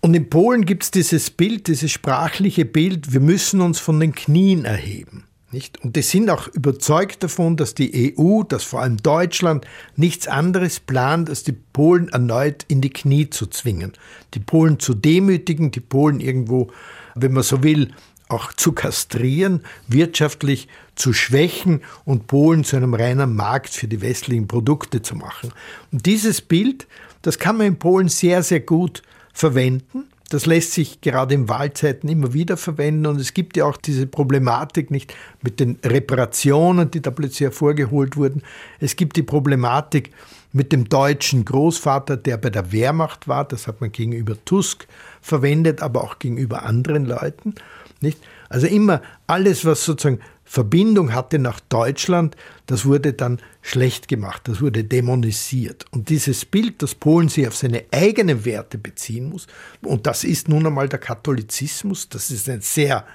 Und 0.00 0.14
in 0.14 0.30
Polen 0.30 0.64
gibt 0.64 0.84
es 0.84 0.90
dieses 0.90 1.30
Bild, 1.30 1.66
dieses 1.66 1.90
sprachliche 1.90 2.64
Bild, 2.64 3.12
wir 3.12 3.20
müssen 3.20 3.60
uns 3.60 3.78
von 3.78 4.00
den 4.00 4.14
Knien 4.14 4.64
erheben. 4.64 5.24
Nicht? 5.52 5.82
Und 5.82 5.96
die 5.96 6.02
sind 6.02 6.30
auch 6.30 6.46
überzeugt 6.48 7.24
davon, 7.24 7.56
dass 7.56 7.74
die 7.74 8.16
EU, 8.16 8.44
dass 8.44 8.62
vor 8.62 8.82
allem 8.82 8.98
Deutschland 8.98 9.66
nichts 9.96 10.28
anderes 10.28 10.78
plant, 10.78 11.28
als 11.28 11.42
die 11.42 11.52
Polen 11.52 12.08
erneut 12.08 12.64
in 12.68 12.80
die 12.80 12.90
Knie 12.90 13.30
zu 13.30 13.46
zwingen. 13.46 13.92
Die 14.34 14.38
Polen 14.38 14.78
zu 14.78 14.94
demütigen, 14.94 15.72
die 15.72 15.80
Polen 15.80 16.20
irgendwo, 16.20 16.70
wenn 17.16 17.32
man 17.32 17.42
so 17.42 17.64
will, 17.64 17.92
auch 18.30 18.52
zu 18.52 18.72
kastrieren, 18.72 19.62
wirtschaftlich 19.88 20.68
zu 20.94 21.12
schwächen 21.12 21.82
und 22.04 22.26
Polen 22.26 22.64
zu 22.64 22.76
einem 22.76 22.94
reinen 22.94 23.34
Markt 23.34 23.70
für 23.70 23.88
die 23.88 24.00
westlichen 24.00 24.46
Produkte 24.46 25.02
zu 25.02 25.16
machen. 25.16 25.52
Und 25.92 26.06
dieses 26.06 26.40
Bild, 26.40 26.86
das 27.22 27.38
kann 27.38 27.56
man 27.56 27.66
in 27.66 27.78
Polen 27.78 28.08
sehr, 28.08 28.42
sehr 28.42 28.60
gut 28.60 29.02
verwenden. 29.32 30.04
Das 30.30 30.46
lässt 30.46 30.72
sich 30.72 31.00
gerade 31.00 31.34
in 31.34 31.48
Wahlzeiten 31.48 32.08
immer 32.08 32.32
wieder 32.32 32.56
verwenden 32.56 33.06
und 33.06 33.20
es 33.20 33.34
gibt 33.34 33.56
ja 33.56 33.64
auch 33.64 33.76
diese 33.76 34.06
Problematik 34.06 34.92
nicht 34.92 35.12
mit 35.42 35.58
den 35.58 35.78
Reparationen, 35.84 36.88
die 36.88 37.02
da 37.02 37.10
plötzlich 37.10 37.40
hervorgeholt 37.40 38.16
wurden. 38.16 38.42
Es 38.78 38.94
gibt 38.94 39.16
die 39.16 39.24
Problematik 39.24 40.12
mit 40.52 40.72
dem 40.72 40.88
deutschen 40.88 41.44
Großvater, 41.44 42.16
der 42.16 42.36
bei 42.36 42.50
der 42.50 42.70
Wehrmacht 42.70 43.26
war. 43.26 43.44
Das 43.44 43.66
hat 43.66 43.80
man 43.80 43.90
gegenüber 43.90 44.36
Tusk 44.44 44.86
verwendet, 45.20 45.82
aber 45.82 46.04
auch 46.04 46.20
gegenüber 46.20 46.64
anderen 46.64 47.06
Leuten. 47.06 47.54
Nicht? 48.00 48.18
Also 48.48 48.66
immer 48.66 49.02
alles, 49.26 49.64
was 49.64 49.84
sozusagen 49.84 50.20
Verbindung 50.44 51.14
hatte 51.14 51.38
nach 51.38 51.60
Deutschland, 51.60 52.36
das 52.66 52.84
wurde 52.84 53.12
dann 53.12 53.38
schlecht 53.62 54.08
gemacht, 54.08 54.42
das 54.48 54.60
wurde 54.60 54.82
dämonisiert. 54.82 55.84
Und 55.92 56.08
dieses 56.08 56.44
Bild, 56.44 56.82
dass 56.82 56.96
Polen 56.96 57.28
sich 57.28 57.46
auf 57.46 57.54
seine 57.54 57.84
eigenen 57.92 58.44
Werte 58.44 58.76
beziehen 58.78 59.28
muss, 59.28 59.46
und 59.82 60.06
das 60.06 60.24
ist 60.24 60.48
nun 60.48 60.66
einmal 60.66 60.88
der 60.88 60.98
Katholizismus, 60.98 62.08
das 62.08 62.30
ist 62.30 62.48
ein 62.48 62.62
sehr 62.62 63.06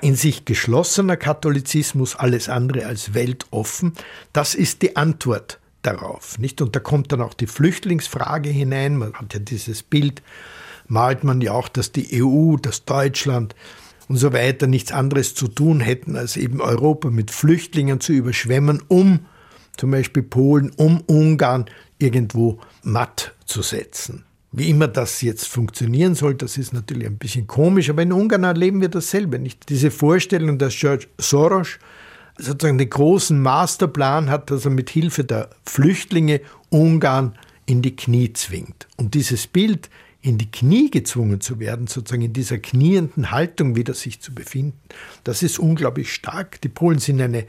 in 0.00 0.16
sich 0.16 0.44
geschlossener 0.44 1.16
Katholizismus, 1.16 2.16
alles 2.16 2.48
andere 2.48 2.86
als 2.86 3.14
weltoffen, 3.14 3.92
das 4.32 4.56
ist 4.56 4.82
die 4.82 4.96
Antwort 4.96 5.60
darauf. 5.82 6.38
Nicht? 6.38 6.60
Und 6.60 6.74
da 6.74 6.80
kommt 6.80 7.12
dann 7.12 7.20
auch 7.20 7.34
die 7.34 7.46
Flüchtlingsfrage 7.46 8.50
hinein. 8.50 8.96
Man 8.96 9.14
hat 9.14 9.34
ja 9.34 9.40
dieses 9.40 9.82
Bild, 9.82 10.22
malt 10.88 11.22
man 11.22 11.40
ja 11.40 11.52
auch, 11.52 11.68
dass 11.68 11.92
die 11.92 12.22
EU, 12.22 12.56
dass 12.56 12.84
Deutschland 12.84 13.54
und 14.08 14.16
so 14.16 14.32
weiter 14.32 14.66
nichts 14.66 14.92
anderes 14.92 15.34
zu 15.34 15.48
tun 15.48 15.80
hätten, 15.80 16.16
als 16.16 16.36
eben 16.36 16.60
Europa 16.60 17.10
mit 17.10 17.30
Flüchtlingen 17.30 18.00
zu 18.00 18.12
überschwemmen, 18.12 18.82
um 18.88 19.20
zum 19.76 19.90
Beispiel 19.90 20.22
Polen, 20.22 20.70
um 20.76 21.00
Ungarn 21.06 21.66
irgendwo 21.98 22.60
matt 22.82 23.34
zu 23.46 23.62
setzen. 23.62 24.24
Wie 24.54 24.68
immer 24.68 24.86
das 24.86 25.22
jetzt 25.22 25.48
funktionieren 25.48 26.14
soll, 26.14 26.34
das 26.34 26.58
ist 26.58 26.74
natürlich 26.74 27.06
ein 27.06 27.16
bisschen 27.16 27.46
komisch, 27.46 27.88
aber 27.88 28.02
in 28.02 28.12
Ungarn 28.12 28.44
erleben 28.44 28.82
wir 28.82 28.90
dasselbe. 28.90 29.38
Nicht 29.38 29.70
diese 29.70 29.90
Vorstellung, 29.90 30.58
dass 30.58 30.76
George 30.76 31.06
Soros 31.16 31.78
sozusagen 32.36 32.76
den 32.76 32.90
großen 32.90 33.40
Masterplan 33.40 34.28
hat, 34.28 34.50
dass 34.50 34.66
er 34.66 34.70
mit 34.70 34.90
Hilfe 34.90 35.24
der 35.24 35.48
Flüchtlinge 35.64 36.42
Ungarn 36.68 37.34
in 37.64 37.80
die 37.80 37.96
Knie 37.96 38.32
zwingt. 38.34 38.88
Und 38.96 39.14
dieses 39.14 39.46
Bild 39.46 39.88
in 40.22 40.38
die 40.38 40.50
Knie 40.50 40.90
gezwungen 40.90 41.40
zu 41.40 41.58
werden, 41.58 41.88
sozusagen 41.88 42.22
in 42.22 42.32
dieser 42.32 42.58
knienden 42.58 43.32
Haltung 43.32 43.74
wieder 43.74 43.92
sich 43.92 44.20
zu 44.20 44.32
befinden, 44.32 44.78
das 45.24 45.42
ist 45.42 45.58
unglaublich 45.58 46.12
stark. 46.12 46.60
Die 46.60 46.68
Polen 46.68 47.00
sind 47.00 47.20
eine 47.20 47.44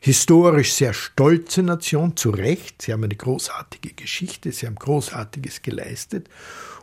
historisch 0.00 0.72
sehr 0.72 0.94
stolze 0.94 1.64
Nation, 1.64 2.16
zu 2.16 2.30
Recht. 2.30 2.82
Sie 2.82 2.92
haben 2.92 3.02
eine 3.02 3.16
großartige 3.16 3.94
Geschichte, 3.94 4.52
sie 4.52 4.66
haben 4.66 4.76
Großartiges 4.76 5.62
geleistet. 5.62 6.28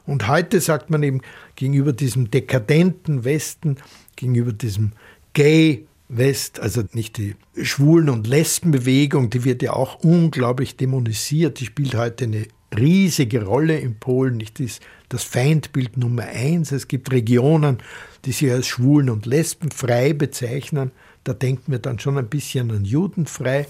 Und 0.06 0.28
heute 0.28 0.60
sagt 0.60 0.90
man 0.90 1.02
eben 1.02 1.22
gegenüber 1.56 1.94
diesem 1.94 2.30
dekadenten 2.30 3.24
Westen, 3.24 3.78
gegenüber 4.18 4.52
diesem 4.52 4.92
Gay 5.34 5.88
West, 6.08 6.60
also 6.60 6.84
nicht 6.94 7.18
die 7.18 7.36
Schwulen- 7.62 8.10
und 8.10 8.28
Lesbenbewegung, 8.28 9.32
die 9.32 9.44
wird 9.44 9.64
ja 9.64 9.74
auch 9.74 10.04
unglaublich 10.04 10.78
dämonisiert, 10.78 11.60
die 11.60 11.66
spielt 11.66 11.96
heute 11.96 12.26
eine 12.26 12.48
riesige 12.76 13.44
Rolle 13.44 13.78
in 13.80 14.00
Polen, 14.00 14.38
nicht 14.38 14.60
ist 14.60 14.82
das 15.10 15.24
Feindbild 15.24 15.98
Nummer 15.98 16.24
eins. 16.24 16.72
Es 16.72 16.88
gibt 16.88 17.12
Regionen, 17.12 17.80
die 18.26 18.32
sich 18.32 18.52
als 18.52 18.68
schwulen 18.68 19.10
und 19.10 19.26
lesbenfrei 19.26 20.14
bezeichnen. 20.14 20.92
Da 21.24 21.34
denken 21.34 21.72
wir 21.72 21.80
dann 21.80 22.00
schon 22.00 22.18
ein 22.18 22.30
bisschen 22.30 22.72
an 22.72 22.86
judenfrei, 22.86 23.68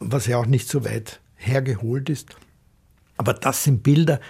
was 0.00 0.26
ja 0.26 0.38
auch 0.38 0.46
nicht 0.46 0.68
so 0.68 0.84
weit 0.84 1.20
hergeholt 1.36 2.08
ist. 2.10 2.36
Aber 3.16 3.34
das 3.34 3.64
sind 3.64 3.82
Bilder, 3.82 4.20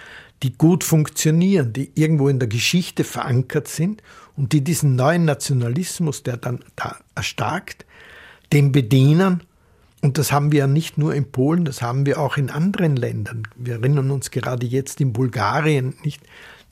die 0.43 0.53
gut 0.57 0.83
funktionieren, 0.83 1.73
die 1.73 1.91
irgendwo 1.95 2.27
in 2.27 2.39
der 2.39 2.49
Geschichte 2.49 3.03
verankert 3.03 3.67
sind 3.67 4.03
und 4.35 4.51
die 4.51 4.61
diesen 4.61 4.95
neuen 4.95 5.25
Nationalismus, 5.25 6.23
der 6.23 6.37
dann 6.37 6.59
da 6.75 6.97
erstarkt, 7.15 7.85
dem 8.51 8.71
bedienen 8.71 9.43
und 10.03 10.17
das 10.17 10.33
haben 10.33 10.51
wir 10.51 10.59
ja 10.59 10.67
nicht 10.67 10.97
nur 10.97 11.15
in 11.15 11.31
Polen, 11.31 11.63
das 11.63 11.81
haben 11.81 12.05
wir 12.05 12.19
auch 12.19 12.35
in 12.35 12.49
anderen 12.49 12.97
Ländern. 12.97 13.47
Wir 13.55 13.75
erinnern 13.75 14.11
uns 14.11 14.31
gerade 14.31 14.65
jetzt 14.65 14.99
in 14.99 15.13
Bulgarien, 15.13 15.95
nicht 16.03 16.21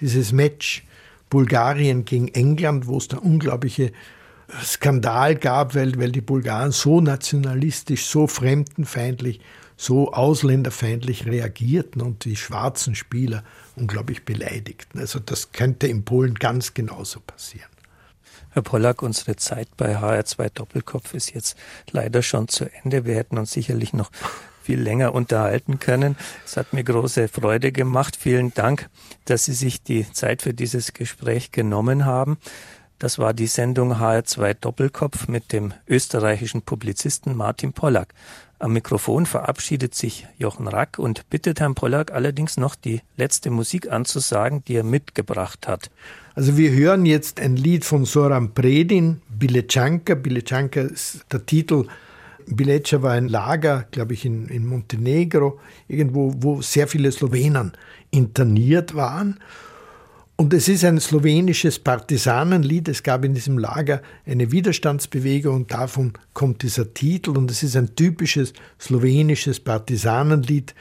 dieses 0.01 0.33
Match 0.33 0.85
Bulgarien 1.29 2.03
gegen 2.03 2.27
England, 2.27 2.87
wo 2.87 2.97
es 2.97 3.07
da 3.07 3.17
unglaubliche 3.17 3.93
Skandal 4.61 5.37
gab, 5.37 5.75
weil, 5.75 5.97
weil 5.97 6.11
die 6.11 6.19
Bulgaren 6.19 6.73
so 6.73 6.99
nationalistisch, 6.99 8.05
so 8.05 8.27
fremdenfeindlich, 8.27 9.39
so 9.77 10.11
ausländerfeindlich 10.11 11.25
reagierten 11.25 12.01
und 12.01 12.25
die 12.25 12.35
schwarzen 12.35 12.95
Spieler 12.95 13.45
unglaublich 13.77 14.25
beleidigten. 14.25 14.99
Also 14.99 15.19
das 15.19 15.53
könnte 15.53 15.87
in 15.87 16.03
Polen 16.03 16.33
ganz 16.33 16.73
genauso 16.73 17.21
passieren. 17.21 17.69
Herr 18.51 18.61
Pollack, 18.61 19.01
unsere 19.01 19.35
Zeit 19.35 19.69
bei 19.77 19.97
HR2 19.97 20.49
Doppelkopf 20.53 21.13
ist 21.13 21.33
jetzt 21.33 21.57
leider 21.91 22.21
schon 22.21 22.47
zu 22.47 22.65
Ende. 22.83 23.05
Wir 23.05 23.15
hätten 23.15 23.37
uns 23.37 23.51
sicherlich 23.51 23.93
noch 23.93 24.11
viel 24.61 24.79
länger 24.79 25.13
unterhalten 25.13 25.79
können. 25.79 26.15
Es 26.45 26.57
hat 26.57 26.73
mir 26.73 26.83
große 26.83 27.27
Freude 27.27 27.71
gemacht. 27.71 28.15
Vielen 28.15 28.53
Dank, 28.53 28.89
dass 29.25 29.45
Sie 29.45 29.53
sich 29.53 29.83
die 29.83 30.11
Zeit 30.11 30.41
für 30.41 30.53
dieses 30.53 30.93
Gespräch 30.93 31.51
genommen 31.51 32.05
haben. 32.05 32.37
Das 32.99 33.17
war 33.17 33.33
die 33.33 33.47
Sendung 33.47 33.95
HR2 33.95 34.53
Doppelkopf 34.53 35.27
mit 35.27 35.51
dem 35.53 35.73
österreichischen 35.87 36.61
Publizisten 36.61 37.35
Martin 37.35 37.73
Pollack. 37.73 38.13
Am 38.59 38.73
Mikrofon 38.73 39.25
verabschiedet 39.25 39.95
sich 39.95 40.27
Jochen 40.37 40.67
Rack 40.67 40.99
und 40.99 41.27
bittet 41.31 41.59
Herrn 41.59 41.73
Pollack 41.73 42.11
allerdings 42.11 42.57
noch 42.57 42.75
die 42.75 43.01
letzte 43.17 43.49
Musik 43.49 43.91
anzusagen, 43.91 44.63
die 44.65 44.75
er 44.75 44.83
mitgebracht 44.83 45.67
hat. 45.67 45.89
Also 46.33 46.57
wir 46.57 46.71
hören 46.71 47.05
jetzt 47.05 47.41
ein 47.41 47.57
Lied 47.57 47.83
von 47.83 48.05
Soran 48.05 48.53
Predin, 48.53 49.21
Bilechanka. 49.37 50.15
Bilechanka 50.15 50.81
ist 50.81 51.25
der 51.31 51.45
Titel. 51.45 51.87
Bilecca 52.47 53.01
war 53.01 53.13
ein 53.13 53.27
Lager, 53.27 53.85
glaube 53.91 54.13
ich, 54.13 54.25
in, 54.25 54.47
in 54.47 54.65
Montenegro, 54.65 55.59
irgendwo, 55.87 56.33
wo 56.37 56.61
sehr 56.61 56.87
viele 56.87 57.11
Slowenen 57.11 57.73
interniert 58.11 58.95
waren. 58.95 59.39
Und 60.37 60.53
es 60.53 60.69
ist 60.69 60.85
ein 60.85 60.99
slowenisches 60.99 61.77
Partisanenlied. 61.77 62.87
Es 62.87 63.03
gab 63.03 63.25
in 63.25 63.33
diesem 63.33 63.59
Lager 63.59 64.01
eine 64.25 64.51
Widerstandsbewegung 64.51 65.55
und 65.55 65.71
davon 65.71 66.13
kommt 66.33 66.63
dieser 66.63 66.93
Titel. 66.93 67.31
Und 67.31 67.51
es 67.51 67.61
ist 67.61 67.75
ein 67.75 67.95
typisches 67.95 68.53
slowenisches 68.79 69.59
Partisanenlied, 69.59 70.73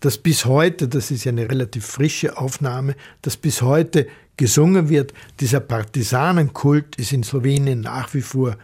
das 0.00 0.18
bis 0.18 0.44
heute, 0.44 0.86
das 0.86 1.10
ist 1.10 1.24
ja 1.24 1.32
eine 1.32 1.50
relativ 1.50 1.84
frische 1.86 2.38
Aufnahme, 2.38 2.94
das 3.22 3.36
bis 3.36 3.62
heute 3.62 4.06
gesungen 4.38 4.88
wird. 4.88 5.12
Dieser 5.40 5.60
Partisanenkult 5.60 6.96
ist 6.96 7.12
in 7.12 7.22
Slowenien 7.22 7.82
nach 7.82 8.14
wie 8.14 8.22
vor 8.22 8.56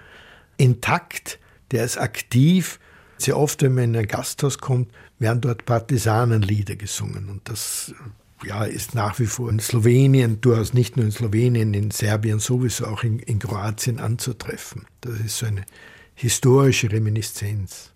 intakt, 0.57 1.39
der 1.71 1.85
ist 1.85 1.99
aktiv. 1.99 2.81
Sehr 3.19 3.37
oft, 3.37 3.63
wenn 3.63 3.75
man 3.75 3.85
in 3.85 3.97
ein 3.97 4.09
Gasthaus 4.09 4.59
kommt, 4.59 4.91
werden 5.19 5.43
dort 5.43 5.67
Partisanenlieder 5.67 6.77
gesungen. 6.77 7.29
Und 7.29 7.49
das 7.49 7.95
ja, 8.45 8.65
ist 8.65 8.95
nach 8.95 9.19
wie 9.19 9.27
vor 9.27 9.51
in 9.51 9.61
Slowenien, 9.61 10.41
durchaus 10.41 10.75
nicht 10.75 10.97
nur 10.97 11.07
in 11.07 11.13
Slowenien, 11.13 11.75
in 11.75 11.91
Serbien 11.91 12.39
sowieso 12.39 12.87
auch 12.87 13.03
in, 13.03 13.19
in 13.19 13.39
Kroatien 13.39 13.99
anzutreffen. 13.99 14.87
Das 15.01 15.19
ist 15.21 15.39
so 15.39 15.47
eine 15.47 15.65
historische 16.15 16.91
Reminiszenz. 16.91 17.91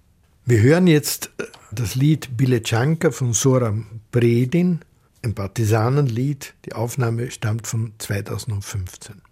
Wir 0.44 0.62
hören 0.62 0.86
jetzt 0.86 1.30
äh, 1.38 1.44
das 1.70 1.94
Lied 1.94 2.36
Bilechanka 2.36 3.10
von 3.10 3.32
Soram 3.34 3.86
Predin 4.10 4.80
ein 5.22 5.34
Partisanenlied. 5.34 6.54
Die 6.64 6.72
Aufnahme 6.72 7.30
stammt 7.30 7.66
von 7.66 7.92
2015. 7.98 9.22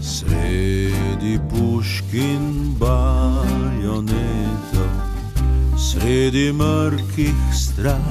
Sredi 0.00 1.38
puškin 1.50 2.74
bajonetov, 2.78 4.12
sredi 5.76 6.52
mrkih 6.52 7.54
straž, 7.54 8.02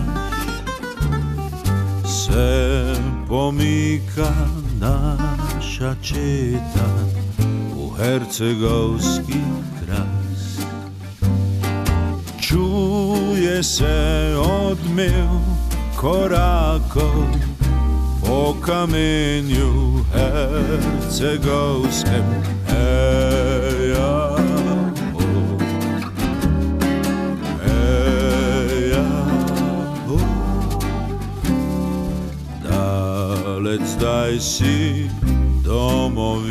se 2.05 2.95
pomika 3.27 4.31
naša 4.79 5.95
četa 6.01 7.20
hercegovski 8.01 9.41
kras 9.79 10.59
Čuje 12.39 13.63
se 13.63 14.35
odmil 14.37 15.29
korakov 15.95 17.25
po 18.21 18.55
kamenju 18.65 20.05
hercegovskem. 20.13 22.23
Eja 22.69 24.37
Dalec 32.63 33.95
daj 33.99 34.39
si 34.39 35.09
domovi 35.65 36.50